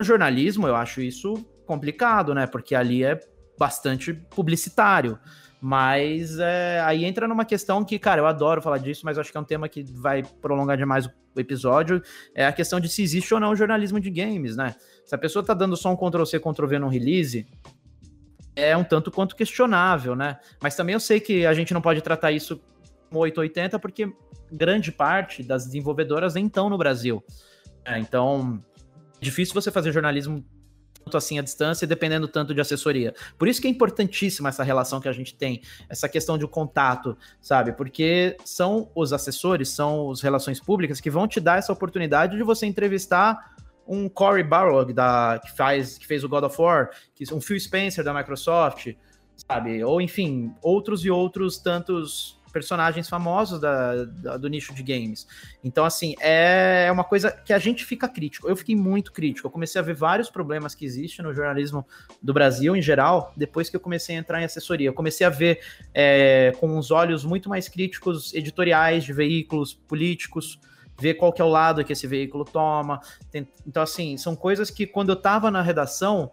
[0.00, 1.34] Jornalismo, eu acho isso
[1.66, 2.46] complicado, né?
[2.46, 3.20] Porque ali é
[3.58, 5.18] bastante publicitário.
[5.60, 9.36] Mas é, aí entra numa questão que, cara, eu adoro falar disso, mas acho que
[9.36, 12.00] é um tema que vai prolongar demais o episódio.
[12.34, 14.76] É a questão de se existe ou não jornalismo de games, né?
[15.04, 17.46] Se a pessoa tá dando só um Ctrl-C, Ctrl-V no release,
[18.54, 20.38] é um tanto quanto questionável, né?
[20.62, 22.60] Mas também eu sei que a gente não pode tratar isso
[23.08, 24.12] como 880, porque
[24.52, 27.22] grande parte das desenvolvedoras nem estão no Brasil.
[27.88, 28.62] É, então,
[29.18, 30.44] é difícil você fazer jornalismo
[31.04, 33.14] tanto assim à distância, dependendo tanto de assessoria.
[33.38, 37.16] Por isso que é importantíssima essa relação que a gente tem, essa questão de contato,
[37.40, 37.72] sabe?
[37.72, 42.42] Porque são os assessores, são as relações públicas que vão te dar essa oportunidade de
[42.42, 43.56] você entrevistar
[43.86, 47.58] um Cory Barlog da que faz que fez o God of War, que um Phil
[47.58, 48.94] Spencer da Microsoft,
[49.34, 49.82] sabe?
[49.82, 55.26] Ou enfim, outros e outros tantos personagens famosos da, da, do nicho de games.
[55.62, 58.48] Então, assim, é uma coisa que a gente fica crítico.
[58.48, 59.46] Eu fiquei muito crítico.
[59.46, 61.86] Eu comecei a ver vários problemas que existem no jornalismo
[62.22, 64.88] do Brasil em geral, depois que eu comecei a entrar em assessoria.
[64.88, 65.60] Eu comecei a ver
[65.94, 70.58] é, com os olhos muito mais críticos editoriais de veículos políticos.
[71.00, 73.00] ver qual que é o lado que esse veículo toma.
[73.64, 76.32] Então, assim, são coisas que quando eu tava na redação,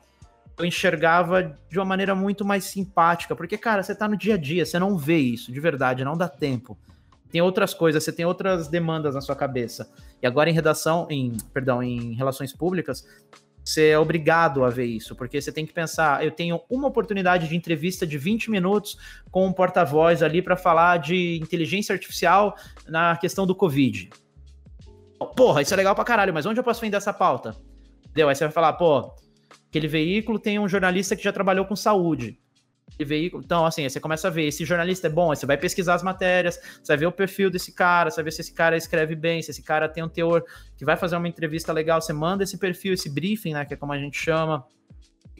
[0.57, 4.37] eu enxergava de uma maneira muito mais simpática, porque, cara, você tá no dia a
[4.37, 6.77] dia, você não vê isso, de verdade, não dá tempo.
[7.29, 9.89] Tem outras coisas, você tem outras demandas na sua cabeça.
[10.21, 13.05] E agora em redação, em, perdão, em relações públicas,
[13.63, 17.49] você é obrigado a ver isso, porque você tem que pensar, eu tenho uma oportunidade
[17.49, 18.97] de entrevista de 20 minutos
[19.31, 22.55] com um porta-voz ali para falar de inteligência artificial
[22.87, 24.09] na questão do Covid.
[25.35, 27.55] Porra, isso é legal pra caralho, mas onde eu posso vender essa pauta?
[28.13, 28.29] Deu?
[28.29, 29.13] Aí você vai falar, pô,
[29.75, 32.39] aquele veículo tem um jornalista que já trabalhou com saúde.
[32.97, 33.43] Veículo.
[33.43, 36.57] Então, assim, você começa a ver, esse jornalista é bom, você vai pesquisar as matérias,
[36.81, 39.41] você vai ver o perfil desse cara, você vai ver se esse cara escreve bem,
[39.41, 40.45] se esse cara tem um teor
[40.77, 43.77] que vai fazer uma entrevista legal, você manda esse perfil, esse briefing, né, que é
[43.77, 44.65] como a gente chama.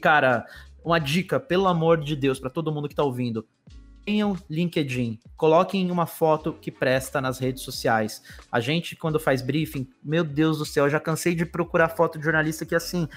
[0.02, 0.44] Cara,
[0.84, 3.46] uma dica, pelo amor de Deus, para todo mundo que tá ouvindo,
[4.04, 8.22] tenham LinkedIn, coloquem uma foto que presta nas redes sociais.
[8.52, 12.18] A gente, quando faz briefing, meu Deus do céu, eu já cansei de procurar foto
[12.18, 13.08] de jornalista que assim,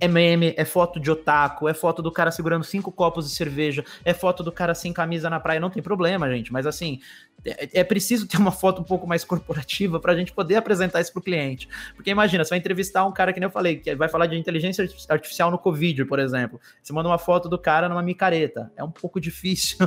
[0.00, 3.84] é meme, é foto de otaku, é foto do cara segurando cinco copos de cerveja,
[4.04, 7.00] é foto do cara sem camisa na praia, não tem problema, gente, mas assim,
[7.44, 11.00] é, é preciso ter uma foto um pouco mais corporativa para a gente poder apresentar
[11.00, 11.68] isso para o cliente.
[11.94, 14.36] Porque imagina, você vai entrevistar um cara que nem eu falei, que vai falar de
[14.36, 16.60] inteligência artificial no Covid, por exemplo.
[16.82, 18.72] Você manda uma foto do cara numa micareta.
[18.76, 19.78] É um pouco difícil.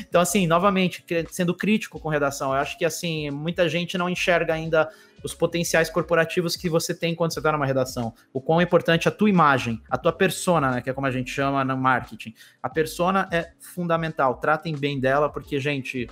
[0.00, 4.54] então, assim, novamente, sendo crítico com redação, eu acho que assim, muita gente não enxerga
[4.54, 4.88] ainda
[5.26, 8.14] os potenciais corporativos que você tem quando você está numa redação.
[8.32, 11.10] O quão é importante a tua imagem, a tua persona, né, que é como a
[11.10, 12.32] gente chama no marketing.
[12.62, 14.36] A persona é fundamental.
[14.36, 16.08] Tratem bem dela, porque, gente,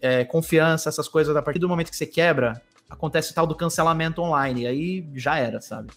[0.00, 4.22] é, confiança, essas coisas, a partir do momento que você quebra, acontece tal do cancelamento
[4.22, 4.66] online.
[4.66, 5.90] Aí já era, sabe?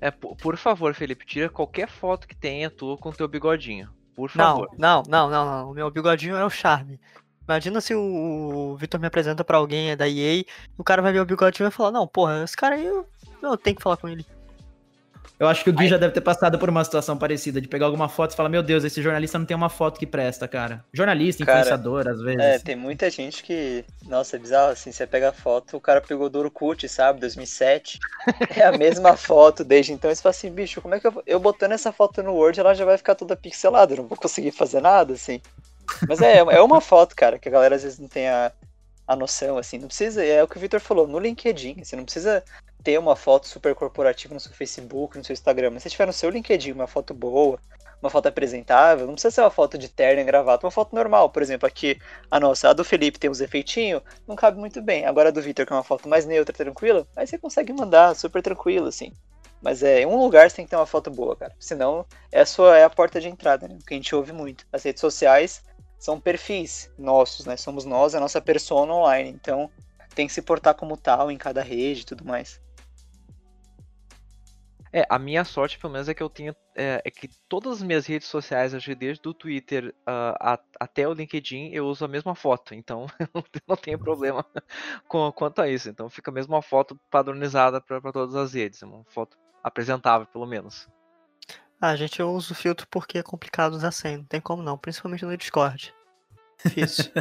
[0.00, 3.90] É, por favor, Felipe, tira qualquer foto que tenha tu com teu bigodinho.
[4.14, 4.68] Por favor.
[4.78, 5.70] Não, não, não, não, não.
[5.70, 7.00] O meu bigodinho é o charme.
[7.46, 10.44] Imagina se o Vitor me apresenta para alguém é da EA,
[10.78, 13.06] o cara vai ver o bigode e vai falar, não, porra, esse cara aí eu,
[13.42, 14.24] eu tenho que falar com ele.
[15.40, 15.88] Eu acho que o Gui Aí...
[15.88, 18.62] já deve ter passado por uma situação parecida, de pegar alguma foto e falar, meu
[18.62, 20.84] Deus, esse jornalista não tem uma foto que presta, cara.
[20.92, 22.40] Jornalista, cara, influenciador, às vezes.
[22.40, 26.02] É, tem muita gente que, nossa, é bizarro, assim, você pega a foto, o cara
[26.02, 27.98] pegou do Orkut, sabe, 2007,
[28.54, 31.22] é a mesma foto desde então, e você fala assim, bicho, como é que eu,
[31.26, 34.18] eu botando essa foto no Word, ela já vai ficar toda pixelada, eu não vou
[34.18, 35.40] conseguir fazer nada, assim.
[36.08, 38.52] Mas é, é uma foto, cara, que a galera às vezes não tem a,
[39.06, 39.78] a noção, assim.
[39.78, 42.44] Não precisa, é o que o Victor falou, no LinkedIn, você não precisa
[42.82, 45.70] ter uma foto super corporativa no seu Facebook, no seu Instagram.
[45.70, 47.58] Mas se tiver no seu LinkedIn uma foto boa,
[48.02, 51.30] uma foto apresentável, não precisa ser uma foto de terno e gravata, uma foto normal.
[51.30, 51.98] Por exemplo, aqui
[52.30, 55.04] a nossa, a do Felipe tem uns efeitinhos, não cabe muito bem.
[55.04, 58.14] Agora a do Victor, que é uma foto mais neutra, tranquila, aí você consegue mandar
[58.16, 59.12] super tranquilo, assim.
[59.62, 61.54] Mas é, em um lugar você tem que ter uma foto boa, cara.
[61.58, 63.76] Senão é a é a porta de entrada, né?
[63.86, 64.66] Que a gente ouve muito.
[64.72, 65.62] As redes sociais
[66.00, 67.58] são perfis nossos, né?
[67.58, 69.28] Somos nós, a nossa persona online.
[69.28, 69.70] Então,
[70.14, 72.58] tem que se portar como tal em cada rede e tudo mais.
[74.92, 76.56] É, a minha sorte, pelo menos, é que eu tenho.
[76.74, 81.12] É, é que todas as minhas redes sociais, desde o Twitter uh, a, até o
[81.12, 82.74] LinkedIn, eu uso a mesma foto.
[82.74, 83.06] Então,
[83.68, 84.44] não tenho problema
[85.06, 85.88] com, quanto a isso.
[85.90, 88.82] Então, fica a mesma foto padronizada para todas as redes.
[88.82, 90.88] É uma foto apresentável, pelo menos.
[91.80, 95.24] Ah, gente, eu uso filtro porque é complicado usar sem, não tem como não, principalmente
[95.24, 95.94] no Discord.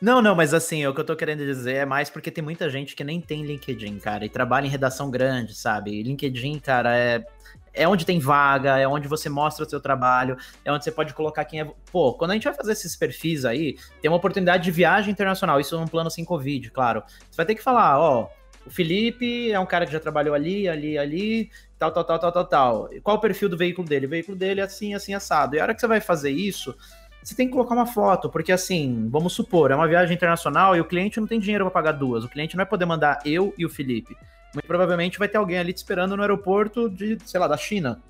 [0.00, 2.68] Não, não, mas assim, o que eu tô querendo dizer é mais porque tem muita
[2.68, 5.92] gente que nem tem LinkedIn, cara, e trabalha em redação grande, sabe?
[5.92, 7.24] E LinkedIn, cara, é,
[7.72, 11.14] é onde tem vaga, é onde você mostra o seu trabalho, é onde você pode
[11.14, 11.72] colocar quem é.
[11.90, 15.58] Pô, quando a gente vai fazer esses perfis aí, tem uma oportunidade de viagem internacional,
[15.58, 17.02] isso num plano sem Covid, claro.
[17.30, 18.28] Você vai ter que falar, ó,
[18.66, 22.32] o Felipe é um cara que já trabalhou ali, ali, ali, tal, tal, tal, tal,
[22.32, 22.90] tal, tal.
[23.02, 24.06] Qual o perfil do veículo dele?
[24.06, 25.54] O veículo dele é assim, assim, assado.
[25.54, 26.76] E a hora que você vai fazer isso,
[27.22, 30.80] você tem que colocar uma foto, porque assim, vamos supor, é uma viagem internacional e
[30.80, 32.24] o cliente não tem dinheiro para pagar duas.
[32.24, 34.16] O cliente não vai poder mandar eu e o Felipe.
[34.52, 38.02] Muito provavelmente vai ter alguém ali te esperando no aeroporto de, sei lá, da China,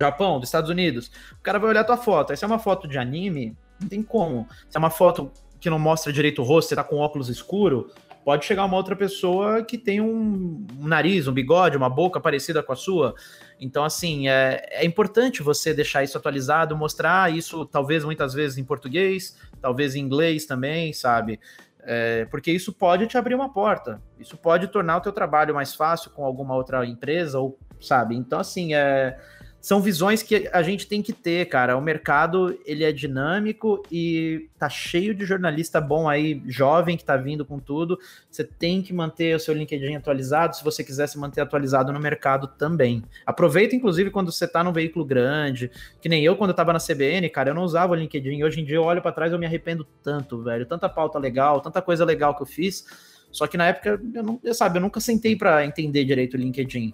[0.00, 1.10] Japão, dos Estados Unidos.
[1.32, 2.30] O cara vai olhar a tua foto.
[2.30, 4.48] Aí se é uma foto de anime, não tem como.
[4.68, 5.30] Se é uma foto
[5.60, 7.90] que não mostra direito o rosto, você tá com óculos escuro,
[8.24, 12.62] Pode chegar uma outra pessoa que tem um, um nariz, um bigode, uma boca parecida
[12.62, 13.14] com a sua.
[13.60, 18.64] Então, assim, é, é importante você deixar isso atualizado, mostrar isso, talvez muitas vezes em
[18.64, 21.38] português, talvez em inglês também, sabe?
[21.86, 24.00] É, porque isso pode te abrir uma porta.
[24.18, 28.16] Isso pode tornar o teu trabalho mais fácil com alguma outra empresa, ou sabe?
[28.16, 29.18] Então, assim, é
[29.64, 31.74] são visões que a gente tem que ter, cara.
[31.74, 37.16] O mercado, ele é dinâmico e tá cheio de jornalista bom aí, jovem, que tá
[37.16, 37.98] vindo com tudo.
[38.30, 41.98] Você tem que manter o seu LinkedIn atualizado, se você quiser se manter atualizado no
[41.98, 43.02] mercado também.
[43.24, 46.78] Aproveita, inclusive, quando você tá num veículo grande, que nem eu, quando eu tava na
[46.78, 48.42] CBN, cara, eu não usava o LinkedIn.
[48.42, 50.66] Hoje em dia eu olho para trás e eu me arrependo tanto, velho.
[50.66, 52.84] Tanta pauta legal, tanta coisa legal que eu fiz
[53.32, 56.36] Só que na época, eu não, eu, sabe, eu nunca sentei para entender direito o
[56.36, 56.92] LinkedIn.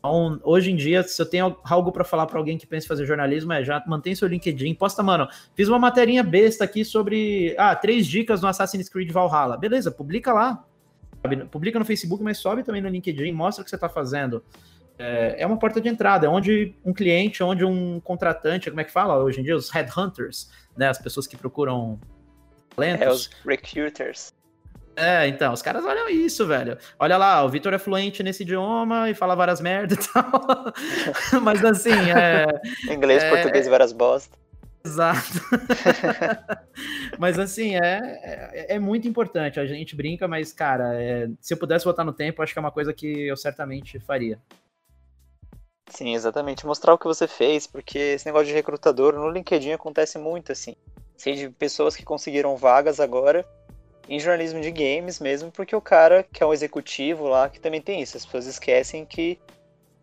[0.00, 2.88] Então, hoje em dia, se eu tenho algo para falar para alguém que pensa em
[2.88, 7.54] fazer jornalismo, é já mantém seu LinkedIn, posta, mano, fiz uma materinha besta aqui sobre,
[7.58, 9.58] ah, três dicas no Assassin's Creed Valhalla.
[9.58, 10.64] Beleza, publica lá.
[11.50, 14.42] Publica no Facebook, mas sobe também no LinkedIn, mostra o que você está fazendo.
[14.98, 18.84] É, é, uma porta de entrada, é onde um cliente, onde um contratante, como é
[18.84, 19.54] que fala hoje em dia?
[19.54, 20.88] Os headhunters, né?
[20.88, 22.00] As pessoas que procuram
[22.74, 23.02] talentos.
[23.02, 24.32] É, os recruiters.
[24.96, 26.76] É, então, os caras olham isso, velho.
[26.98, 30.72] Olha lá, o Vitor é fluente nesse idioma e fala várias merdas e tal.
[31.42, 32.46] Mas assim, é.
[32.92, 33.30] Inglês, é...
[33.30, 34.36] português e várias bosta.
[34.84, 35.20] Exato.
[37.18, 39.60] mas assim, é, é, é, muito importante.
[39.60, 42.62] A gente brinca, mas, cara, é, se eu pudesse voltar no tempo, acho que é
[42.62, 44.38] uma coisa que eu certamente faria.
[45.90, 46.64] Sim, exatamente.
[46.64, 50.74] Mostrar o que você fez, porque esse negócio de recrutador no LinkedIn acontece muito, assim.
[51.16, 53.44] Sei de pessoas que conseguiram vagas agora
[54.10, 57.80] em jornalismo de games mesmo, porque o cara que é um executivo lá, que também
[57.80, 59.38] tem isso, as pessoas esquecem que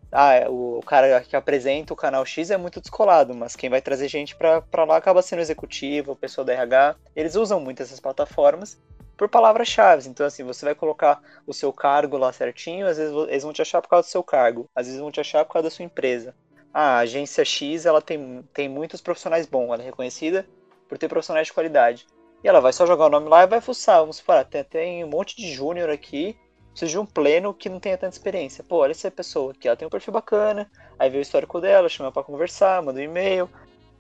[0.10, 4.08] ah, o cara que apresenta o canal X é muito descolado, mas quem vai trazer
[4.08, 6.96] gente para lá acaba sendo executivo, o pessoal da RH.
[7.14, 8.80] Eles usam muito essas plataformas
[9.18, 10.08] por palavras-chave.
[10.08, 13.62] Então, assim, você vai colocar o seu cargo lá certinho, às vezes eles vão te
[13.62, 15.84] achar por causa do seu cargo, às vezes vão te achar por causa da sua
[15.84, 16.34] empresa.
[16.74, 20.48] Ah, a agência X, ela tem, tem muitos profissionais bons, ela é reconhecida
[20.88, 22.06] por ter profissionais de qualidade.
[22.43, 23.99] E ela vai só jogar o nome lá e vai fuçar.
[23.99, 26.38] Vamos parar, tem, tem um monte de júnior aqui,
[26.72, 28.64] precisa de um pleno que não tenha tanta experiência.
[28.64, 30.69] Pô, olha essa pessoa aqui, ela tem um perfil bacana,
[30.99, 33.49] aí vê o histórico dela, chama para conversar, manda um e-mail.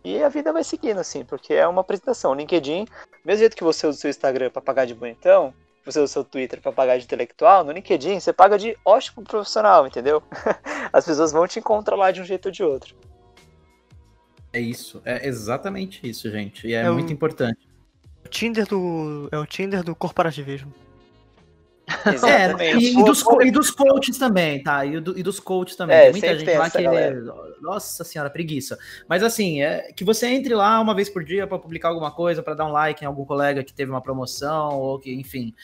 [0.03, 2.31] E a vida vai seguindo, assim, porque é uma apresentação.
[2.31, 2.85] O LinkedIn,
[3.25, 5.53] mesmo jeito que você usa o seu Instagram para pagar de bonitão,
[5.83, 9.23] você usa o seu Twitter para pagar de intelectual, no LinkedIn você paga de ótimo
[9.23, 10.21] profissional, entendeu?
[10.93, 12.95] As pessoas vão te encontrar lá de um jeito ou de outro.
[14.53, 16.67] É isso, é exatamente isso, gente.
[16.67, 17.13] E é, é muito o...
[17.13, 17.67] importante.
[18.27, 19.29] O Tinder do.
[19.31, 20.73] É o Tinder do corporativismo.
[22.27, 24.85] É, e, e, dos, e dos coaches também, tá?
[24.85, 25.95] E, do, e dos coaches também.
[25.95, 26.83] É, tem muita gente lá que.
[26.83, 27.21] Galera.
[27.61, 28.77] Nossa senhora, preguiça.
[29.07, 32.43] Mas assim, é que você entre lá uma vez por dia para publicar alguma coisa,
[32.43, 35.55] para dar um like em algum colega que teve uma promoção, ou que, enfim.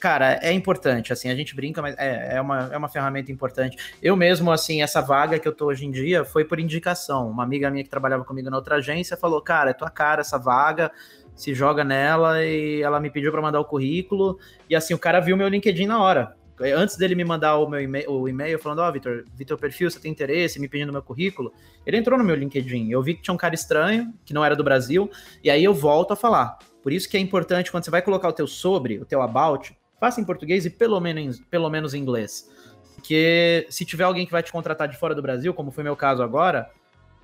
[0.00, 3.76] Cara, é importante, assim, a gente brinca, mas é, é, uma, é uma ferramenta importante.
[4.02, 7.30] Eu mesmo, assim, essa vaga que eu tô hoje em dia foi por indicação.
[7.30, 10.38] Uma amiga minha que trabalhava comigo na outra agência falou, cara, é tua cara essa
[10.38, 10.90] vaga,
[11.36, 14.38] se joga nela e ela me pediu para mandar o currículo
[14.68, 16.34] e assim o cara viu meu LinkedIn na hora.
[16.74, 19.90] Antes dele me mandar o meu e-mail, o e-mail falando, ó, oh, Vitor, Vitor perfil,
[19.90, 21.52] você tem interesse, me pedindo meu currículo,
[21.84, 22.90] ele entrou no meu LinkedIn.
[22.90, 25.10] Eu vi que tinha um cara estranho, que não era do Brasil,
[25.44, 26.56] e aí eu volto a falar.
[26.82, 29.76] Por isso que é importante quando você vai colocar o teu sobre, o teu about,
[30.00, 32.50] faça em português e pelo menos, pelo menos em inglês.
[32.94, 35.94] Porque se tiver alguém que vai te contratar de fora do Brasil, como foi meu
[35.94, 36.70] caso agora,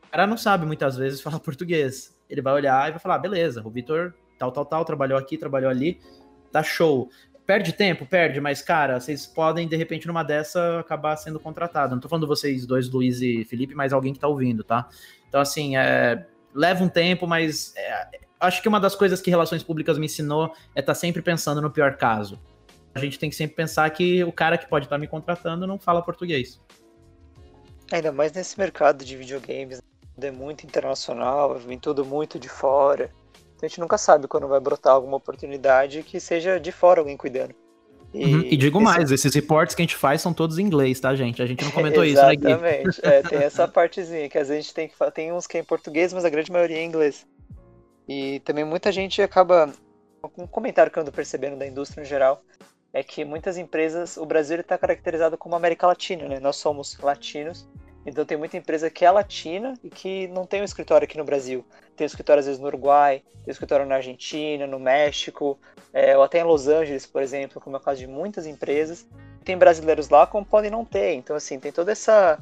[0.06, 3.18] o cara não sabe muitas vezes falar português ele vai olhar e vai falar: ah,
[3.18, 6.00] beleza, o Vitor tal, tal, tal, trabalhou aqui, trabalhou ali,
[6.50, 7.08] tá show.
[7.46, 8.06] Perde tempo?
[8.06, 11.94] Perde, mas, cara, vocês podem, de repente, numa dessa, acabar sendo contratado.
[11.94, 14.88] Não tô falando vocês dois, Luiz e Felipe, mas alguém que tá ouvindo, tá?
[15.28, 16.24] Então, assim, é,
[16.54, 20.54] leva um tempo, mas é, acho que uma das coisas que relações públicas me ensinou
[20.74, 22.40] é estar tá sempre pensando no pior caso.
[22.94, 25.66] A gente tem que sempre pensar que o cara que pode estar tá me contratando
[25.66, 26.60] não fala português.
[27.90, 29.82] Ainda mais nesse mercado de videogames,
[30.26, 33.10] é muito internacional, vem tudo muito de fora.
[33.56, 37.16] Então a gente nunca sabe quando vai brotar alguma oportunidade que seja de fora alguém
[37.16, 37.54] cuidando.
[38.12, 38.40] E, uhum.
[38.42, 38.84] e digo esse...
[38.84, 41.40] mais, esses reportes que a gente faz são todos em inglês, tá, gente?
[41.40, 42.46] A gente não comentou isso, né, Gui?
[42.46, 43.00] Exatamente.
[43.02, 45.60] É, tem essa partezinha, que às vezes a gente tem que tem uns que é
[45.60, 47.26] em português, mas a grande maioria é em inglês.
[48.08, 49.72] E também muita gente acaba.
[50.36, 52.42] Um comentário que eu ando percebendo da indústria em geral
[52.92, 56.38] é que muitas empresas, o Brasil está caracterizado como América Latina, né?
[56.38, 57.66] Nós somos latinos
[58.04, 61.24] então tem muita empresa que é latina e que não tem um escritório aqui no
[61.24, 61.64] Brasil.
[61.96, 65.58] Tem um escritório às vezes no Uruguai, tem um escritório na Argentina, no México,
[65.92, 69.06] é, ou até em Los Angeles, por exemplo, como é o caso de muitas empresas.
[69.44, 71.14] Tem brasileiros lá como podem não ter.
[71.14, 72.38] Então assim, tem toda essa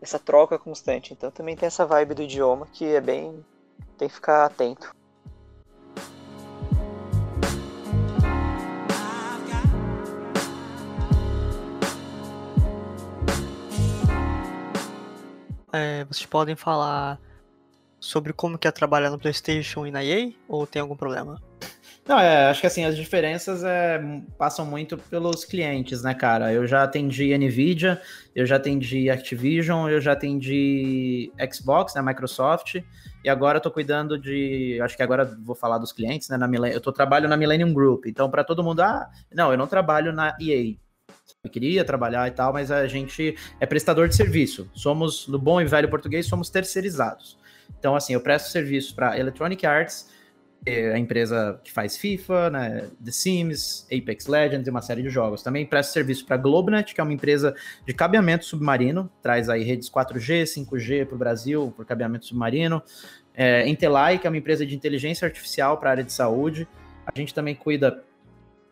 [0.00, 1.12] essa troca constante.
[1.12, 3.44] Então também tem essa vibe do idioma que é bem
[3.98, 4.94] tem que ficar atento.
[15.74, 17.18] É, vocês podem falar
[17.98, 20.32] sobre como que é trabalhar no PlayStation e na EA?
[20.48, 21.40] Ou tem algum problema?
[22.06, 23.98] Não, é, acho que assim, as diferenças é,
[24.36, 26.52] passam muito pelos clientes, né, cara?
[26.52, 28.00] Eu já atendi Nvidia,
[28.34, 32.74] eu já atendi Activision, eu já atendi Xbox, né, Microsoft,
[33.24, 36.46] e agora eu tô cuidando de, acho que agora vou falar dos clientes, né, na
[36.68, 38.04] eu tô trabalho na Millennium Group.
[38.04, 40.76] Então, para todo mundo, ah, não, eu não trabalho na EA.
[41.50, 44.68] Queria trabalhar e tal, mas a gente é prestador de serviço.
[44.72, 47.38] Somos, no bom e velho português, somos terceirizados.
[47.78, 50.08] Então, assim, eu presto serviço para Electronic Arts,
[50.66, 55.10] é a empresa que faz FIFA, né, The Sims, Apex Legends e uma série de
[55.10, 55.42] jogos.
[55.42, 57.54] Também presta serviço para a Globenet, que é uma empresa
[57.86, 62.82] de cabeamento submarino, traz aí redes 4G, 5G para o Brasil, por cabeamento submarino.
[63.34, 66.66] É, Intelai, que é uma empresa de inteligência artificial para a área de saúde.
[67.06, 68.02] A gente também cuida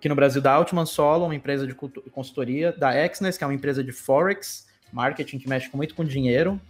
[0.02, 1.76] aqui no Brasil da Altman Solo, uma empresa de
[2.10, 6.60] consultoria, da Exness, que é uma empresa de Forex, marketing que mexe muito com dinheiro.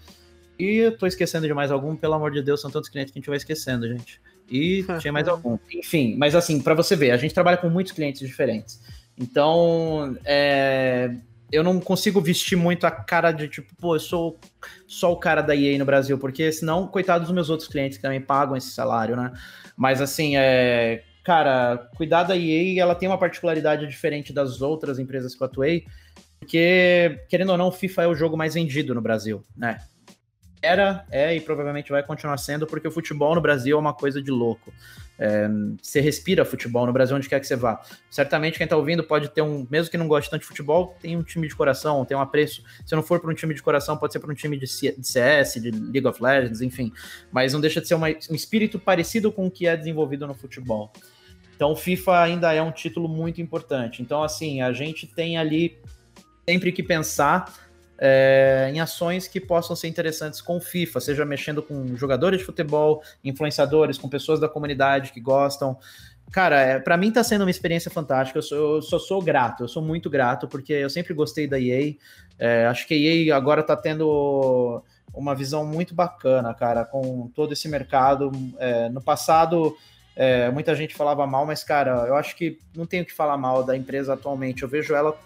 [0.59, 3.19] E eu tô esquecendo de mais algum, pelo amor de Deus, são tantos clientes que
[3.19, 4.21] a gente vai esquecendo, gente.
[4.51, 5.59] E tinha mais algum.
[5.73, 8.83] Enfim, mas assim, para você ver, a gente trabalha com muitos clientes diferentes.
[9.19, 11.17] Então, é,
[11.51, 14.39] eu não consigo vestir muito a cara de tipo, pô, eu sou
[14.87, 18.03] só o cara da EA no Brasil, porque senão, coitado dos meus outros clientes que
[18.03, 19.33] também pagam esse salário, né?
[19.75, 25.35] Mas assim, é, cara, cuidar da EA, ela tem uma particularidade diferente das outras empresas
[25.35, 25.85] que eu atuei,
[26.39, 29.79] porque, querendo ou não, o FIFA é o jogo mais vendido no Brasil, né?
[30.63, 34.23] era, é e provavelmente vai continuar sendo, porque o futebol no Brasil é uma coisa
[34.23, 34.73] de louco.
[35.19, 35.49] É,
[35.81, 37.83] você respira futebol no Brasil onde quer que você vá.
[38.09, 41.17] Certamente quem está ouvindo pode ter um, mesmo que não goste tanto de futebol, tem
[41.17, 42.63] um time de coração, tem um apreço.
[42.87, 45.55] Se não for para um time de coração, pode ser para um time de CS,
[45.55, 46.93] de League of Legends, enfim.
[47.33, 50.35] Mas não deixa de ser uma, um espírito parecido com o que é desenvolvido no
[50.35, 50.93] futebol.
[51.55, 54.03] Então, o FIFA ainda é um título muito importante.
[54.03, 55.79] Então, assim, a gente tem ali
[56.47, 57.53] sempre que pensar
[57.99, 62.45] é, em ações que possam ser interessantes com o FIFA, seja mexendo com jogadores de
[62.45, 65.79] futebol, influenciadores, com pessoas da comunidade que gostam.
[66.33, 68.39] Cara, é, para mim tá sendo uma experiência fantástica.
[68.39, 71.61] Eu, sou, eu só sou grato, eu sou muito grato, porque eu sempre gostei da
[71.61, 71.95] EA.
[72.39, 74.83] É, acho que a EA agora tá tendo
[75.15, 78.33] uma visão muito bacana, cara, com todo esse mercado.
[78.59, 79.77] É, no passado,
[80.15, 83.65] é, muita gente falava mal, mas, cara, eu acho que não tenho que falar mal
[83.65, 84.63] da empresa atualmente.
[84.63, 85.17] Eu vejo ela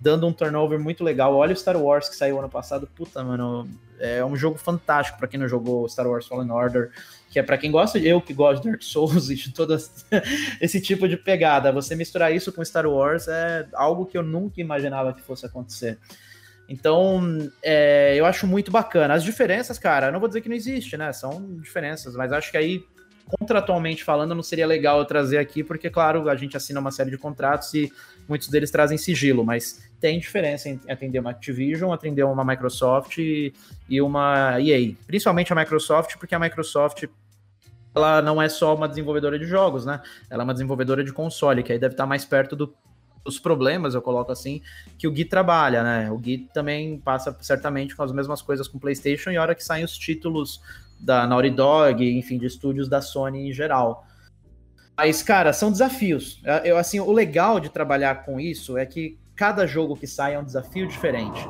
[0.00, 1.34] dando um turnover muito legal.
[1.34, 3.68] Olha o Star Wars que saiu ano passado, puta, mano,
[3.98, 6.90] é um jogo fantástico para quem não jogou Star Wars Fallen Order,
[7.28, 9.76] que é para quem gosta, eu que gosto de Dark Souls e de todo
[10.60, 11.70] esse tipo de pegada.
[11.70, 15.98] Você misturar isso com Star Wars é algo que eu nunca imaginava que fosse acontecer.
[16.66, 19.14] Então, é, eu acho muito bacana.
[19.14, 21.12] As diferenças, cara, eu não vou dizer que não existe, né?
[21.12, 22.84] São diferenças, mas acho que aí
[23.38, 27.10] contratualmente falando, não seria legal eu trazer aqui, porque, claro, a gente assina uma série
[27.10, 27.92] de contratos e
[28.28, 33.52] muitos deles trazem sigilo, mas tem diferença em atender uma Activision, atender uma Microsoft e,
[33.88, 34.94] e uma EA.
[35.06, 37.04] Principalmente a Microsoft, porque a Microsoft
[37.94, 40.00] ela não é só uma desenvolvedora de jogos, né?
[40.28, 42.72] Ela é uma desenvolvedora de console, que aí deve estar mais perto do,
[43.24, 44.62] dos problemas, eu coloco assim,
[44.98, 46.10] que o Gui trabalha, né?
[46.10, 49.54] O Gui também passa certamente com as mesmas coisas com o PlayStation e a hora
[49.54, 50.60] que saem os títulos
[51.00, 54.04] da Naughty Dog, enfim, de estúdios da Sony em geral.
[54.96, 56.42] Mas, cara, são desafios.
[56.64, 60.38] Eu, assim, o legal de trabalhar com isso é que cada jogo que sai é
[60.38, 61.40] um desafio diferente.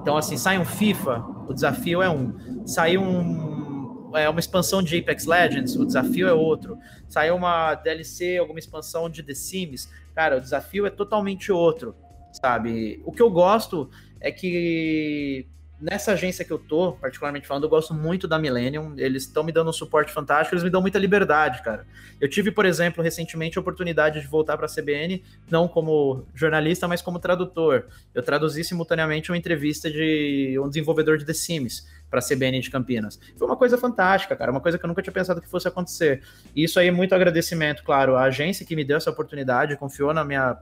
[0.00, 1.18] Então, assim, sai um FIFA,
[1.48, 2.64] o desafio é um.
[2.64, 6.78] Sai um, é, uma expansão de Apex Legends, o desafio é outro.
[7.08, 11.96] Sai uma DLC, alguma expansão de The Sims, cara, o desafio é totalmente outro,
[12.32, 13.02] sabe?
[13.04, 15.48] O que eu gosto é que
[15.80, 18.94] nessa agência que eu tô, particularmente falando, eu gosto muito da Millennium.
[18.96, 21.86] Eles estão me dando um suporte fantástico, eles me dão muita liberdade, cara.
[22.20, 26.86] Eu tive, por exemplo, recentemente a oportunidade de voltar para a CBN, não como jornalista,
[26.86, 27.86] mas como tradutor.
[28.14, 32.70] Eu traduzi simultaneamente uma entrevista de um desenvolvedor de The Sims para a CBN de
[32.70, 33.18] Campinas.
[33.36, 36.22] Foi uma coisa fantástica, cara, uma coisa que eu nunca tinha pensado que fosse acontecer.
[36.54, 40.12] E isso aí é muito agradecimento, claro, à agência que me deu essa oportunidade, confiou
[40.12, 40.58] na minha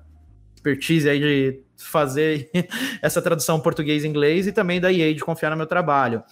[0.70, 2.50] expertise aí de fazer
[3.02, 6.22] essa tradução português-inglês e também da EA de confiar no meu trabalho.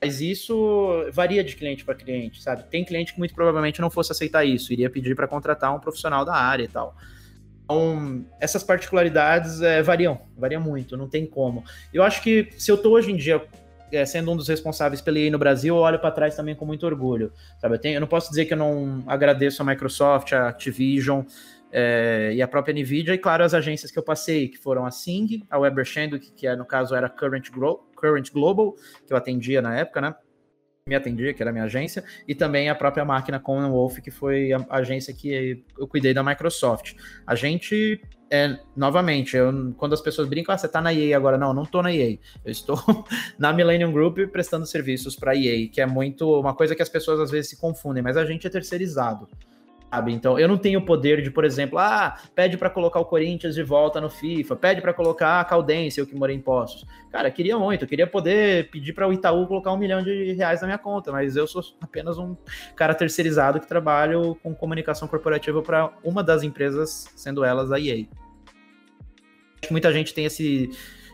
[0.00, 2.64] Mas isso varia de cliente para cliente, sabe?
[2.70, 6.24] Tem cliente que muito provavelmente não fosse aceitar isso, iria pedir para contratar um profissional
[6.24, 6.96] da área e tal.
[7.64, 11.64] Então, essas particularidades é, variam, variam muito, não tem como.
[11.92, 13.46] Eu acho que se eu estou hoje em dia
[13.92, 16.64] é, sendo um dos responsáveis pela EA no Brasil, eu olho para trás também com
[16.64, 17.74] muito orgulho, sabe?
[17.74, 21.22] Eu, tenho, eu não posso dizer que eu não agradeço a Microsoft, a Activision,
[21.72, 24.90] é, e a própria NVIDIA, e claro, as agências que eu passei, que foram a
[24.90, 28.74] Sing, a Weber Shandwick, que é, no caso era Current, Glo Current Global,
[29.06, 30.14] que eu atendia na época, né?
[30.86, 34.52] Me atendia, que era a minha agência, e também a própria máquina Commonwealth, que foi
[34.52, 36.94] a agência que eu cuidei da Microsoft.
[37.26, 41.36] A gente, é, novamente, eu, quando as pessoas brincam, ah, você tá na EA agora.
[41.36, 42.18] Não, não tô na EA.
[42.44, 42.76] Eu estou
[43.38, 47.20] na Millennium Group prestando serviços para EA, que é muito uma coisa que as pessoas
[47.20, 49.28] às vezes se confundem, mas a gente é terceirizado.
[49.90, 50.12] Sabe?
[50.12, 53.56] Então, eu não tenho o poder de, por exemplo, ah, pede para colocar o Corinthians
[53.56, 56.86] de volta no FIFA, pede para colocar a Caldense, eu que morei em Poços.
[57.10, 60.68] Cara, queria muito, queria poder pedir para o Itaú colocar um milhão de reais na
[60.68, 62.36] minha conta, mas eu sou apenas um
[62.76, 68.06] cara terceirizado que trabalho com comunicação corporativa para uma das empresas, sendo elas a EA.
[69.72, 70.70] Muita gente tem esse.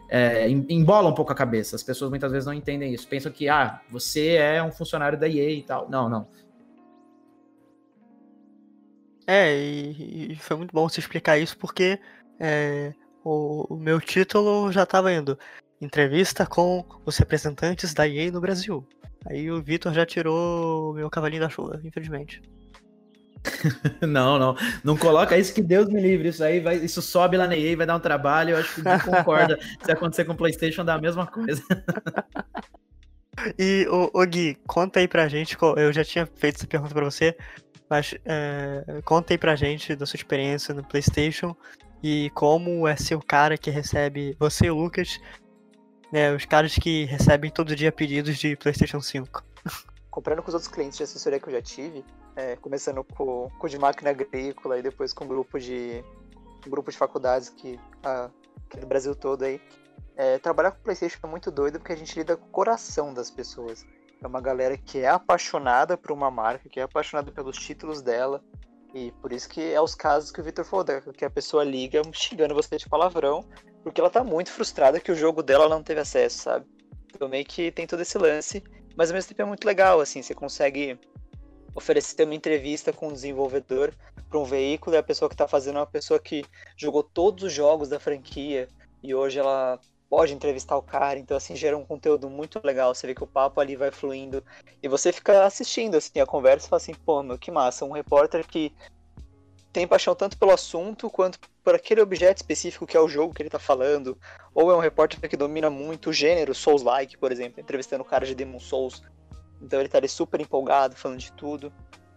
[0.09, 1.75] É, embola um pouco a cabeça.
[1.75, 3.09] As pessoas muitas vezes não entendem isso.
[3.09, 5.89] Pensam que, ah, você é um funcionário da EA e tal.
[5.91, 6.29] Não, não
[9.27, 11.99] É, e, e foi muito bom você explicar isso porque
[12.39, 12.93] é,
[13.25, 15.39] o, o meu título já estava indo.
[15.81, 18.87] Entrevista com os representantes da EA no Brasil.
[19.27, 22.41] Aí o Vitor já tirou o meu cavalinho da chuva, infelizmente.
[24.01, 24.57] não, não.
[24.85, 26.29] Não coloca isso que Deus me livre.
[26.29, 28.51] Isso aí vai, isso sobe lá na EA, vai dar um trabalho.
[28.51, 29.59] Eu acho que não concorda.
[29.85, 31.63] Se acontecer com o PlayStation, dá a mesma coisa.
[33.59, 35.57] e, o, o Gui, conta aí pra gente.
[35.77, 37.37] Eu já tinha feito essa pergunta pra você,
[37.89, 41.57] mas é, conta aí pra gente da sua experiência no PlayStation
[42.03, 44.37] e como é ser o cara que recebe.
[44.39, 45.19] Você e o Lucas,
[46.13, 49.43] né, os caras que recebem todo dia pedidos de PlayStation 5.
[50.11, 52.05] Comparando com os outros clientes de assessoria que eu já tive,
[52.35, 56.03] é, começando com, com de máquina agrícola e depois com um grupo de
[56.67, 58.31] um grupo de faculdades que, a,
[58.69, 59.61] que é do Brasil todo aí.
[60.17, 63.31] É, trabalhar com PlayStation é muito doido porque a gente lida com o coração das
[63.31, 63.87] pessoas.
[64.23, 68.43] É uma galera que é apaixonada por uma marca, que é apaixonada pelos títulos dela.
[68.95, 72.01] E por isso que é os casos que o Victor falou, que a pessoa liga
[72.13, 73.45] xingando você de palavrão,
[73.83, 76.67] porque ela tá muito frustrada que o jogo dela não teve acesso, sabe?
[77.15, 78.63] Então meio que tem todo esse lance,
[78.97, 80.99] mas ao mesmo tempo é muito legal, assim, você consegue
[81.75, 83.93] oferecer uma entrevista com um desenvolvedor
[84.31, 86.43] para um veículo e a pessoa que está fazendo é uma pessoa que
[86.77, 88.67] jogou todos os jogos da franquia
[89.03, 92.95] e hoje ela pode entrevistar o cara, então assim gera um conteúdo muito legal.
[92.95, 94.43] Você vê que o papo ali vai fluindo
[94.83, 97.93] e você fica assistindo assim a conversa e fala assim, pô, meu, que massa, um
[97.93, 98.73] repórter que
[99.73, 103.43] tem paixão tanto pelo assunto quanto por aquele objeto específico que é o jogo que
[103.43, 104.17] ele tá falando,
[104.55, 108.25] ou é um repórter que domina muito o gênero Souls-like, por exemplo, entrevistando o cara
[108.25, 109.03] de Demon Souls.
[109.61, 111.73] Então ele tá ali super empolgado, falando de tudo.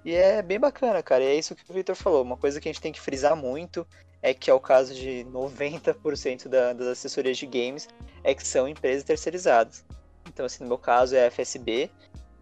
[0.06, 1.24] E é bem bacana, cara.
[1.24, 2.24] E é isso que o Victor falou.
[2.24, 3.86] Uma coisa que a gente tem que frisar muito
[4.22, 7.88] é que é o caso de 90% da, das assessorias de games,
[8.24, 9.86] é que são empresas terceirizadas.
[10.28, 11.90] Então, assim, no meu caso é a FSB.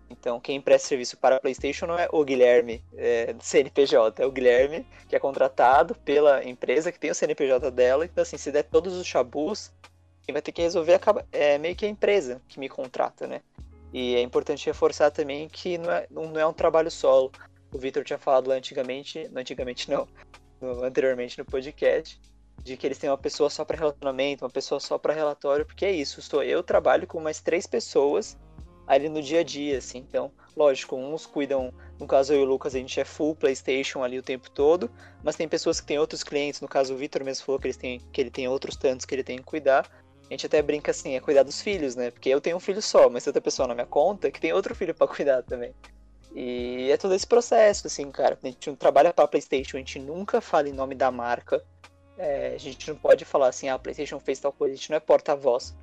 [0.09, 4.31] Então, quem presta serviço para a PlayStation não é o Guilherme é, CNPJ, é o
[4.31, 8.05] Guilherme que é contratado pela empresa que tem o CNPJ dela.
[8.05, 9.71] Então, assim, se der todos os chabus,
[10.23, 10.99] quem vai ter que resolver
[11.31, 13.41] é meio que a empresa que me contrata, né?
[13.93, 17.31] E é importante reforçar também que não é, não é um trabalho solo.
[17.71, 20.07] O Victor tinha falado lá antigamente, não antigamente não,
[20.61, 22.19] no, anteriormente no podcast,
[22.63, 25.85] de que eles têm uma pessoa só para relacionamento, uma pessoa só para relatório, porque
[25.85, 28.37] é isso, sou eu trabalho com mais três pessoas
[28.87, 29.99] ali no dia a dia, assim.
[29.99, 34.01] Então, lógico, uns cuidam, no caso eu e o Lucas, a gente é full PlayStation
[34.01, 34.89] ali o tempo todo,
[35.23, 37.77] mas tem pessoas que têm outros clientes, no caso o Victor mesmo falou que, eles
[37.77, 39.89] têm, que ele tem outros tantos que ele tem que cuidar.
[40.29, 42.11] A gente até brinca assim, é cuidar dos filhos, né?
[42.11, 44.51] Porque eu tenho um filho só, mas tem outra pessoa na minha conta que tem
[44.51, 45.73] outro filho para cuidar também.
[46.35, 48.37] E é todo esse processo, assim, cara.
[48.41, 51.63] A gente não trabalha para PlayStation, a gente nunca fala em nome da marca.
[52.17, 54.89] É, a gente não pode falar assim, ah, a PlayStation fez tal coisa, a gente
[54.89, 55.75] não é porta-voz.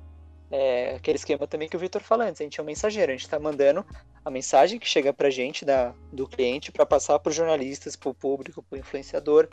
[0.51, 3.15] É aquele esquema também que o Vitor falou antes, a gente é um mensageiro, a
[3.15, 3.85] gente está mandando
[4.23, 8.09] a mensagem que chega pra gente da, do cliente para passar para os jornalistas, para
[8.09, 9.49] o público, para o influenciador,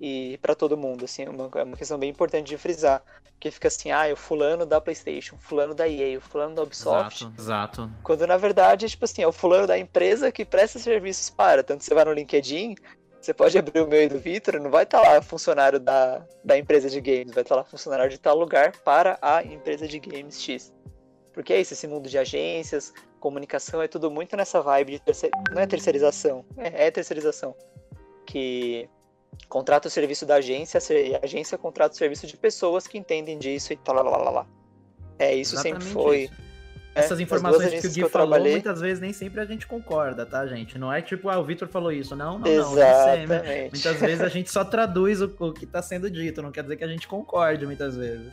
[0.00, 3.02] e para todo mundo, assim, é uma, é uma questão bem importante de frisar,
[3.38, 6.62] que fica assim, ah, o fulano da PlayStation, o fulano da EA, o fulano da
[6.62, 7.24] Ubisoft.
[7.24, 7.90] Exato, exato.
[8.02, 11.62] Quando na verdade, é tipo assim, é o fulano da empresa que presta serviços para,
[11.62, 12.74] tanto você vai no LinkedIn,
[13.20, 16.26] você pode abrir o meu e do Vitor, não vai estar tá lá funcionário da,
[16.44, 19.86] da empresa de games, vai estar tá lá funcionário de tal lugar para a empresa
[19.86, 20.72] de games X.
[21.32, 25.30] Porque é isso, esse mundo de agências, comunicação, é tudo muito nessa vibe de terceir...
[25.52, 27.54] não é terceirização, é, é terceirização.
[28.26, 28.90] Que
[29.48, 33.72] contrata o serviço da agência a agência contrata o serviço de pessoas que entendem disso
[33.72, 34.46] e tal, lá, lá, lá, lá.
[35.18, 36.18] É, isso Exatamente sempre foi.
[36.24, 36.52] Isso.
[36.94, 38.52] É, Essas informações que o Gui que falou, trabalhei...
[38.52, 40.78] muitas vezes nem sempre a gente concorda, tá, gente?
[40.78, 42.14] Não é tipo, ah, o Vitor falou isso.
[42.14, 43.28] Não, não, Exatamente.
[43.28, 43.38] não.
[43.38, 43.70] Sempre.
[43.70, 46.76] Muitas vezes a gente só traduz o, o que está sendo dito, não quer dizer
[46.76, 48.30] que a gente concorde muitas vezes.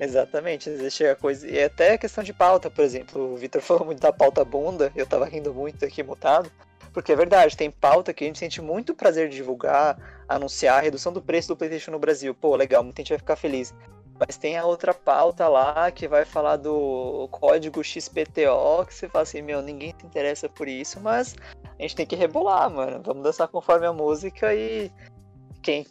[0.00, 1.46] Exatamente, existe a coisa.
[1.46, 3.34] E até a questão de pauta, por exemplo.
[3.34, 6.50] O Vitor falou muito da pauta bunda, eu tava rindo muito aqui mutado.
[6.92, 10.80] Porque é verdade, tem pauta que a gente sente muito prazer de divulgar, anunciar a
[10.80, 12.34] redução do preço do PlayStation no Brasil.
[12.34, 13.74] Pô, legal, muita gente vai ficar feliz.
[14.18, 19.22] Mas tem a outra pauta lá que vai falar do código XPTO, que você fala
[19.22, 21.34] assim, meu, ninguém se interessa por isso, mas
[21.78, 23.00] a gente tem que rebolar, mano.
[23.02, 24.92] Vamos dançar conforme a música e
[25.62, 25.86] quem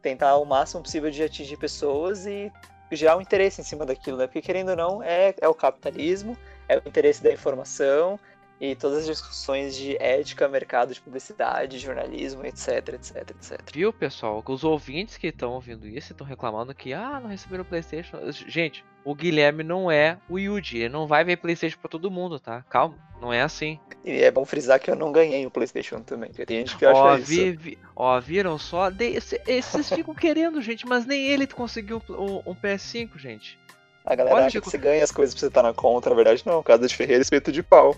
[0.00, 2.52] tentar o máximo possível de atingir pessoas e
[2.90, 4.26] gerar um interesse em cima daquilo, né?
[4.26, 6.36] Porque querendo ou não, é, é o capitalismo,
[6.68, 8.18] é o interesse da informação,
[8.62, 13.60] e todas as discussões de ética, mercado de publicidade, jornalismo, etc, etc, etc.
[13.74, 14.40] Viu, pessoal?
[14.46, 18.18] Os ouvintes que estão ouvindo isso estão reclamando que, ah, não receberam PlayStation.
[18.30, 22.38] Gente, o Guilherme não é o Yuji, ele não vai ver PlayStation pra todo mundo,
[22.38, 22.64] tá?
[22.70, 23.80] Calma, não é assim.
[24.04, 26.86] E é bom frisar que eu não ganhei o PlayStation também, porque tem gente que
[26.86, 27.58] acha ó, vi, isso.
[27.58, 28.90] Vi, ó, viram só?
[28.90, 29.18] De,
[29.48, 33.58] esses ficam querendo, gente, mas nem ele conseguiu um, um PS5, gente.
[34.04, 36.10] A galera Olha acha que você ganha as coisas pra você estar tá na conta,
[36.10, 37.96] na verdade não, casa de Ferreira espeto de pau.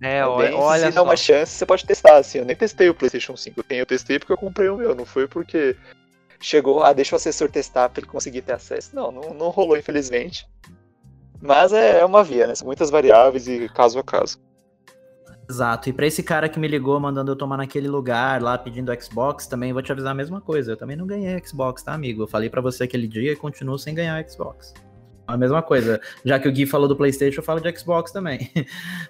[0.00, 0.94] É, É olha, se só.
[0.96, 2.38] dá uma chance, você pode testar, assim.
[2.38, 3.62] Eu nem testei o PlayStation 5.
[3.64, 5.76] Quem eu testei porque eu comprei o meu, não foi porque
[6.40, 8.94] chegou, ah, deixa o assessor testar pra ele conseguir ter acesso.
[8.94, 10.46] Não, não, não rolou, infelizmente.
[11.40, 12.54] Mas é, é uma via, né?
[12.54, 14.38] São muitas variáveis e caso a caso.
[15.48, 15.90] Exato.
[15.90, 19.46] E pra esse cara que me ligou mandando eu tomar naquele lugar lá pedindo Xbox,
[19.46, 20.72] também vou te avisar a mesma coisa.
[20.72, 22.22] Eu também não ganhei Xbox, tá, amigo?
[22.22, 24.72] Eu falei pra você aquele dia e continuo sem ganhar Xbox.
[25.26, 26.00] A mesma coisa.
[26.24, 28.50] Já que o Gui falou do PlayStation, eu falo de Xbox também.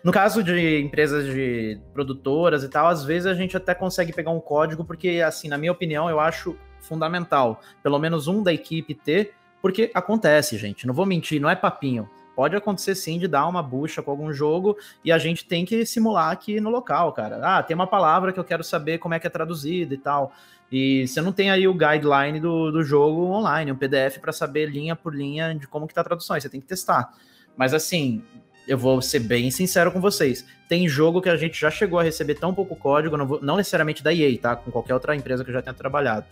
[0.05, 4.31] No caso de empresas de produtoras e tal, às vezes a gente até consegue pegar
[4.31, 8.95] um código, porque, assim, na minha opinião, eu acho fundamental, pelo menos um da equipe
[8.95, 9.33] ter,
[9.63, 10.87] porque acontece, gente.
[10.87, 12.09] Não vou mentir, não é papinho.
[12.37, 15.87] Pode acontecer sim de dar uma bucha com algum jogo e a gente tem que
[15.87, 17.41] simular aqui no local, cara.
[17.43, 20.33] Ah, tem uma palavra que eu quero saber como é que é traduzida e tal.
[20.71, 24.67] E você não tem aí o guideline do, do jogo online, um PDF para saber
[24.67, 26.35] linha por linha de como que tá a tradução.
[26.35, 27.13] Aí você tem que testar.
[27.57, 28.23] Mas assim,
[28.67, 30.45] eu vou ser bem sincero com vocês.
[30.69, 34.03] Tem jogo que a gente já chegou a receber tão pouco código, não, não necessariamente
[34.03, 34.57] da EA, tá?
[34.57, 36.27] Com qualquer outra empresa que eu já tenha trabalhado.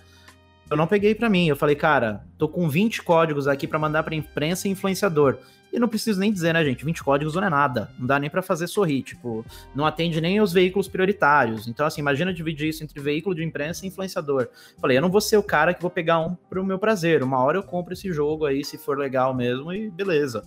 [0.71, 1.49] Eu não peguei pra mim.
[1.49, 5.39] Eu falei, cara, tô com 20 códigos aqui pra mandar pra imprensa e influenciador.
[5.73, 6.85] E não preciso nem dizer, né, gente?
[6.85, 7.91] 20 códigos não é nada.
[7.99, 9.03] Não dá nem pra fazer sorrir.
[9.03, 9.45] Tipo,
[9.75, 11.67] não atende nem os veículos prioritários.
[11.67, 14.49] Então, assim, imagina dividir isso entre veículo de imprensa e influenciador.
[14.79, 17.23] Falei, eu não vou ser o cara que vou pegar um pro meu prazer.
[17.23, 20.45] Uma hora eu compro esse jogo aí, se for legal mesmo, e beleza.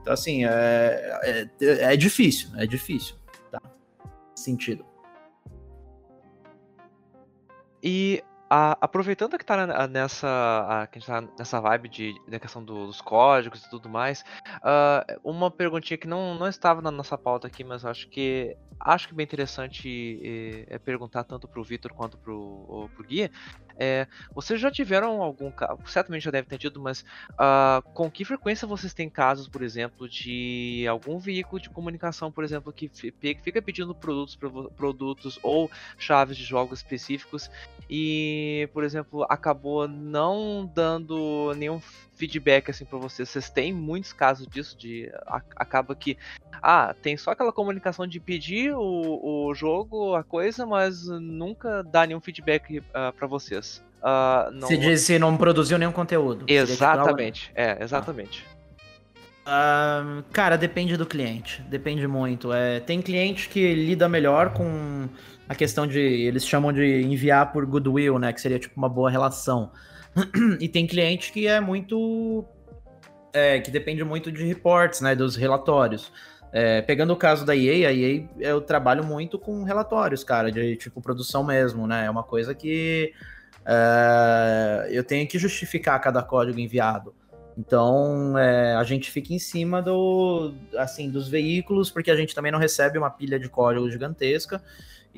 [0.00, 3.16] Então, assim, é, é, é difícil, é difícil,
[3.50, 3.60] tá?
[4.36, 4.86] Sentido.
[7.82, 10.26] E a- aproveitando que tá nessa,
[10.82, 13.88] a- que a gente tá nessa vibe de, da questão do- dos códigos e tudo
[13.88, 14.24] mais,
[14.62, 19.08] ah, uma perguntinha que não, não estava na nossa pauta aqui, mas acho que acho
[19.08, 23.30] que bem interessante eh, é perguntar tanto pro Vitor quanto pro, o- Gui.
[23.78, 27.04] É, vocês já tiveram algum caso, certamente já deve ter tido, mas
[27.38, 32.42] ah, com que frequência vocês têm casos, por exemplo, de algum veículo de comunicação, por
[32.42, 34.36] exemplo, que fica pedindo produtos,
[34.76, 37.48] produtos ou chaves de jogos específicos
[37.88, 41.80] e, por exemplo, acabou não dando nenhum
[42.18, 43.28] feedback assim para vocês.
[43.28, 46.18] Vocês têm muitos casos disso de a- acaba que
[46.60, 52.06] ah, tem só aquela comunicação de pedir o, o jogo, a coisa, mas nunca dá
[52.06, 52.80] nenhum feedback
[53.16, 53.82] para vocês.
[54.02, 56.44] Ah, não- Se diz se não produziu nenhum conteúdo.
[56.48, 58.44] Exatamente, é, exatamente.
[59.46, 61.62] Ahn, cara, depende do cliente.
[61.62, 62.52] Depende muito.
[62.52, 65.08] É, tem cliente que lida melhor com
[65.48, 65.98] a questão de.
[66.00, 68.32] Eles chamam de enviar por goodwill, né?
[68.32, 69.70] Que seria tipo uma boa relação.
[70.60, 72.44] E tem cliente que é muito.
[73.32, 75.14] é, que depende muito de reports, né?
[75.14, 76.12] Dos relatórios.
[76.50, 80.76] É, pegando o caso da EA, a EA eu trabalho muito com relatórios, cara, de
[80.76, 82.06] tipo produção mesmo, né?
[82.06, 83.12] É uma coisa que
[83.66, 87.14] é, eu tenho que justificar cada código enviado.
[87.56, 92.52] Então, é, a gente fica em cima do, assim, dos veículos, porque a gente também
[92.52, 94.62] não recebe uma pilha de código gigantesca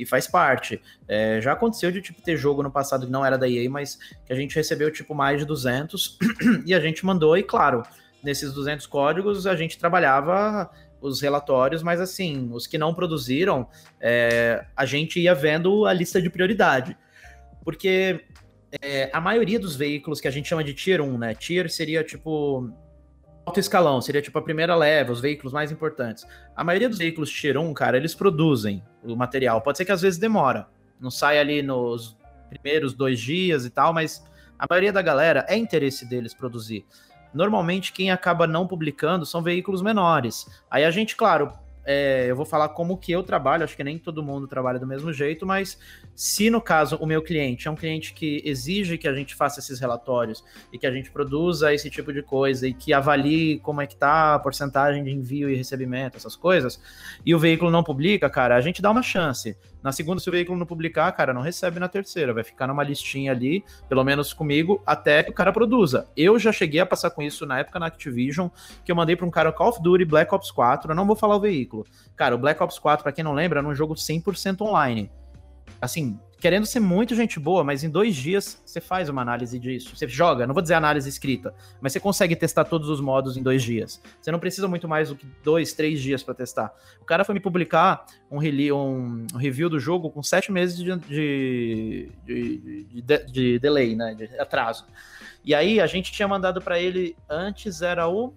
[0.01, 0.81] e faz parte.
[1.07, 3.99] É, já aconteceu de tipo ter jogo no passado que não era da EA, mas
[4.25, 6.19] que a gente recebeu tipo mais de 200
[6.65, 7.83] e a gente mandou e claro,
[8.23, 10.71] nesses 200 códigos a gente trabalhava
[11.01, 13.67] os relatórios, mas assim, os que não produziram,
[14.01, 16.97] é, a gente ia vendo a lista de prioridade.
[17.65, 18.25] Porque
[18.83, 21.35] é, a maioria dos veículos que a gente chama de Tier 1, né?
[21.35, 22.71] Tier seria tipo
[23.51, 26.25] alto escalão, seria tipo a primeira leva, os veículos mais importantes.
[26.55, 29.61] A maioria dos veículos Tier 1, cara, eles produzem o material.
[29.61, 30.69] Pode ser que às vezes demora.
[31.01, 32.17] Não sai ali nos
[32.49, 34.25] primeiros dois dias e tal, mas
[34.57, 36.87] a maioria da galera é interesse deles produzir.
[37.35, 40.47] Normalmente quem acaba não publicando são veículos menores.
[40.71, 41.53] Aí a gente, claro,
[41.85, 44.87] é, eu vou falar como que eu trabalho, acho que nem todo mundo trabalha do
[44.87, 45.79] mesmo jeito, mas
[46.15, 49.61] se no caso o meu cliente é um cliente que exige que a gente faça
[49.61, 53.81] esses relatórios e que a gente produza esse tipo de coisa e que avalie como
[53.81, 56.81] é que tá a porcentagem de envio e recebimento, essas coisas,
[57.25, 59.57] e o veículo não publica, cara, a gente dá uma chance.
[59.83, 62.83] Na segunda, se o veículo não publicar, cara, não recebe na terceira, vai ficar numa
[62.83, 66.07] listinha ali, pelo menos comigo, até que o cara produza.
[66.17, 68.49] Eu já cheguei a passar com isso na época na Activision,
[68.85, 71.17] que eu mandei para um cara Call of Duty Black Ops 4, eu não vou
[71.17, 71.87] falar o veículo.
[72.17, 75.11] Cara, o Black Ops 4, para quem não lembra, era um jogo 100% online
[75.81, 79.95] assim, querendo ser muito gente boa, mas em dois dias você faz uma análise disso.
[79.95, 83.43] Você joga, não vou dizer análise escrita, mas você consegue testar todos os modos em
[83.43, 84.01] dois dias.
[84.21, 86.75] Você não precisa muito mais do que dois, três dias para testar.
[87.01, 92.09] O cara foi me publicar um, um review do jogo com sete meses de, de,
[92.25, 94.15] de, de- de delay, né?
[94.15, 94.87] De atraso.
[95.45, 98.27] E aí a gente tinha mandado para ele antes era o.
[98.29, 98.35] O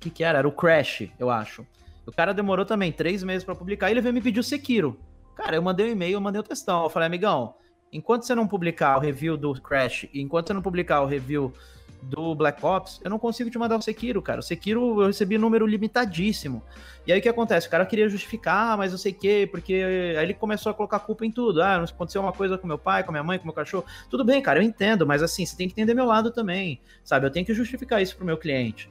[0.00, 0.38] que, que era?
[0.38, 1.66] Era o Crash, eu acho.
[2.06, 4.98] O cara demorou também três meses para publicar e ele veio me pedir o Sekiro.
[5.42, 6.84] Cara, eu mandei um e-mail, eu mandei o textão.
[6.84, 7.54] Eu falei, amigão,
[7.92, 11.52] enquanto você não publicar o review do Crash, e enquanto você não publicar o review
[12.00, 14.40] do Black Ops, eu não consigo te mandar o Sekiro, cara.
[14.40, 16.62] O Sekiro eu recebi número limitadíssimo.
[17.06, 17.66] E aí o que acontece?
[17.66, 19.72] O cara queria justificar, ah, mas eu sei que, porque
[20.16, 21.62] aí ele começou a colocar culpa em tudo.
[21.62, 23.84] Ah, aconteceu uma coisa com meu pai, com minha mãe, com meu cachorro.
[24.08, 27.26] Tudo bem, cara, eu entendo, mas assim, você tem que entender meu lado também, sabe?
[27.26, 28.90] Eu tenho que justificar isso pro meu cliente.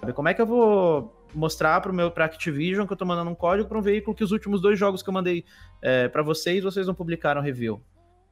[0.00, 0.12] Sabe?
[0.12, 3.34] Como é que eu vou mostrar pro meu pra Activision que eu tô mandando um
[3.34, 5.44] código para um veículo que os últimos dois jogos que eu mandei
[5.82, 7.82] é, para vocês, vocês não publicaram review?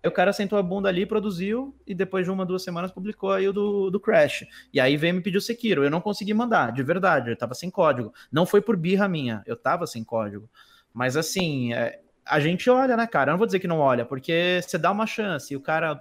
[0.03, 3.33] Aí o cara sentou a bunda ali, produziu, e depois de uma, duas semanas publicou
[3.33, 4.47] aí o do, do Crash.
[4.73, 5.83] E aí veio me pedir o Sekiro.
[5.83, 8.13] Eu não consegui mandar, de verdade, eu tava sem código.
[8.31, 10.49] Não foi por birra minha, eu tava sem código.
[10.95, 13.31] Mas assim, é, a gente olha, né, cara?
[13.31, 16.01] Eu não vou dizer que não olha, porque você dá uma chance e o cara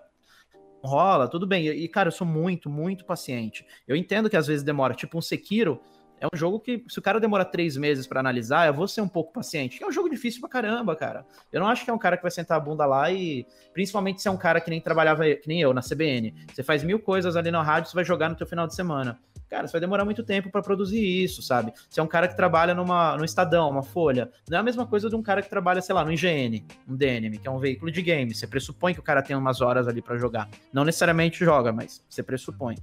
[0.83, 1.65] rola, tudo bem.
[1.67, 3.65] E, cara, eu sou muito, muito paciente.
[3.87, 5.81] Eu entendo que às vezes demora, tipo um Sekiro
[6.19, 9.01] é um jogo que, se o cara demora três meses para analisar, eu vou ser
[9.01, 9.81] um pouco paciente.
[9.81, 11.25] É um jogo difícil pra caramba, cara.
[11.51, 13.45] Eu não acho que é um cara que vai sentar a bunda lá e.
[13.73, 16.33] Principalmente se é um cara que nem trabalhava, que nem eu, na CBN.
[16.51, 19.19] Você faz mil coisas ali na rádio, você vai jogar no teu final de semana.
[19.49, 21.71] Cara, você vai demorar muito tempo para produzir isso, sabe?
[21.89, 24.85] Se é um cara que trabalha numa, no Estadão, uma Folha, não é a mesma
[24.85, 27.59] coisa de um cara que trabalha, sei lá, no IGN, um DNM, que é um
[27.59, 28.33] veículo de game.
[28.33, 30.49] Você pressupõe que o cara tem umas horas ali para jogar.
[30.73, 32.75] Não necessariamente joga, mas você pressupõe.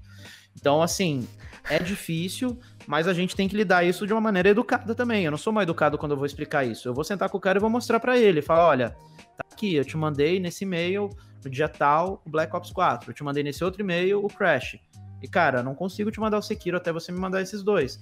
[0.56, 1.26] Então, assim,
[1.68, 5.24] é difícil, mas a gente tem que lidar isso de uma maneira educada também.
[5.24, 6.88] Eu não sou mal educado quando eu vou explicar isso.
[6.88, 8.42] Eu vou sentar com o cara e vou mostrar para ele.
[8.42, 8.90] Falar, olha,
[9.36, 11.10] tá aqui, eu te mandei nesse e-mail,
[11.44, 13.10] no dia tal, o Black Ops 4.
[13.10, 14.78] Eu te mandei nesse outro e-mail, o Crash.
[15.22, 17.98] E, cara, não consigo te mandar o Sekiro até você me mandar esses dois.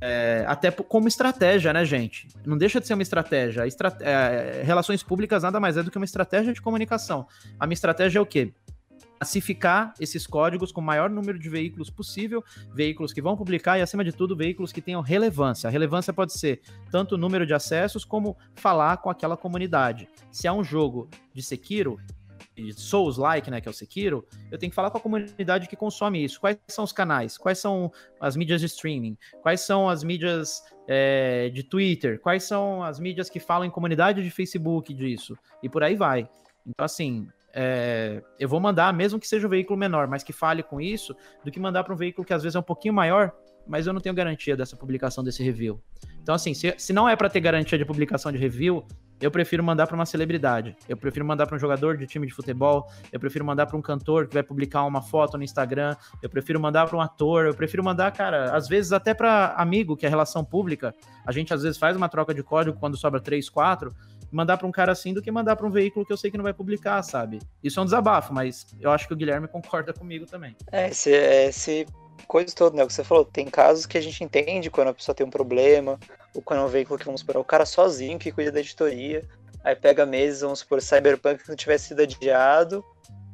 [0.00, 2.28] É, até como estratégia, né, gente?
[2.44, 3.64] Não deixa de ser uma estratégia.
[4.00, 7.26] É, relações públicas nada mais é do que uma estratégia de comunicação.
[7.58, 8.52] A minha estratégia é o quê?
[9.18, 13.82] Classificar esses códigos com o maior número de veículos possível, veículos que vão publicar e,
[13.82, 15.68] acima de tudo, veículos que tenham relevância.
[15.68, 16.60] A relevância pode ser
[16.90, 20.08] tanto o número de acessos como falar com aquela comunidade.
[20.30, 21.98] Se é um jogo de Sekiro,
[22.76, 26.22] Souls-like, né, que é o Sekiro, eu tenho que falar com a comunidade que consome
[26.22, 26.40] isso.
[26.40, 27.36] Quais são os canais?
[27.36, 29.16] Quais são as mídias de streaming?
[29.42, 32.20] Quais são as mídias é, de Twitter?
[32.20, 35.36] Quais são as mídias que falam em comunidade de Facebook disso?
[35.62, 36.28] E por aí vai.
[36.64, 40.62] Então, assim, é, eu vou mandar, mesmo que seja um veículo menor, mas que fale
[40.62, 41.14] com isso,
[41.44, 43.32] do que mandar para um veículo que às vezes é um pouquinho maior,
[43.66, 45.80] mas eu não tenho garantia dessa publicação desse review.
[46.20, 48.84] Então, assim, se, se não é para ter garantia de publicação de review,
[49.20, 50.76] eu prefiro mandar para uma celebridade.
[50.88, 52.90] Eu prefiro mandar para um jogador de time de futebol.
[53.12, 55.94] Eu prefiro mandar para um cantor que vai publicar uma foto no Instagram.
[56.20, 57.46] Eu prefiro mandar para um ator.
[57.46, 60.94] Eu prefiro mandar, cara, às vezes até para amigo, que é relação pública.
[61.24, 63.94] A gente às vezes faz uma troca de código quando sobra 3, 4
[64.34, 66.36] mandar para um cara assim do que mandar para um veículo que eu sei que
[66.36, 67.38] não vai publicar, sabe?
[67.62, 70.56] Isso é um desabafo, mas eu acho que o Guilherme concorda comigo também.
[70.72, 71.86] É, esse, esse
[72.26, 72.82] coisa toda, né?
[72.82, 75.30] O que você falou, tem casos que a gente entende quando a pessoa tem um
[75.30, 75.98] problema,
[76.34, 78.60] ou quando é um veículo que, vamos supor, é o cara sozinho que cuida da
[78.60, 79.22] editoria,
[79.62, 82.84] aí pega meses, vamos supor, Cyberpunk que não tivesse sido adiado,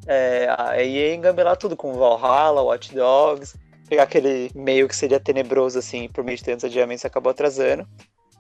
[0.07, 3.59] é, aí ia engambelar tudo com Valhalla, Watch Dogs,
[3.89, 7.89] pegar aquele meio que seria tenebroso, assim, por meio de tantos adiamentos, acabou atrasando.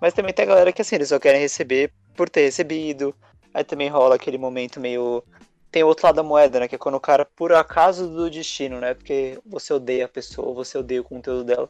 [0.00, 3.14] Mas também tem a galera que, assim, eles só querem receber por ter recebido.
[3.52, 5.22] Aí também rola aquele momento meio.
[5.70, 6.68] Tem o outro lado da moeda, né?
[6.68, 8.94] Que é quando o cara, por acaso do destino, né?
[8.94, 11.68] Porque você odeia a pessoa, você odeia o conteúdo dela.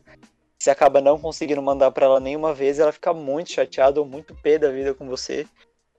[0.59, 4.35] Você acaba não conseguindo mandar para ela nenhuma vez, ela fica muito chateada ou muito
[4.35, 5.47] pé da vida com você.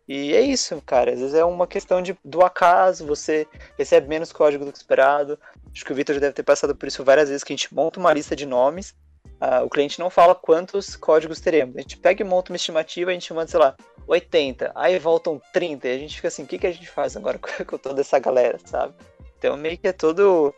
[0.07, 1.13] E é isso, cara.
[1.13, 3.47] Às vezes é uma questão de, do acaso, você
[3.77, 5.39] recebe menos código do que esperado.
[5.73, 7.73] Acho que o Victor já deve ter passado por isso várias vezes, que a gente
[7.73, 8.93] monta uma lista de nomes
[9.41, 11.75] Uh, o cliente não fala quantos códigos teremos.
[11.75, 13.75] A gente pega e monta uma estimativa, a gente manda, sei lá,
[14.07, 17.15] 80, aí voltam 30, e a gente fica assim, o que, que a gente faz
[17.15, 18.93] agora com toda essa galera, sabe?
[19.37, 20.53] Então meio que é tudo.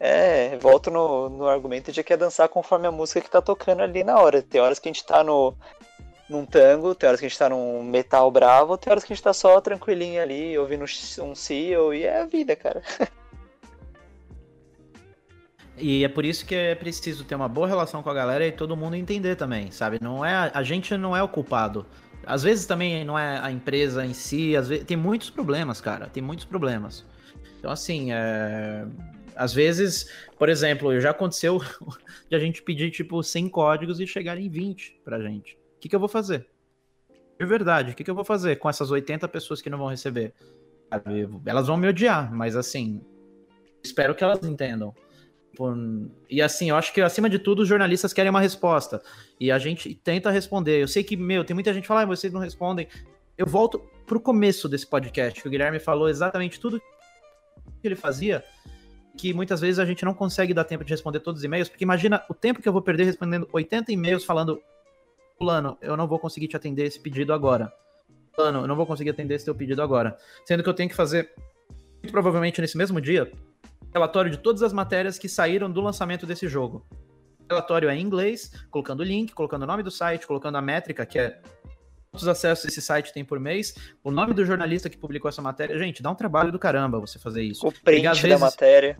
[0.00, 3.82] É, volto no, no argumento de que é dançar conforme a música que tá tocando
[3.82, 4.40] ali na hora.
[4.40, 5.56] Tem horas que a gente tá no,
[6.28, 9.16] num tango, tem horas que a gente tá num metal bravo, tem horas que a
[9.16, 10.84] gente tá só tranquilinho ali, ouvindo
[11.20, 12.82] um CEO, e é a vida, cara.
[15.80, 18.50] E é por isso que é preciso ter uma boa relação com a galera e
[18.50, 19.98] todo mundo entender também, sabe?
[20.02, 21.86] Não é a gente não é o culpado.
[22.28, 26.08] Às vezes também não é a empresa em si, às vezes tem muitos problemas, cara,
[26.08, 27.02] tem muitos problemas.
[27.58, 28.84] Então assim, é...
[29.34, 31.58] às vezes, por exemplo, já aconteceu
[32.28, 35.54] de a gente pedir tipo 100 códigos e chegar em 20 pra gente.
[35.54, 36.46] O que, que eu vou fazer?
[37.40, 39.88] De verdade, o que, que eu vou fazer com essas 80 pessoas que não vão
[39.88, 40.34] receber?
[41.46, 43.00] Elas vão me odiar, mas assim,
[43.82, 44.94] espero que elas entendam.
[45.58, 45.76] Por...
[46.30, 49.02] E assim, eu acho que acima de tudo os jornalistas querem uma resposta.
[49.40, 50.80] E a gente tenta responder.
[50.80, 52.86] Eu sei que, meu, tem muita gente que fala, ah, vocês não respondem.
[53.36, 56.80] Eu volto pro começo desse podcast, que o Guilherme falou exatamente tudo
[57.82, 58.44] que ele fazia,
[59.16, 61.82] que muitas vezes a gente não consegue dar tempo de responder todos os e-mails, porque
[61.82, 64.62] imagina o tempo que eu vou perder respondendo 80 e-mails falando,
[65.36, 67.72] fulano, eu não vou conseguir te atender esse pedido agora.
[68.32, 70.16] Fulano, eu não vou conseguir atender esse teu pedido agora.
[70.44, 71.32] Sendo que eu tenho que fazer,
[72.12, 73.30] provavelmente nesse mesmo dia,
[73.92, 76.86] relatório de todas as matérias que saíram do lançamento desse jogo.
[77.48, 81.06] Relatório é em inglês, colocando o link, colocando o nome do site, colocando a métrica,
[81.06, 81.40] que é
[82.10, 85.78] quantos acessos esse site tem por mês, o nome do jornalista que publicou essa matéria.
[85.78, 87.66] Gente, dá um trabalho do caramba você fazer isso.
[87.66, 88.98] O print da vezes, matéria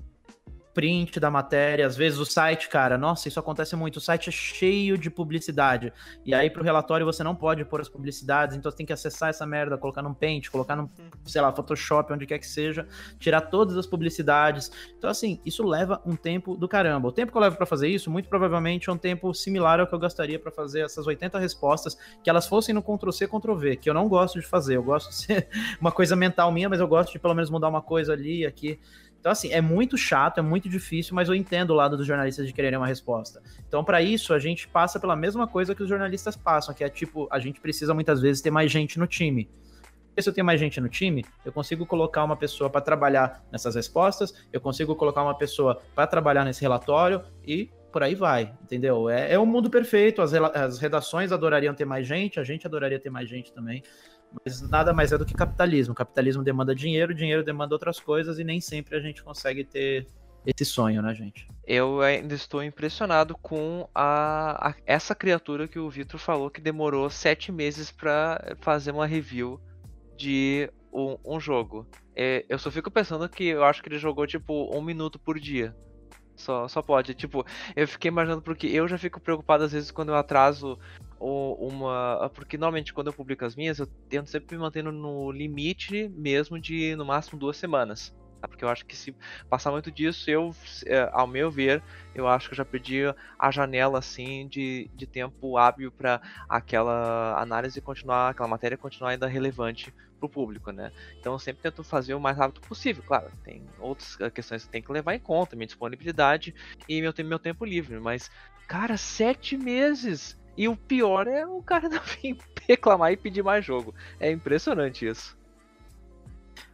[0.78, 4.30] print da matéria, às vezes o site, cara, nossa, isso acontece muito, o site é
[4.30, 5.92] cheio de publicidade.
[6.24, 9.28] E aí pro relatório você não pode pôr as publicidades, então você tem que acessar
[9.28, 10.88] essa merda, colocar num Paint, colocar num,
[11.24, 12.86] sei lá, Photoshop, onde quer que seja,
[13.18, 14.70] tirar todas as publicidades.
[14.96, 17.08] Então assim, isso leva um tempo do caramba.
[17.08, 19.86] O tempo que eu levo para fazer isso, muito provavelmente é um tempo similar ao
[19.88, 23.54] que eu gastaria para fazer essas 80 respostas, que elas fossem no Ctrl C, Ctrl
[23.56, 24.76] V, que eu não gosto de fazer.
[24.76, 25.48] Eu gosto de ser
[25.80, 28.78] uma coisa mental minha, mas eu gosto de pelo menos mudar uma coisa ali, aqui.
[29.20, 32.46] Então, assim, é muito chato, é muito difícil, mas eu entendo o lado dos jornalistas
[32.46, 33.42] de quererem uma resposta.
[33.66, 36.88] Então, para isso, a gente passa pela mesma coisa que os jornalistas passam, que é
[36.88, 39.50] tipo, a gente precisa muitas vezes ter mais gente no time.
[40.08, 43.44] Porque se eu tenho mais gente no time, eu consigo colocar uma pessoa para trabalhar
[43.52, 48.52] nessas respostas, eu consigo colocar uma pessoa para trabalhar nesse relatório e por aí vai,
[48.62, 49.08] entendeu?
[49.08, 52.98] É, é um mundo perfeito, as, as redações adorariam ter mais gente, a gente adoraria
[52.98, 53.82] ter mais gente também.
[54.44, 55.94] Mas nada mais é do que capitalismo.
[55.94, 60.06] capitalismo demanda dinheiro, dinheiro demanda outras coisas e nem sempre a gente consegue ter
[60.46, 61.46] esse sonho, né, gente?
[61.66, 67.10] Eu ainda estou impressionado com a, a essa criatura que o Vitor falou que demorou
[67.10, 69.60] sete meses para fazer uma review
[70.16, 71.86] de um, um jogo.
[72.16, 75.38] É, eu só fico pensando que eu acho que ele jogou tipo um minuto por
[75.38, 75.76] dia.
[76.34, 77.14] Só, só pode.
[77.14, 77.44] Tipo,
[77.74, 80.78] eu fiquei imaginando porque eu já fico preocupado às vezes quando eu atraso
[81.20, 82.30] uma.
[82.34, 86.60] Porque normalmente quando eu publico as minhas, eu tento sempre me mantendo no limite mesmo
[86.60, 88.14] de no máximo duas semanas.
[88.40, 88.48] Tá?
[88.48, 89.14] Porque eu acho que se
[89.48, 90.54] passar muito disso, eu,
[90.86, 91.82] é, ao meu ver,
[92.14, 93.02] eu acho que eu já perdi
[93.38, 99.26] a janela assim de, de tempo hábil para aquela análise continuar, aquela matéria continuar ainda
[99.26, 100.90] relevante para o público, né?
[101.18, 103.02] Então eu sempre tento fazer o mais rápido possível.
[103.04, 106.54] Claro, tem outras questões que tem que levar em conta, minha disponibilidade
[106.88, 107.98] e meu, meu tempo livre.
[108.00, 108.30] Mas,
[108.66, 110.36] cara, sete meses!
[110.58, 112.36] E o pior é o cara não vir
[112.66, 113.94] reclamar e pedir mais jogo.
[114.18, 115.38] É impressionante isso.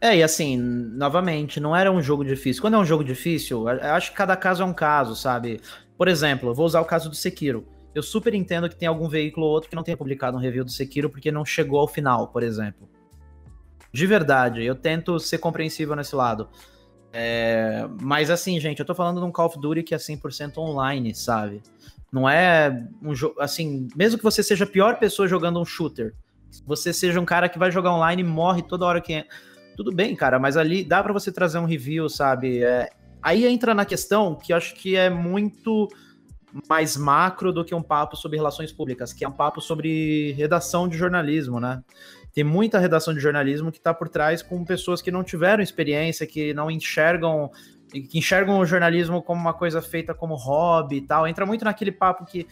[0.01, 2.63] É, e assim, novamente, não era um jogo difícil.
[2.63, 5.61] Quando é um jogo difícil, eu acho que cada caso é um caso, sabe?
[5.95, 7.67] Por exemplo, eu vou usar o caso do Sekiro.
[7.93, 10.65] Eu super entendo que tem algum veículo ou outro que não tenha publicado um review
[10.65, 12.89] do Sekiro porque não chegou ao final, por exemplo.
[13.93, 16.49] De verdade, eu tento ser compreensível nesse lado.
[17.13, 20.57] É, mas assim, gente, eu tô falando de um Call of Duty que é 100%
[20.57, 21.61] online, sabe?
[22.15, 23.41] Não é um jogo.
[23.41, 26.15] Assim, mesmo que você seja a pior pessoa jogando um shooter,
[26.65, 29.25] você seja um cara que vai jogar online e morre toda hora que.
[29.75, 32.63] Tudo bem, cara, mas ali dá para você trazer um review, sabe?
[32.63, 32.89] É...
[33.21, 35.89] Aí entra na questão que acho que é muito
[36.69, 40.87] mais macro do que um papo sobre relações públicas, que é um papo sobre redação
[40.87, 41.83] de jornalismo, né?
[42.33, 46.25] Tem muita redação de jornalismo que está por trás com pessoas que não tiveram experiência,
[46.25, 47.51] que não enxergam
[48.03, 51.27] que enxergam o jornalismo como uma coisa feita como hobby e tal.
[51.27, 52.47] Entra muito naquele papo que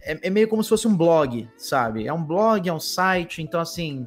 [0.00, 2.06] é, é, meio como se fosse um blog, sabe?
[2.06, 4.06] É um blog, é um site, então assim,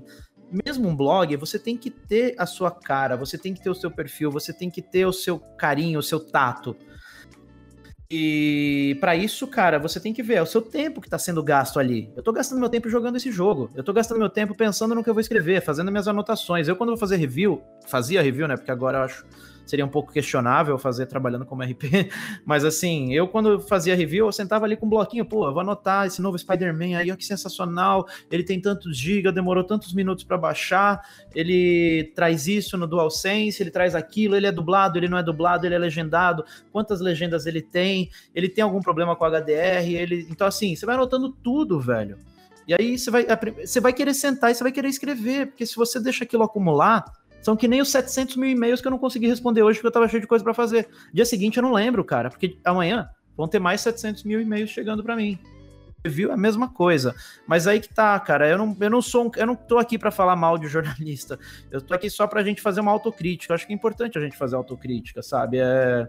[0.51, 3.75] mesmo um blog, você tem que ter a sua cara, você tem que ter o
[3.75, 6.75] seu perfil, você tem que ter o seu carinho, o seu tato.
[8.09, 11.43] E para isso, cara, você tem que ver é o seu tempo que tá sendo
[11.43, 12.09] gasto ali.
[12.15, 13.69] Eu tô gastando meu tempo jogando esse jogo.
[13.75, 16.69] Eu tô gastando meu tempo pensando no que eu vou escrever, fazendo minhas anotações.
[16.69, 18.55] Eu quando vou fazer review, fazia review, né?
[18.55, 19.25] Porque agora eu acho
[19.69, 22.09] seria um pouco questionável fazer trabalhando como RP,
[22.45, 26.07] mas assim, eu quando fazia review, eu sentava ali com um bloquinho, pô, vou anotar
[26.07, 30.37] esse novo Spider-Man aí, ó, que sensacional, ele tem tantos gigas, demorou tantos minutos para
[30.37, 31.01] baixar,
[31.35, 35.65] ele traz isso no DualSense, ele traz aquilo, ele é dublado, ele não é dublado,
[35.65, 40.27] ele é legendado, quantas legendas ele tem, ele tem algum problema com HDR, ele...
[40.29, 42.17] Então assim, você vai anotando tudo, velho.
[42.67, 43.25] E aí você vai,
[43.65, 47.05] você vai querer sentar e você vai querer escrever, porque se você deixa aquilo acumular,
[47.47, 49.91] são que nem os 700 mil e-mails que eu não consegui responder hoje porque eu
[49.91, 50.89] tava cheio de coisa para fazer.
[51.13, 55.01] Dia seguinte eu não lembro, cara, porque amanhã vão ter mais 700 mil e-mails chegando
[55.01, 55.39] para mim.
[56.05, 57.15] Viu a mesma coisa.
[57.47, 58.49] Mas aí que tá, cara.
[58.49, 61.39] Eu não, eu não sou um, eu não tô aqui para falar mal de jornalista.
[61.71, 63.53] Eu tô aqui só pra gente fazer uma autocrítica.
[63.53, 65.57] Eu acho que é importante a gente fazer autocrítica, sabe?
[65.61, 66.05] É,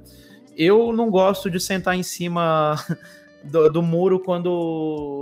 [0.56, 2.74] eu não gosto de sentar em cima
[3.44, 4.46] do, do, muro quando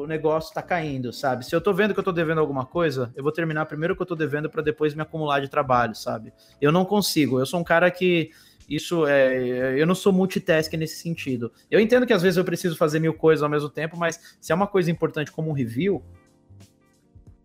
[0.02, 1.44] o negócio tá caindo, sabe?
[1.44, 3.97] Se eu tô vendo que eu tô devendo alguma coisa, eu vou terminar primeiro o
[3.97, 6.32] que eu tô devendo para depois me acumular de trabalho, sabe?
[6.60, 7.38] Eu não consigo.
[7.38, 8.30] Eu sou um cara que
[8.68, 9.80] isso é.
[9.80, 11.52] Eu não sou multitask nesse sentido.
[11.70, 14.51] Eu entendo que às vezes eu preciso fazer mil coisas ao mesmo tempo, mas se
[14.51, 16.02] é uma coisa importante como um review,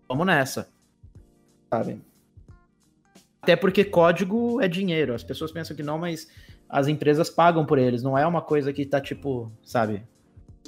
[0.07, 0.69] vamos nessa.
[1.69, 2.01] Sabe?
[3.41, 5.13] Até porque código é dinheiro.
[5.13, 6.27] As pessoas pensam que não, mas
[6.69, 8.01] as empresas pagam por eles.
[8.01, 10.03] Não é uma coisa que tá tipo, sabe?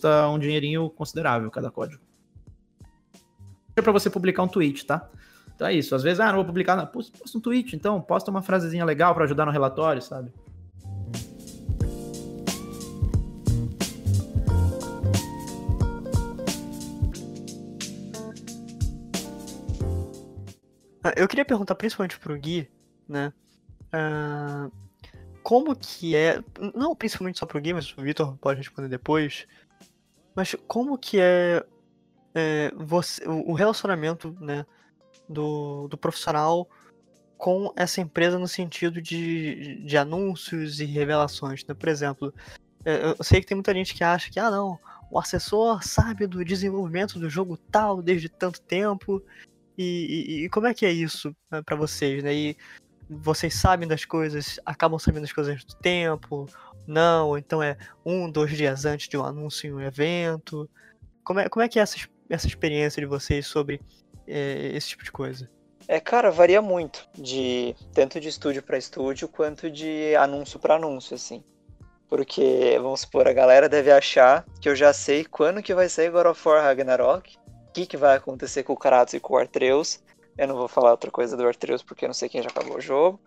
[0.04, 2.02] custa um dinheirinho considerável cada código.
[3.76, 5.10] É para você publicar um tweet, tá?
[5.56, 5.96] Então é isso.
[5.96, 6.76] Às vezes, ah, não vou publicar.
[6.76, 6.92] nada.
[6.92, 8.02] Posta, um tweet, então.
[8.02, 10.32] Posta uma frasezinha legal para ajudar no relatório, sabe?
[21.06, 22.70] Ah, eu queria perguntar principalmente pro Gui,
[23.08, 23.34] né?
[23.94, 24.72] Uh,
[25.44, 26.42] como que é.
[26.74, 29.46] Não principalmente só pro Gui, mas o Vitor pode responder depois.
[30.36, 31.64] Mas como que é,
[32.34, 34.66] é, você, o relacionamento, né?
[35.30, 36.68] Do, do profissional
[37.38, 41.74] com essa empresa no sentido de, de anúncios e revelações, né?
[41.74, 42.34] Por exemplo,
[42.86, 44.80] é, eu sei que tem muita gente que acha que, ah, não,
[45.10, 49.22] o assessor sabe do desenvolvimento do jogo tal desde tanto tempo.
[49.78, 49.84] E,
[50.42, 52.34] e- e como é que é isso né, pra vocês, né?
[52.34, 52.58] E
[53.10, 56.48] vocês sabem das coisas, acabam sabendo das coisas do tempo?
[56.86, 60.70] Não, então é um, dois dias antes de um anúncio em um evento.
[61.24, 61.98] Como é, como é que é essa,
[62.30, 63.82] essa experiência de vocês sobre
[64.28, 65.50] é, esse tipo de coisa?
[65.88, 71.16] É, cara, varia muito de tanto de estúdio pra estúdio quanto de anúncio pra anúncio,
[71.16, 71.44] assim.
[72.08, 76.12] Porque, vamos supor, a galera deve achar que eu já sei quando que vai sair
[76.12, 79.38] God of War Ragnarok, o que, que vai acontecer com o Kratos e com o
[79.38, 80.02] Artreus.
[80.38, 82.78] Eu não vou falar outra coisa do Artreus porque eu não sei quem já acabou
[82.78, 83.20] o jogo.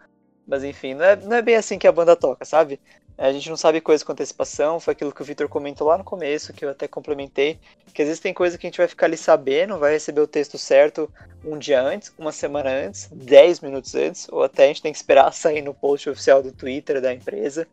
[0.47, 2.81] Mas enfim, não é, não é bem assim que a banda toca, sabe?
[3.19, 6.05] A gente não sabe coisa com antecipação, foi aquilo que o Victor comentou lá no
[6.05, 7.59] começo, que eu até complementei,
[7.95, 10.27] que às vezes tem coisa que a gente vai ficar ali sabendo, vai receber o
[10.27, 11.11] texto certo
[11.43, 14.99] um dia antes, uma semana antes, 10 minutos antes, ou até a gente tem que
[14.99, 17.67] esperar sair no post oficial do Twitter da empresa,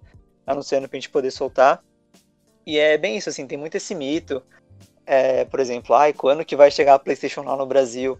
[0.47, 1.83] anunciando pra gente poder soltar.
[2.65, 4.41] E é bem isso, assim, tem muito esse mito.
[5.05, 8.17] É, por exemplo, ai, quando que vai chegar a PlayStation lá no Brasil?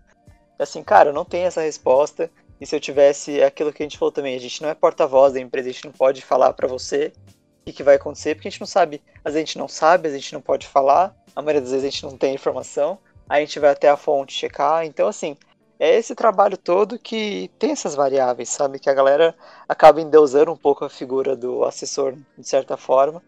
[0.59, 2.29] Assim, cara, não tenho essa resposta.
[2.63, 5.33] E se eu tivesse aquilo que a gente falou também, a gente não é porta-voz
[5.33, 8.47] da empresa, a gente não pode falar pra você o que, que vai acontecer, porque
[8.47, 9.01] a gente não sabe.
[9.17, 11.85] Às vezes a gente não sabe, a gente não pode falar, a maioria das vezes
[11.85, 14.85] a gente não tem informação, aí a gente vai até a fonte checar.
[14.85, 15.35] Então, assim,
[15.77, 18.79] é esse trabalho todo que tem essas variáveis, sabe?
[18.79, 19.35] Que a galera
[19.67, 23.21] acaba endeusando um pouco a figura do assessor, de certa forma,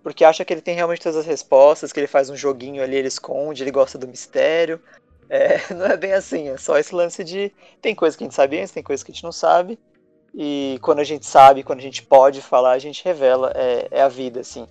[0.00, 2.94] porque acha que ele tem realmente todas as respostas, que ele faz um joguinho ali,
[2.94, 4.80] ele esconde, ele gosta do mistério.
[5.28, 7.52] É, não é bem assim, é só esse lance de.
[7.80, 9.78] Tem coisa que a gente sabe antes, tem coisa que a gente não sabe.
[10.34, 13.52] E quando a gente sabe, quando a gente pode falar, a gente revela.
[13.54, 14.66] É, é a vida, assim.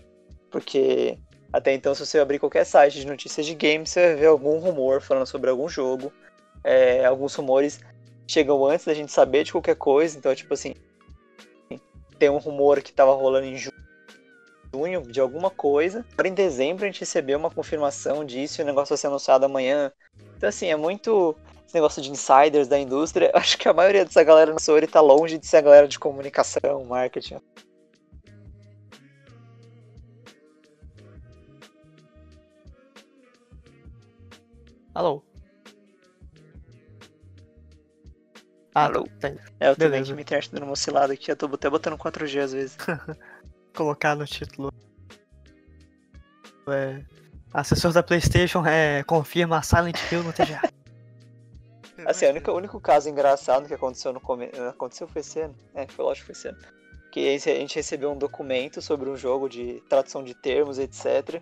[0.52, 1.18] Porque
[1.52, 4.60] até então, se você abrir qualquer site de notícias de games, você vai ver algum
[4.60, 6.12] rumor falando sobre algum jogo.
[6.64, 7.80] É, alguns rumores
[8.28, 10.18] chegam antes da gente saber de qualquer coisa.
[10.18, 10.74] Então, tipo assim,
[12.18, 13.72] tem um rumor que tava rolando em ju-
[14.74, 16.06] junho de alguma coisa.
[16.14, 19.46] Agora em dezembro a gente recebeu uma confirmação disso e o negócio vai ser anunciado
[19.46, 19.92] amanhã.
[20.46, 21.36] Então, assim, é muito
[21.66, 23.32] esse negócio de insiders da indústria.
[23.34, 25.88] Eu Acho que a maioria dessa galera no Sori tá longe de ser a galera
[25.88, 27.40] de comunicação, marketing.
[34.94, 35.24] Alô?
[38.76, 39.08] Ah, Alô?
[39.20, 39.30] tá.
[39.60, 42.40] É, eu também que minha internet dando uma oscilada aqui, eu tô até botando 4G
[42.40, 42.78] às vezes.
[43.76, 44.72] Colocar no título.
[46.68, 47.04] É,
[47.56, 50.62] assessor da PlayStation é, confirma Silent Hill no TGA.
[52.06, 54.62] Assim, o único, o único caso engraçado que aconteceu no começo.
[54.64, 55.56] Aconteceu foi esse ano?
[55.74, 56.58] É, foi lógico que foi esse ano.
[57.12, 61.42] Que a gente recebeu um documento sobre um jogo de tradução de termos, etc.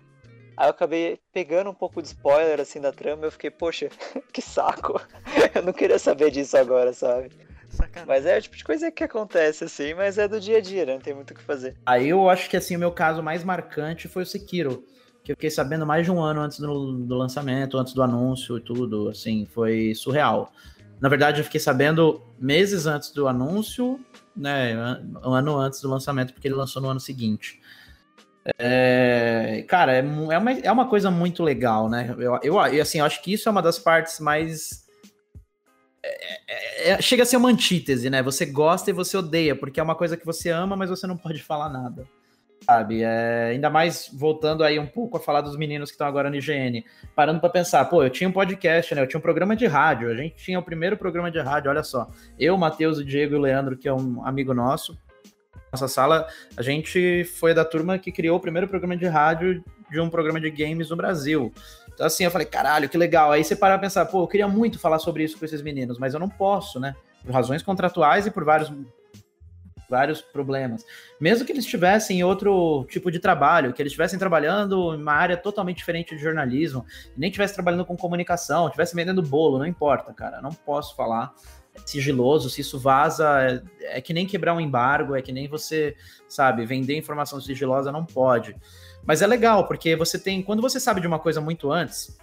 [0.56, 3.88] Aí eu acabei pegando um pouco de spoiler assim da trama e eu fiquei, poxa,
[4.32, 5.00] que saco.
[5.54, 7.30] Eu não queria saber disso agora, sabe?
[7.68, 8.06] Sacanagem.
[8.06, 10.86] Mas é o tipo de coisa que acontece, assim, mas é do dia a dia,
[10.86, 10.94] né?
[10.94, 11.76] Não tem muito o que fazer.
[11.84, 14.84] Aí eu acho que assim, o meu caso mais marcante foi o Sekiro.
[15.24, 18.58] Que eu fiquei sabendo mais de um ano antes do, do lançamento, antes do anúncio
[18.58, 19.08] e tudo.
[19.08, 20.52] Assim, foi surreal.
[21.00, 23.98] Na verdade, eu fiquei sabendo meses antes do anúncio,
[24.36, 25.00] né?
[25.24, 27.60] Um ano antes do lançamento, porque ele lançou no ano seguinte.
[28.58, 32.14] É, cara, é, é, uma, é uma coisa muito legal, né?
[32.18, 34.84] Eu, eu, eu, assim, eu acho que isso é uma das partes mais.
[36.02, 38.22] é- é- é- chega a ser uma antítese, né?
[38.22, 41.16] Você gosta e você odeia, porque é uma coisa que você ama, mas você não
[41.16, 42.06] pode falar nada.
[42.64, 43.02] Sabe?
[43.02, 46.36] É, ainda mais voltando aí um pouco a falar dos meninos que estão agora no
[46.36, 46.84] IGN.
[47.14, 49.02] Parando pra pensar, pô, eu tinha um podcast, né?
[49.02, 50.10] Eu tinha um programa de rádio.
[50.10, 52.08] A gente tinha o primeiro programa de rádio, olha só.
[52.38, 54.98] Eu, Matheus, o Diego e o Leandro, que é um amigo nosso.
[55.70, 56.26] Nossa sala,
[56.56, 60.40] a gente foi da turma que criou o primeiro programa de rádio de um programa
[60.40, 61.52] de games no Brasil.
[61.92, 63.30] Então, assim, eu falei, caralho, que legal.
[63.30, 66.14] Aí você para pensar, pô, eu queria muito falar sobre isso com esses meninos, mas
[66.14, 66.94] eu não posso, né?
[67.24, 68.72] Por razões contratuais e por vários,
[69.88, 70.84] vários problemas.
[71.20, 75.12] Mesmo que eles estivessem em outro tipo de trabalho, que eles estivessem trabalhando em uma
[75.12, 76.84] área totalmente diferente de jornalismo,
[77.16, 80.40] nem estivessem trabalhando com comunicação, estivessem vendendo bolo, não importa, cara.
[80.40, 81.34] Não posso falar.
[81.74, 83.26] É sigiloso, se isso vaza,
[83.80, 85.96] é, é que nem quebrar um embargo, é que nem você,
[86.28, 88.56] sabe, vender informação sigilosa não pode.
[89.04, 90.42] Mas é legal, porque você tem.
[90.42, 92.16] Quando você sabe de uma coisa muito antes,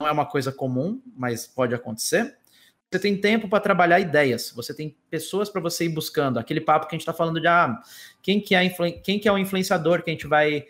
[0.00, 2.39] não é uma coisa comum, mas pode acontecer.
[2.92, 6.38] Você tem tempo para trabalhar ideias, você tem pessoas para você ir buscando.
[6.38, 7.80] Aquele papo que a gente está falando de ah,
[8.20, 8.68] quem que, é
[9.02, 10.66] quem que é o influenciador que a gente vai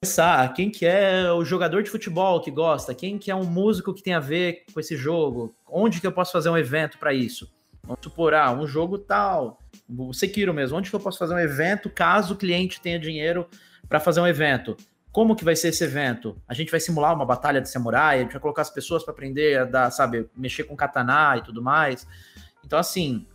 [0.00, 3.92] pensar quem que é o jogador de futebol que gosta, quem que é um músico
[3.92, 7.12] que tem a ver com esse jogo, onde que eu posso fazer um evento para
[7.12, 7.52] isso.
[7.82, 9.58] Vamos supor, ah, um jogo tal,
[9.88, 13.46] o Sekiro mesmo, onde que eu posso fazer um evento caso o cliente tenha dinheiro
[13.88, 14.76] para fazer um evento?
[15.16, 16.36] Como que vai ser esse evento?
[16.46, 19.14] A gente vai simular uma batalha de samurai, a gente vai colocar as pessoas para
[19.14, 22.06] aprender a dar, sabe, mexer com katana e tudo mais.
[22.62, 23.26] Então, assim,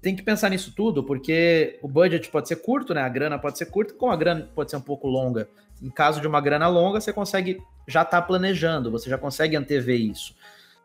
[0.00, 3.02] tem que pensar nisso tudo, porque o budget pode ser curto, né?
[3.02, 5.48] A grana pode ser curta, como a grana pode ser um pouco longa.
[5.80, 9.54] Em caso de uma grana longa, você consegue já estar tá planejando, você já consegue
[9.54, 10.34] antever isso.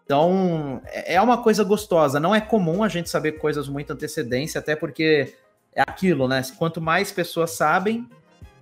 [0.06, 2.20] Então, é, é uma coisa gostosa.
[2.20, 5.34] Não é comum a gente saber coisas muito antecedência, até porque
[5.74, 6.44] é aquilo, né?
[6.60, 8.08] Quanto mais pessoas sabem,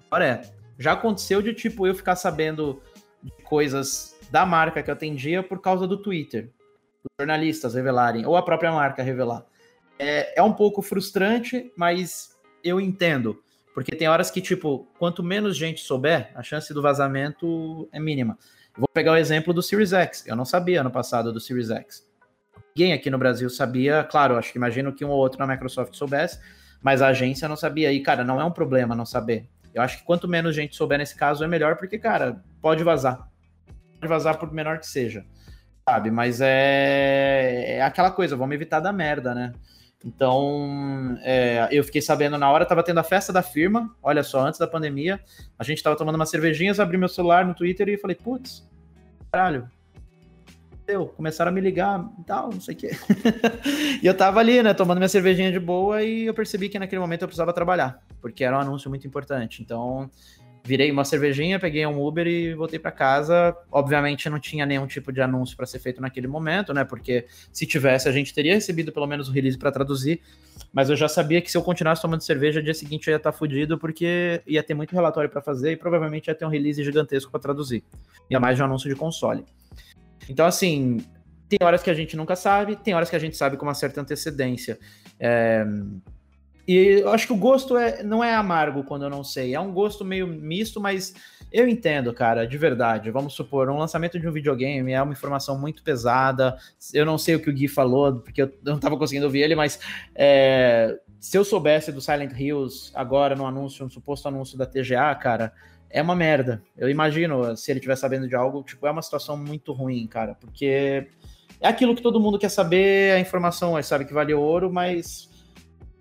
[0.10, 0.55] melhor é.
[0.78, 2.82] Já aconteceu de, tipo, eu ficar sabendo
[3.24, 6.52] de coisas da marca que eu atendia por causa do Twitter.
[7.04, 9.46] Os jornalistas revelarem, ou a própria marca revelar.
[9.98, 13.42] É, é um pouco frustrante, mas eu entendo.
[13.74, 18.38] Porque tem horas que, tipo, quanto menos gente souber, a chance do vazamento é mínima.
[18.78, 20.26] Vou pegar o exemplo do Series X.
[20.28, 22.06] Eu não sabia ano passado do Series X.
[22.76, 25.96] Ninguém aqui no Brasil sabia, claro, acho que imagino que um ou outro na Microsoft
[25.96, 26.40] soubesse,
[26.82, 27.92] mas a agência não sabia.
[27.92, 29.50] E, cara, não é um problema não saber.
[29.76, 33.28] Eu acho que quanto menos gente souber nesse caso é melhor, porque, cara, pode vazar.
[34.00, 35.26] Pode vazar por menor que seja.
[35.88, 36.10] Sabe?
[36.10, 39.52] Mas é, é aquela coisa, vamos evitar da merda, né?
[40.04, 44.48] Então, é, eu fiquei sabendo na hora, tava tendo a festa da firma, olha só,
[44.48, 45.20] antes da pandemia,
[45.60, 48.66] a gente tava tomando umas cervejinhas, abri meu celular no Twitter e falei, putz,
[49.30, 49.70] caralho,
[50.86, 52.92] deu, começaram a me ligar e tal, não sei o quê.
[54.02, 57.02] e eu tava ali, né, tomando minha cervejinha de boa e eu percebi que naquele
[57.02, 59.62] momento eu precisava trabalhar, porque era um anúncio muito importante.
[59.62, 60.10] Então,
[60.64, 63.56] virei uma cervejinha, peguei um Uber e voltei para casa.
[63.72, 66.84] Obviamente não tinha nenhum tipo de anúncio para ser feito naquele momento, né?
[66.84, 70.22] Porque se tivesse, a gente teria recebido pelo menos o release para traduzir.
[70.74, 73.32] Mas eu já sabia que se eu continuasse tomando cerveja, dia seguinte eu ia estar
[73.32, 76.84] tá fudido, porque ia ter muito relatório para fazer e provavelmente ia ter um release
[76.84, 77.84] gigantesco para traduzir.
[78.28, 79.46] Ia mais de um anúncio de console.
[80.28, 80.98] Então, assim,
[81.48, 83.76] tem horas que a gente nunca sabe, tem horas que a gente sabe com uma
[83.76, 84.80] certa antecedência.
[85.20, 85.64] É,
[86.68, 89.54] e eu acho que o gosto é, não é amargo quando eu não sei.
[89.54, 91.14] É um gosto meio misto, mas
[91.52, 93.12] eu entendo, cara, de verdade.
[93.12, 96.58] Vamos supor, um lançamento de um videogame é uma informação muito pesada.
[96.94, 99.56] Eu não sei o que o Gui falou, porque eu não estava conseguindo ouvir ele,
[99.56, 99.80] mas
[100.16, 105.14] é, se eu soubesse do Silent Hills agora no anúncio, no suposto anúncio da TGA,
[105.16, 105.54] cara,
[105.90, 106.64] é uma merda.
[106.76, 110.36] Eu imagino, se ele estiver sabendo de algo, tipo, é uma situação muito ruim, cara,
[110.36, 111.08] porque
[111.62, 115.30] é aquilo que todo mundo quer saber, a informação sabe que vale ouro, mas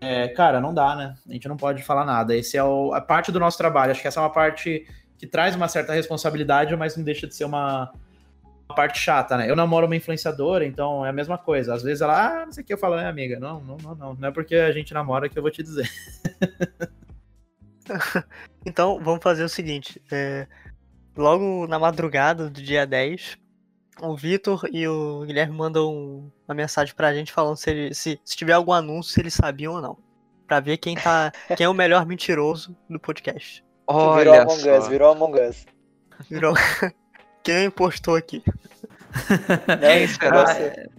[0.04, 1.14] é, cara, não dá, né?
[1.28, 2.36] A gente não pode falar nada.
[2.36, 3.92] Esse é o, a parte do nosso trabalho.
[3.92, 4.86] Acho que essa é uma parte
[5.18, 7.92] que traz uma certa responsabilidade, mas não deixa de ser uma,
[8.68, 9.50] uma parte chata, né?
[9.50, 11.74] Eu namoro uma influenciadora, então é a mesma coisa.
[11.74, 13.38] Às vezes ela, ah, não sei o que eu falo, é amiga.
[13.38, 14.14] Não, não, não, não.
[14.14, 15.90] Não é porque a gente namora que eu vou te dizer.
[18.66, 20.02] então, vamos fazer o seguinte.
[20.10, 20.46] É,
[21.16, 23.38] logo na madrugada do dia 10,
[24.00, 28.36] o Vitor e o Guilherme mandam uma mensagem pra gente falando se, ele, se, se
[28.36, 29.98] tiver algum anúncio, se eles sabiam ou não.
[30.46, 31.32] Pra ver quem tá.
[31.56, 33.64] quem é o melhor mentiroso do podcast.
[33.86, 34.78] Olha virou Among só.
[34.78, 35.66] Us, virou Among Us.
[36.28, 36.54] Virou.
[37.42, 38.42] quem impostou aqui?
[39.80, 40.90] Nem esperou ah, ser.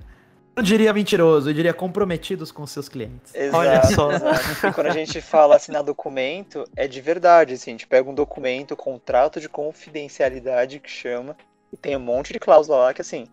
[0.55, 3.35] Eu diria mentiroso, eu diria comprometidos com seus clientes.
[3.35, 4.11] Exato, Olha só.
[4.11, 4.73] Exato.
[4.73, 7.55] quando a gente fala assinar documento, é de verdade.
[7.55, 11.35] Assim, a gente pega um documento, contrato de confidencialidade que chama,
[11.71, 13.27] e tem um monte de cláusula lá que assim,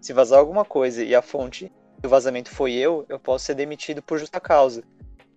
[0.00, 4.02] se vazar alguma coisa e a fonte do vazamento foi eu, eu posso ser demitido
[4.02, 4.82] por justa causa.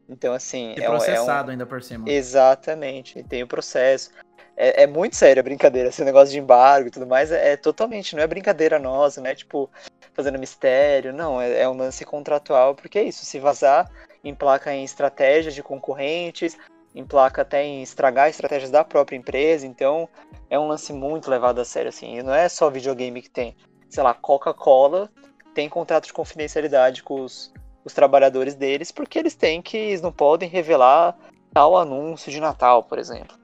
[0.08, 0.74] Então, assim.
[0.78, 1.52] E é processado um, é um...
[1.52, 2.10] ainda por cima.
[2.10, 4.12] Exatamente, tem o processo.
[4.58, 7.58] É, é, muito sério a brincadeira, esse negócio de embargo e tudo mais, é, é,
[7.58, 9.70] totalmente, não é brincadeira nossa, não é tipo
[10.14, 13.90] fazendo mistério, não, é, é um lance contratual, porque é isso, se vazar,
[14.22, 16.58] emplaca em estratégias de concorrentes,
[17.00, 20.08] emplaca até em estragar estratégias da própria empresa, então
[20.50, 23.56] é um lance muito levado a sério, assim, e não é só videogame que tem,
[23.90, 25.10] sei lá, Coca-Cola
[25.54, 27.52] tem contrato de confidencialidade com os,
[27.84, 31.18] os trabalhadores deles, porque eles têm que, eles não podem revelar
[31.54, 33.38] tal anúncio de Natal, por exemplo,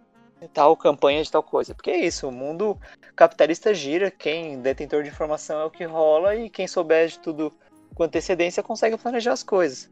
[0.53, 2.77] tal campanha de tal coisa, porque é isso, o mundo
[3.15, 7.53] capitalista gira, quem detentor de informação é o que rola, e quem souber de tudo
[7.93, 9.89] com antecedência consegue planejar as coisas.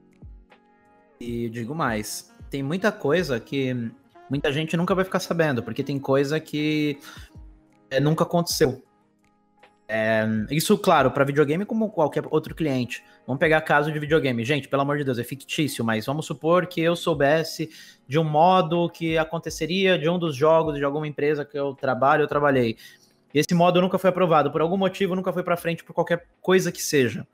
[1.19, 3.75] E digo mais, tem muita coisa que
[4.29, 6.99] muita gente nunca vai ficar sabendo, porque tem coisa que
[7.89, 8.83] é, nunca aconteceu.
[9.87, 13.03] É, isso, claro, para videogame como qualquer outro cliente.
[13.25, 14.45] Vamos pegar caso de videogame.
[14.45, 17.71] Gente, pelo amor de Deus, é fictício, mas vamos supor que eu soubesse
[18.07, 22.21] de um modo que aconteceria de um dos jogos de alguma empresa que eu trabalho,
[22.21, 22.77] eu trabalhei.
[23.33, 26.27] E esse modo nunca foi aprovado, por algum motivo nunca foi para frente, por qualquer
[26.39, 27.25] coisa que seja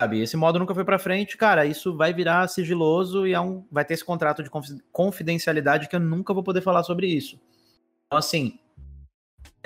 [0.00, 0.20] sabe?
[0.20, 1.64] Esse modo nunca foi para frente, cara.
[1.64, 4.50] Isso vai virar sigiloso e é um, vai ter esse contrato de
[4.92, 7.40] confidencialidade que eu nunca vou poder falar sobre isso.
[8.06, 8.58] Então, assim,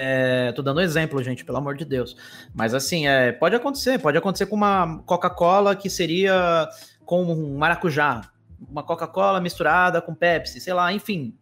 [0.03, 2.17] É, tô dando um exemplo, gente, pelo amor de Deus.
[2.55, 6.67] Mas assim, é, pode acontecer, pode acontecer com uma Coca-Cola que seria
[7.05, 8.23] com um maracujá,
[8.67, 11.37] uma Coca-Cola misturada com Pepsi, sei lá, enfim,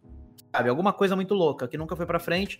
[0.51, 2.59] sabe, alguma coisa muito louca que nunca foi para frente.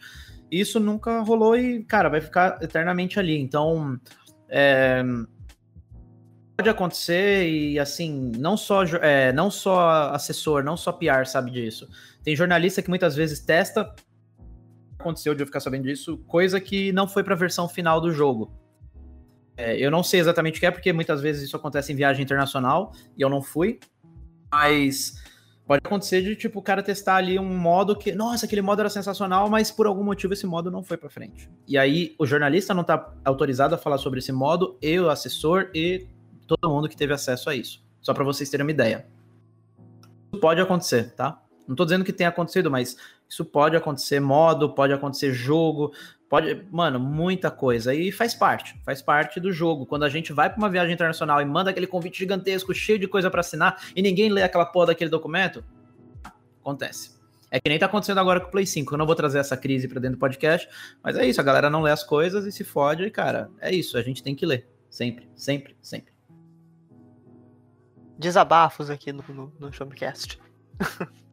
[0.50, 3.38] Isso nunca rolou e, cara, vai ficar eternamente ali.
[3.38, 4.00] Então,
[4.48, 5.04] é,
[6.60, 11.88] pode acontecer e assim, não só, é, não só assessor, não só PR sabe disso.
[12.22, 13.96] Tem jornalista que muitas vezes testa
[15.00, 18.12] aconteceu de eu ficar sabendo disso, coisa que não foi para a versão final do
[18.12, 18.52] jogo.
[19.56, 22.24] É, eu não sei exatamente o que é, porque muitas vezes isso acontece em viagem
[22.24, 23.80] internacional e eu não fui.
[24.52, 25.24] Mas
[25.66, 28.90] pode acontecer de tipo o cara testar ali um modo que, nossa, aquele modo era
[28.90, 31.50] sensacional, mas por algum motivo esse modo não foi para frente.
[31.66, 35.70] E aí o jornalista não tá autorizado a falar sobre esse modo, e o assessor
[35.74, 36.06] e
[36.58, 37.84] todo mundo que teve acesso a isso.
[38.02, 39.06] Só para vocês terem uma ideia.
[40.32, 41.42] Isso pode acontecer, tá?
[41.68, 42.98] Não tô dizendo que tenha acontecido, mas
[43.28, 45.94] isso pode acontecer modo, pode acontecer jogo,
[46.28, 47.94] pode, mano, muita coisa.
[47.94, 49.86] E faz parte, faz parte do jogo.
[49.86, 53.08] Quando a gente vai para uma viagem internacional e manda aquele convite gigantesco, cheio de
[53.08, 55.64] coisa para assinar, e ninguém lê aquela porra daquele documento,
[56.60, 57.20] acontece.
[57.52, 58.94] É que nem tá acontecendo agora com o Play 5.
[58.94, 60.68] Eu não vou trazer essa crise para dentro do podcast,
[61.04, 63.74] mas é isso, a galera não lê as coisas e se fode, e cara, é
[63.74, 64.68] isso, a gente tem que ler.
[64.90, 66.19] Sempre, sempre, sempre.
[68.20, 70.40] Desabafos aqui no, no, no Showcast.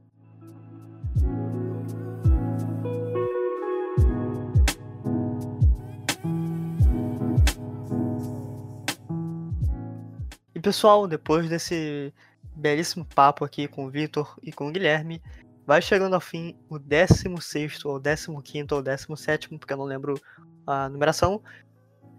[10.67, 12.13] pessoal, depois desse
[12.57, 15.23] belíssimo papo aqui com o Vitor e com o Guilherme,
[15.65, 18.03] vai chegando ao fim o 16 ou
[18.43, 20.21] 15 ou 17, porque eu não lembro
[20.67, 21.41] a numeração,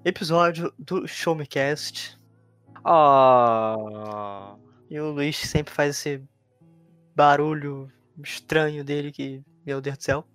[0.06, 2.17] episódio do Show Me Cast.
[2.90, 4.56] Ah.
[4.90, 6.24] E o Luiz sempre faz esse
[7.14, 7.92] barulho
[8.24, 10.28] estranho dele que, meu Deus do céu.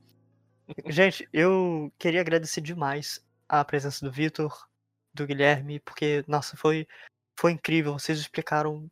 [0.87, 4.69] Gente, eu queria agradecer demais a presença do Vitor,
[5.15, 6.87] do Guilherme, porque, nossa, foi
[7.39, 8.91] foi incrível, vocês explicaram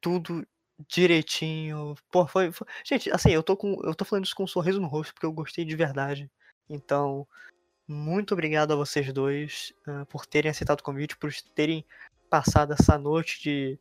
[0.00, 0.46] tudo
[0.88, 1.94] direitinho.
[2.10, 3.80] Pô, foi, foi, Gente, assim, eu tô com.
[3.84, 6.30] Eu tô falando isso com um sorriso no rosto porque eu gostei de verdade.
[6.68, 7.28] Então,
[7.86, 11.84] muito obrigado a vocês dois uh, por terem aceitado o convite, por terem
[12.28, 13.78] passado essa noite de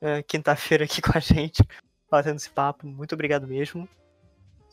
[0.00, 1.62] uh, quinta-feira aqui com a gente,
[2.10, 2.86] fazendo esse papo.
[2.86, 3.88] Muito obrigado mesmo.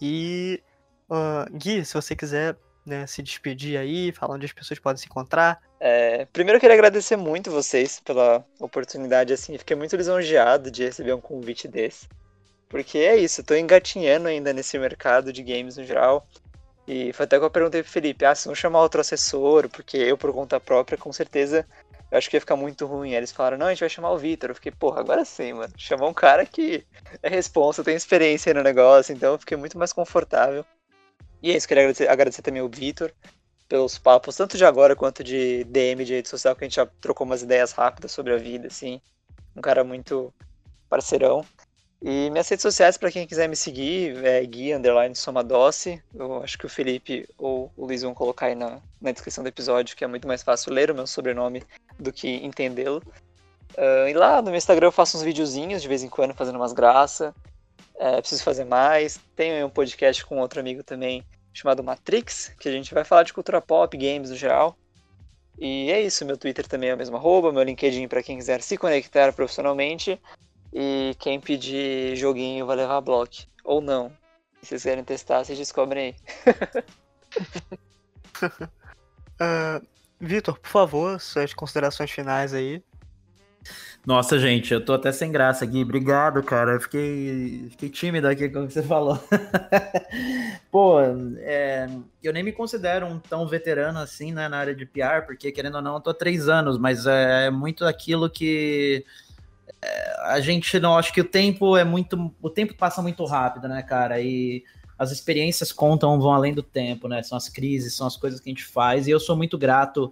[0.02, 0.62] E
[1.10, 2.56] uh, Gui, se você quiser
[2.86, 5.62] né, se despedir aí, falar onde as pessoas podem se encontrar.
[5.80, 11.14] É, primeiro eu queria agradecer muito vocês pela oportunidade, assim, fiquei muito lisonjeado de receber
[11.14, 12.08] um convite desse.
[12.68, 16.28] Porque é isso, tô engatinhando ainda nesse mercado de games no geral.
[16.88, 19.98] E foi até que eu perguntei pro Felipe, ah, se não chamar outro assessor, porque
[19.98, 21.66] eu por conta própria, com certeza,
[22.12, 23.12] eu acho que ia ficar muito ruim.
[23.12, 24.50] Aí eles falaram, não, a gente vai chamar o Vitor.
[24.50, 25.74] Eu fiquei, porra, agora sim, mano.
[25.78, 26.86] Chamar um cara que
[27.22, 30.66] é responsa, tem experiência no negócio, então eu fiquei muito mais confortável.
[31.42, 33.14] E é isso, queria agradecer, agradecer também o Vitor
[33.68, 36.88] pelos papos, tanto de agora quanto de DM de rede social, que a gente já
[37.00, 39.00] trocou umas ideias rápidas sobre a vida, assim.
[39.56, 40.34] Um cara muito
[40.90, 41.46] parceirão.
[42.02, 46.02] E minhas redes sociais, para quem quiser me seguir, é Gui Underline Somadoce.
[46.16, 49.48] Eu acho que o Felipe ou o Luiz vão colocar aí na, na descrição do
[49.48, 51.62] episódio, que é muito mais fácil ler o meu sobrenome
[52.00, 53.04] do que entendê-lo.
[53.78, 56.56] Uh, e lá no meu Instagram eu faço uns videozinhos de vez em quando fazendo
[56.56, 57.34] umas graças.
[58.00, 59.20] É, preciso fazer mais.
[59.36, 61.24] Tenho um podcast com outro amigo também
[61.54, 64.78] chamado Matrix, que a gente vai falar de cultura pop, games no geral.
[65.60, 68.62] E é isso, meu Twitter também é o mesmo arroba, meu LinkedIn para quem quiser
[68.62, 70.20] se conectar profissionalmente.
[70.72, 73.36] E quem pedir joguinho vai levar bloco.
[73.64, 74.12] Ou não.
[74.62, 76.16] Se vocês querem testar, vocês descobrem
[76.46, 76.56] aí.
[79.42, 79.86] uh,
[80.20, 82.84] Vitor, por favor, suas considerações finais aí.
[84.06, 85.82] Nossa, gente, eu tô até sem graça aqui.
[85.82, 86.74] Obrigado, cara.
[86.74, 89.22] Eu fiquei, fiquei tímido aqui com o que você falou.
[90.72, 91.00] Pô,
[91.38, 91.88] é,
[92.24, 95.76] eu nem me considero um tão veterano assim, né, na área de PR, porque querendo
[95.76, 99.06] ou não, eu tô há três anos, mas é, é muito aquilo que
[99.82, 103.68] é, a gente não acho que o tempo é muito, o tempo passa muito rápido,
[103.68, 104.20] né, cara?
[104.22, 104.64] E
[105.00, 107.24] as experiências contam, vão além do tempo, né?
[107.24, 109.08] São as crises, são as coisas que a gente faz.
[109.08, 110.12] E eu sou muito grato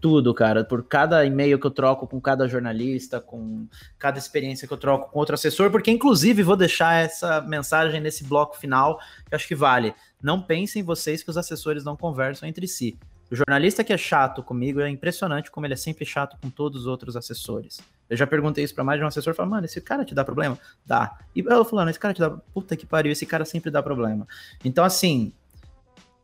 [0.00, 3.66] tudo, cara, por cada e-mail que eu troco com cada jornalista, com
[3.98, 8.24] cada experiência que eu troco com outro assessor, porque inclusive vou deixar essa mensagem nesse
[8.24, 8.98] bloco final,
[9.28, 9.94] que acho que vale.
[10.22, 12.96] Não pensem vocês que os assessores não conversam entre si.
[13.30, 16.82] O jornalista que é chato comigo é impressionante como ele é sempre chato com todos
[16.82, 17.80] os outros assessores.
[18.08, 20.24] Eu já perguntei isso para mais de um assessor, falei, mano, esse cara te dá
[20.24, 20.58] problema?
[20.86, 21.18] Dá.
[21.34, 24.26] E eu falando, esse cara te dá, puta que pariu, esse cara sempre dá problema.
[24.64, 25.32] Então, assim,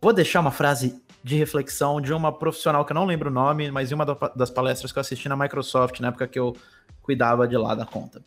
[0.00, 3.70] vou deixar uma frase de reflexão de uma profissional que eu não lembro o nome,
[3.70, 4.04] mas em uma
[4.34, 6.56] das palestras que eu assisti na Microsoft, na época que eu
[7.02, 8.22] cuidava de lá da conta.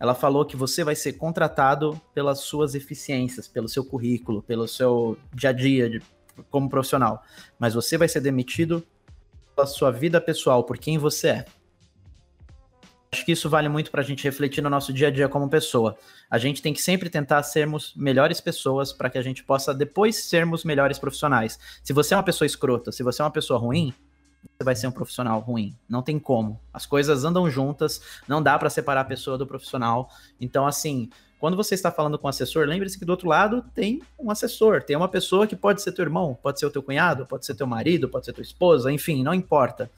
[0.00, 5.16] Ela falou que você vai ser contratado pelas suas eficiências, pelo seu currículo, pelo seu
[5.32, 6.02] dia a dia, de
[6.50, 7.22] como profissional,
[7.58, 8.84] mas você vai ser demitido
[9.54, 11.44] pela sua vida pessoal, por quem você é.
[13.14, 15.46] Acho que isso vale muito para a gente refletir no nosso dia a dia como
[15.46, 15.98] pessoa.
[16.30, 20.16] A gente tem que sempre tentar sermos melhores pessoas para que a gente possa depois
[20.16, 21.58] sermos melhores profissionais.
[21.84, 23.92] Se você é uma pessoa escrota, se você é uma pessoa ruim,
[24.56, 25.76] você vai ser um profissional ruim.
[25.86, 26.58] Não tem como.
[26.72, 30.08] As coisas andam juntas, não dá para separar a pessoa do profissional.
[30.40, 34.00] Então, assim, quando você está falando com um assessor, lembre-se que do outro lado tem
[34.18, 37.26] um assessor, tem uma pessoa que pode ser teu irmão, pode ser o teu cunhado,
[37.26, 39.90] pode ser teu marido, pode ser tua esposa, enfim, não importa.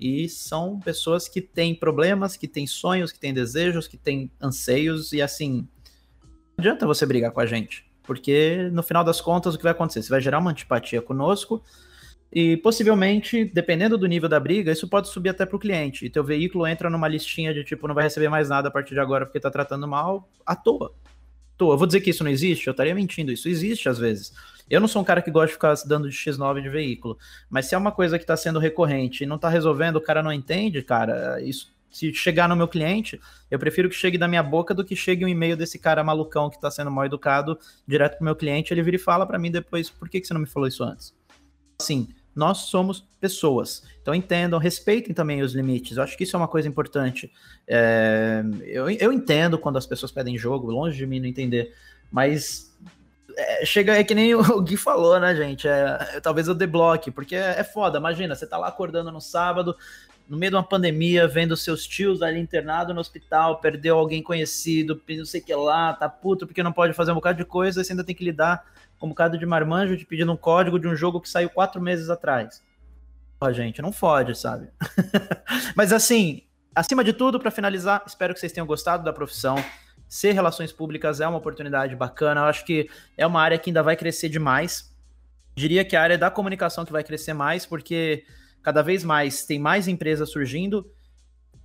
[0.00, 5.12] E são pessoas que têm problemas, que têm sonhos, que têm desejos, que têm anseios,
[5.12, 5.68] e assim,
[6.56, 9.72] não adianta você brigar com a gente, porque no final das contas o que vai
[9.72, 10.02] acontecer?
[10.02, 11.62] Você vai gerar uma antipatia conosco,
[12.32, 16.06] e possivelmente, dependendo do nível da briga, isso pode subir até para o cliente.
[16.06, 18.94] E teu veículo entra numa listinha de tipo, não vai receber mais nada a partir
[18.94, 20.94] de agora porque está tratando mal, à toa.
[20.94, 21.74] À toa.
[21.74, 22.68] Eu vou dizer que isso não existe?
[22.68, 23.32] Eu estaria mentindo.
[23.32, 24.32] Isso existe às vezes.
[24.70, 27.18] Eu não sou um cara que gosta de ficar dando de X9 de veículo,
[27.50, 30.22] mas se é uma coisa que está sendo recorrente e não está resolvendo, o cara
[30.22, 33.20] não entende, cara, isso se chegar no meu cliente,
[33.50, 36.48] eu prefiro que chegue da minha boca do que chegue um e-mail desse cara malucão
[36.48, 39.50] que está sendo mal educado direto pro meu cliente, ele vira e fala para mim
[39.50, 41.12] depois, por que, que você não me falou isso antes?
[41.80, 43.82] Assim, nós somos pessoas.
[44.00, 45.96] Então entendam, respeitem também os limites.
[45.96, 47.30] Eu acho que isso é uma coisa importante.
[47.66, 51.74] É, eu, eu entendo quando as pessoas pedem jogo, longe de mim não entender,
[52.10, 52.76] mas
[53.36, 55.68] é, chega, é que nem o Gui falou, né, gente?
[55.68, 57.98] É, é talvez eu debloque, porque é, é, foda.
[57.98, 59.76] Imagina, você tá lá acordando no sábado,
[60.28, 65.00] no meio de uma pandemia, vendo seus tios ali internado no hospital, perdeu alguém conhecido,
[65.08, 67.82] não sei o que lá, tá puto porque não pode fazer um bocado de coisa,
[67.82, 68.64] você ainda tem que lidar
[68.98, 71.80] com um bocado de marmanjo te pedindo um código de um jogo que saiu quatro
[71.80, 72.62] meses atrás.
[73.40, 74.68] Ó, gente, não fode, sabe?
[75.74, 76.42] Mas assim,
[76.74, 79.56] acima de tudo, para finalizar, espero que vocês tenham gostado da profissão
[80.10, 82.40] ser relações públicas é uma oportunidade bacana.
[82.40, 84.92] Eu acho que é uma área que ainda vai crescer demais.
[85.54, 88.24] Diria que a área da comunicação que vai crescer mais, porque
[88.60, 90.90] cada vez mais tem mais empresas surgindo,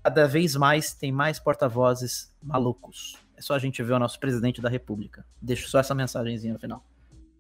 [0.04, 3.18] cada vez mais tem mais porta-vozes malucos.
[3.36, 5.26] É só a gente ver o nosso presidente da República.
[5.42, 6.86] Deixo só essa mensagenzinha no final.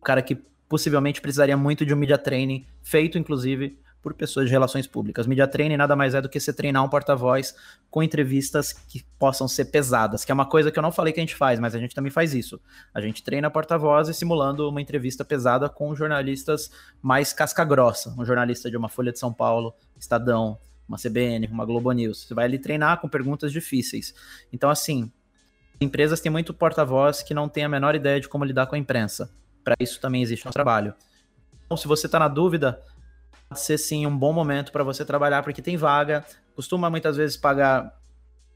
[0.02, 0.36] O cara que
[0.68, 5.26] possivelmente precisaria muito de um media training, feito inclusive por pessoas de relações públicas.
[5.26, 7.56] Media training nada mais é do que você treinar um porta-voz
[7.90, 11.20] com entrevistas que possam ser pesadas, que é uma coisa que eu não falei que
[11.20, 12.62] a gente faz, mas a gente também faz isso.
[12.94, 16.70] A gente treina porta-voz simulando uma entrevista pesada com jornalistas
[17.02, 21.92] mais casca-grossa, um jornalista de uma Folha de São Paulo, Estadão, uma CBN, uma Globo
[21.92, 22.28] News.
[22.28, 24.14] Você vai ali treinar com perguntas difíceis.
[24.54, 25.12] Então, assim,
[25.82, 28.78] empresas têm muito porta-voz que não tem a menor ideia de como lidar com a
[28.78, 29.32] imprensa.
[29.64, 30.94] Para isso também existe um trabalho.
[31.66, 32.80] Então, se você está na dúvida,
[33.56, 36.26] ser sim um bom momento para você trabalhar, porque tem vaga,
[36.56, 37.98] costuma muitas vezes pagar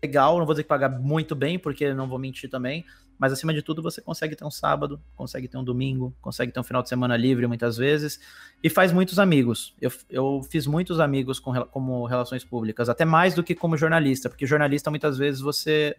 [0.01, 2.85] legal, não vou dizer que pagar muito bem, porque não vou mentir também,
[3.17, 6.59] mas acima de tudo você consegue ter um sábado, consegue ter um domingo, consegue ter
[6.59, 8.19] um final de semana livre muitas vezes,
[8.63, 9.75] e faz muitos amigos.
[9.81, 14.29] Eu, eu fiz muitos amigos com, como relações públicas, até mais do que como jornalista,
[14.29, 15.97] porque jornalista muitas vezes você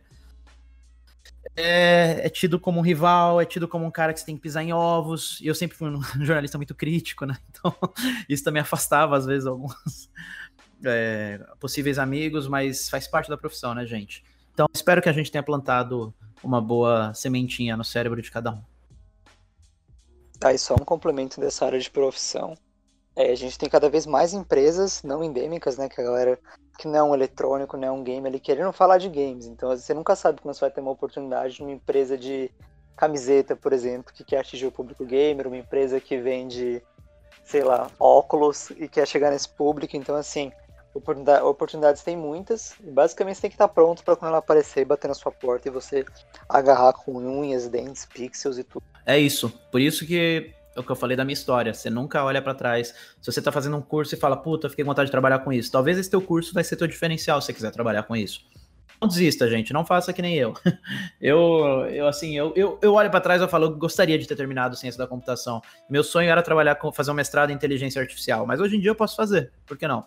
[1.61, 4.43] é, é, tido como um rival, é tido como um cara que você tem que
[4.43, 5.39] pisar em ovos.
[5.41, 7.37] E eu sempre fui um jornalista muito crítico, né?
[7.51, 7.75] Então,
[8.29, 10.11] isso também afastava, às vezes, alguns
[10.85, 14.25] é, possíveis amigos, mas faz parte da profissão, né, gente?
[14.53, 18.63] Então, espero que a gente tenha plantado uma boa sementinha no cérebro de cada um.
[20.39, 22.57] Tá, e só um complemento dessa área de profissão.
[23.17, 25.89] É, a gente tem cada vez mais empresas não endêmicas, né?
[25.89, 26.39] Que a galera
[26.79, 29.47] que não é um eletrônico, não é um game, ele querendo falar de games.
[29.47, 32.51] Então você nunca sabe quando você vai ter uma oportunidade numa empresa de
[32.97, 36.83] camiseta, por exemplo, que quer atingir o público gamer, uma empresa que vende,
[37.45, 39.97] sei lá, óculos e quer chegar nesse público.
[39.97, 40.53] Então, assim,
[40.95, 42.75] oportunidades tem muitas.
[42.81, 45.69] E basicamente você tem que estar pronto para quando ela aparecer, bater na sua porta
[45.69, 46.05] e você
[46.49, 48.85] agarrar com unhas, dentes, pixels e tudo.
[49.05, 49.53] É isso.
[49.71, 51.75] Por isso que é o que eu falei da minha história.
[51.75, 52.95] Você nunca olha para trás.
[53.21, 55.53] Se você tá fazendo um curso e fala, puta, fiquei com vontade de trabalhar com
[55.53, 55.71] isso.
[55.71, 58.45] Talvez esse teu curso vai ser teu diferencial se você quiser trabalhar com isso.
[59.01, 59.73] Não desista, gente.
[59.73, 60.55] Não faça que nem eu.
[61.21, 64.35] Eu, eu assim, eu, eu, eu olho para trás e falo, eu gostaria de ter
[64.35, 65.61] terminado ciência da computação.
[65.89, 68.91] Meu sonho era trabalhar com fazer um mestrado em inteligência artificial, mas hoje em dia
[68.91, 69.53] eu posso fazer.
[69.67, 70.07] Por que não?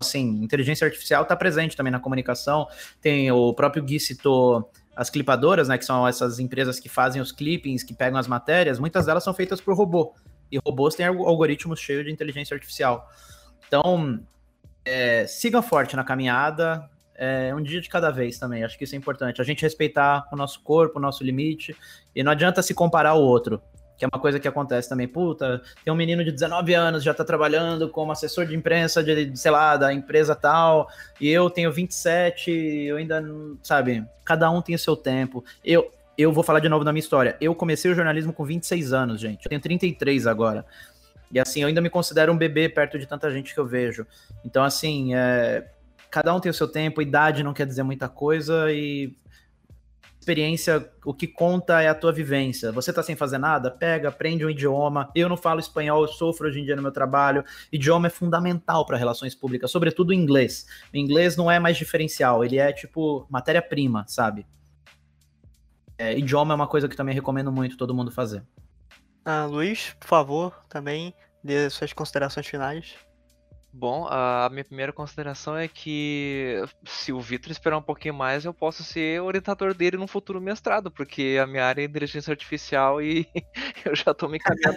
[0.00, 2.66] Assim, inteligência artificial está presente também na comunicação.
[3.00, 7.32] Tem o próprio Gui citou as clipadoras, né, que são essas empresas que fazem os
[7.32, 10.14] clippings, que pegam as matérias, muitas delas são feitas por robô.
[10.50, 13.08] E robôs têm algoritmos cheios de inteligência artificial.
[13.66, 14.20] Então,
[14.84, 18.64] é, siga forte na caminhada, é, um dia de cada vez também.
[18.64, 19.40] Acho que isso é importante.
[19.40, 21.74] A gente respeitar o nosso corpo, o nosso limite,
[22.14, 23.62] e não adianta se comparar ao outro
[24.02, 25.06] que é uma coisa que acontece também.
[25.06, 29.36] Puta, tem um menino de 19 anos, já tá trabalhando como assessor de imprensa de,
[29.36, 30.88] sei lá, da empresa tal,
[31.20, 33.24] e eu tenho 27, eu ainda,
[33.62, 35.44] sabe, cada um tem o seu tempo.
[35.64, 37.36] Eu, eu vou falar de novo da minha história.
[37.40, 39.46] Eu comecei o jornalismo com 26 anos, gente.
[39.46, 40.66] Eu tenho 33 agora.
[41.30, 44.04] E assim, eu ainda me considero um bebê perto de tanta gente que eu vejo.
[44.44, 45.64] Então, assim, é,
[46.10, 49.14] cada um tem o seu tempo, idade não quer dizer muita coisa e
[50.22, 52.70] experiência, o que conta é a tua vivência.
[52.70, 53.70] Você tá sem fazer nada?
[53.70, 55.10] Pega, aprende um idioma.
[55.14, 57.44] Eu não falo espanhol, eu sofro hoje em dia no meu trabalho.
[57.72, 60.66] Idioma é fundamental para relações públicas, sobretudo o inglês.
[60.94, 64.46] O inglês não é mais diferencial, ele é tipo matéria-prima, sabe?
[65.98, 68.44] É, idioma é uma coisa que também recomendo muito todo mundo fazer.
[69.24, 71.12] Ah, Luiz, por favor, também
[71.42, 72.94] dê suas considerações finais.
[73.74, 78.52] Bom, a minha primeira consideração é que se o Vitor esperar um pouquinho mais, eu
[78.52, 83.26] posso ser orientador dele no futuro mestrado, porque a minha área é inteligência artificial e
[83.82, 84.76] eu já tô me encaminhando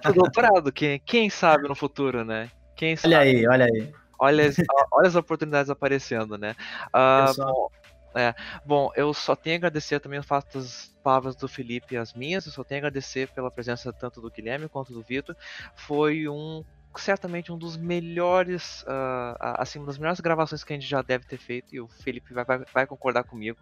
[0.00, 0.70] pro doutorado.
[0.70, 2.48] Quem, quem sabe no futuro, né?
[2.76, 3.14] Quem sabe?
[3.14, 3.92] Olha aí, olha aí.
[4.20, 4.56] Olha as,
[4.92, 6.54] olha as oportunidades aparecendo, né?
[6.88, 7.70] Uh, bom,
[8.14, 8.34] é,
[8.64, 12.14] bom, eu só tenho a agradecer também o fato das palavras do Felipe e as
[12.14, 15.36] minhas, eu só tenho a agradecer pela presença tanto do Guilherme quanto do Vitor.
[15.74, 16.64] Foi um
[17.00, 21.26] certamente um dos melhores, uh, assim, uma das melhores gravações que a gente já deve
[21.26, 23.58] ter feito, e o Felipe vai, vai, vai concordar comigo,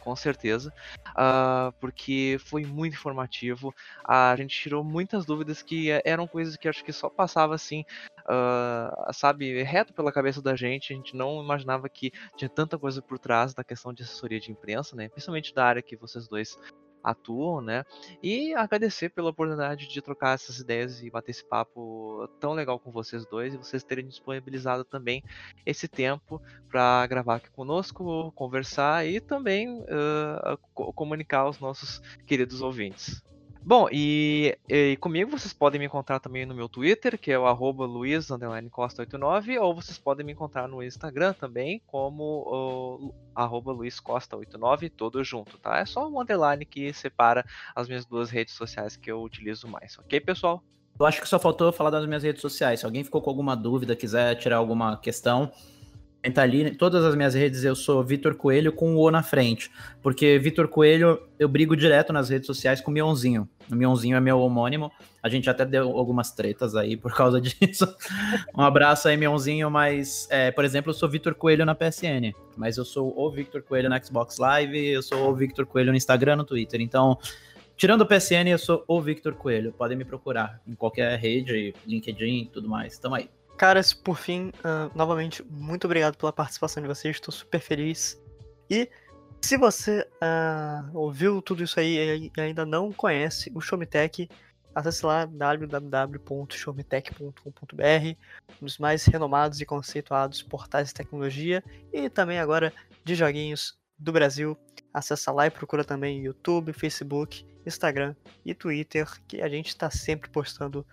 [0.00, 0.72] com certeza,
[1.10, 6.84] uh, porque foi muito informativo, a gente tirou muitas dúvidas que eram coisas que acho
[6.84, 7.84] que só passava assim,
[8.20, 13.02] uh, sabe, reto pela cabeça da gente, a gente não imaginava que tinha tanta coisa
[13.02, 16.58] por trás da questão de assessoria de imprensa, né, principalmente da área que vocês dois
[17.02, 17.84] atuam, né?
[18.22, 22.90] E agradecer pela oportunidade de trocar essas ideias e bater esse papo tão legal com
[22.90, 25.22] vocês dois e vocês terem disponibilizado também
[25.64, 33.22] esse tempo para gravar aqui conosco, conversar e também uh, comunicar aos nossos queridos ouvintes.
[33.62, 37.46] Bom, e, e, comigo vocês podem me encontrar também no meu Twitter, que é o
[37.46, 45.58] arroba luiz_costa89, ou vocês podem me encontrar no Instagram também, como arroba luizcosta89, todo junto,
[45.58, 45.78] tá?
[45.78, 49.98] É só um underline que separa as minhas duas redes sociais que eu utilizo mais,
[49.98, 50.62] ok, pessoal?
[50.98, 52.80] Eu acho que só faltou falar das minhas redes sociais.
[52.80, 55.50] Se alguém ficou com alguma dúvida, quiser tirar alguma questão,
[56.34, 59.70] Tá ali, todas as minhas redes eu sou Vitor Coelho com o O na frente.
[60.02, 63.48] Porque Vitor Coelho, eu brigo direto nas redes sociais com o Mionzinho.
[63.70, 64.92] O Mionzinho é meu homônimo.
[65.22, 67.86] A gente até deu algumas tretas aí por causa disso.
[68.54, 69.70] um abraço aí, Mionzinho.
[69.70, 72.34] Mas, é, por exemplo, eu sou Vitor Coelho na PSN.
[72.54, 74.78] Mas eu sou o Victor Coelho no Xbox Live.
[74.88, 76.82] Eu sou o Victor Coelho no Instagram, no Twitter.
[76.82, 77.16] Então,
[77.78, 79.72] tirando o PSN, eu sou o Victor Coelho.
[79.72, 82.98] Podem me procurar em qualquer rede, LinkedIn e tudo mais.
[82.98, 83.30] Tamo aí.
[83.60, 88.18] Caras, por fim, uh, novamente, muito obrigado pela participação de vocês, estou super feliz.
[88.70, 88.88] E
[89.42, 94.30] se você uh, ouviu tudo isso aí e ainda não conhece o Showmetech,
[94.74, 98.16] acesse lá www.showmetech.com.br,
[98.62, 101.62] um dos mais renomados e conceituados portais de tecnologia
[101.92, 102.72] e também agora
[103.04, 104.56] de joguinhos do Brasil.
[104.90, 110.30] Acesse lá e procura também YouTube, Facebook, Instagram e Twitter, que a gente está sempre
[110.30, 110.86] postando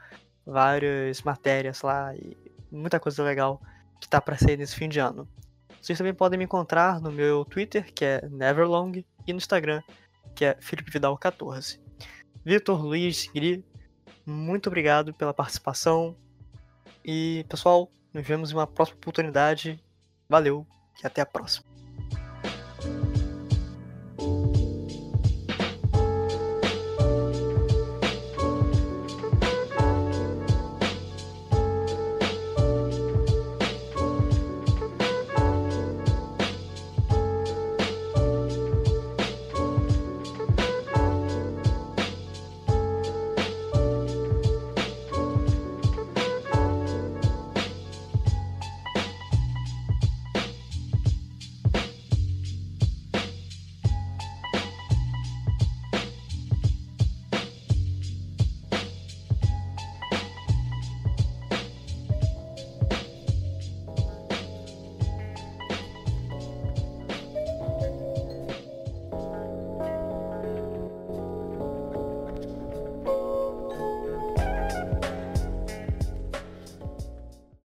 [0.45, 3.61] várias matérias lá e muita coisa legal
[3.99, 5.27] que tá para sair nesse fim de ano.
[5.81, 9.81] Vocês também podem me encontrar no meu Twitter, que é Neverlong, e no Instagram,
[10.35, 11.79] que é Felipe Vidal 14.
[12.43, 13.63] Vitor, Luiz, Gri,
[14.25, 16.15] muito obrigado pela participação.
[17.03, 19.83] E, pessoal, nos vemos em uma próxima oportunidade.
[20.29, 20.65] Valeu
[21.01, 21.66] e até a próxima.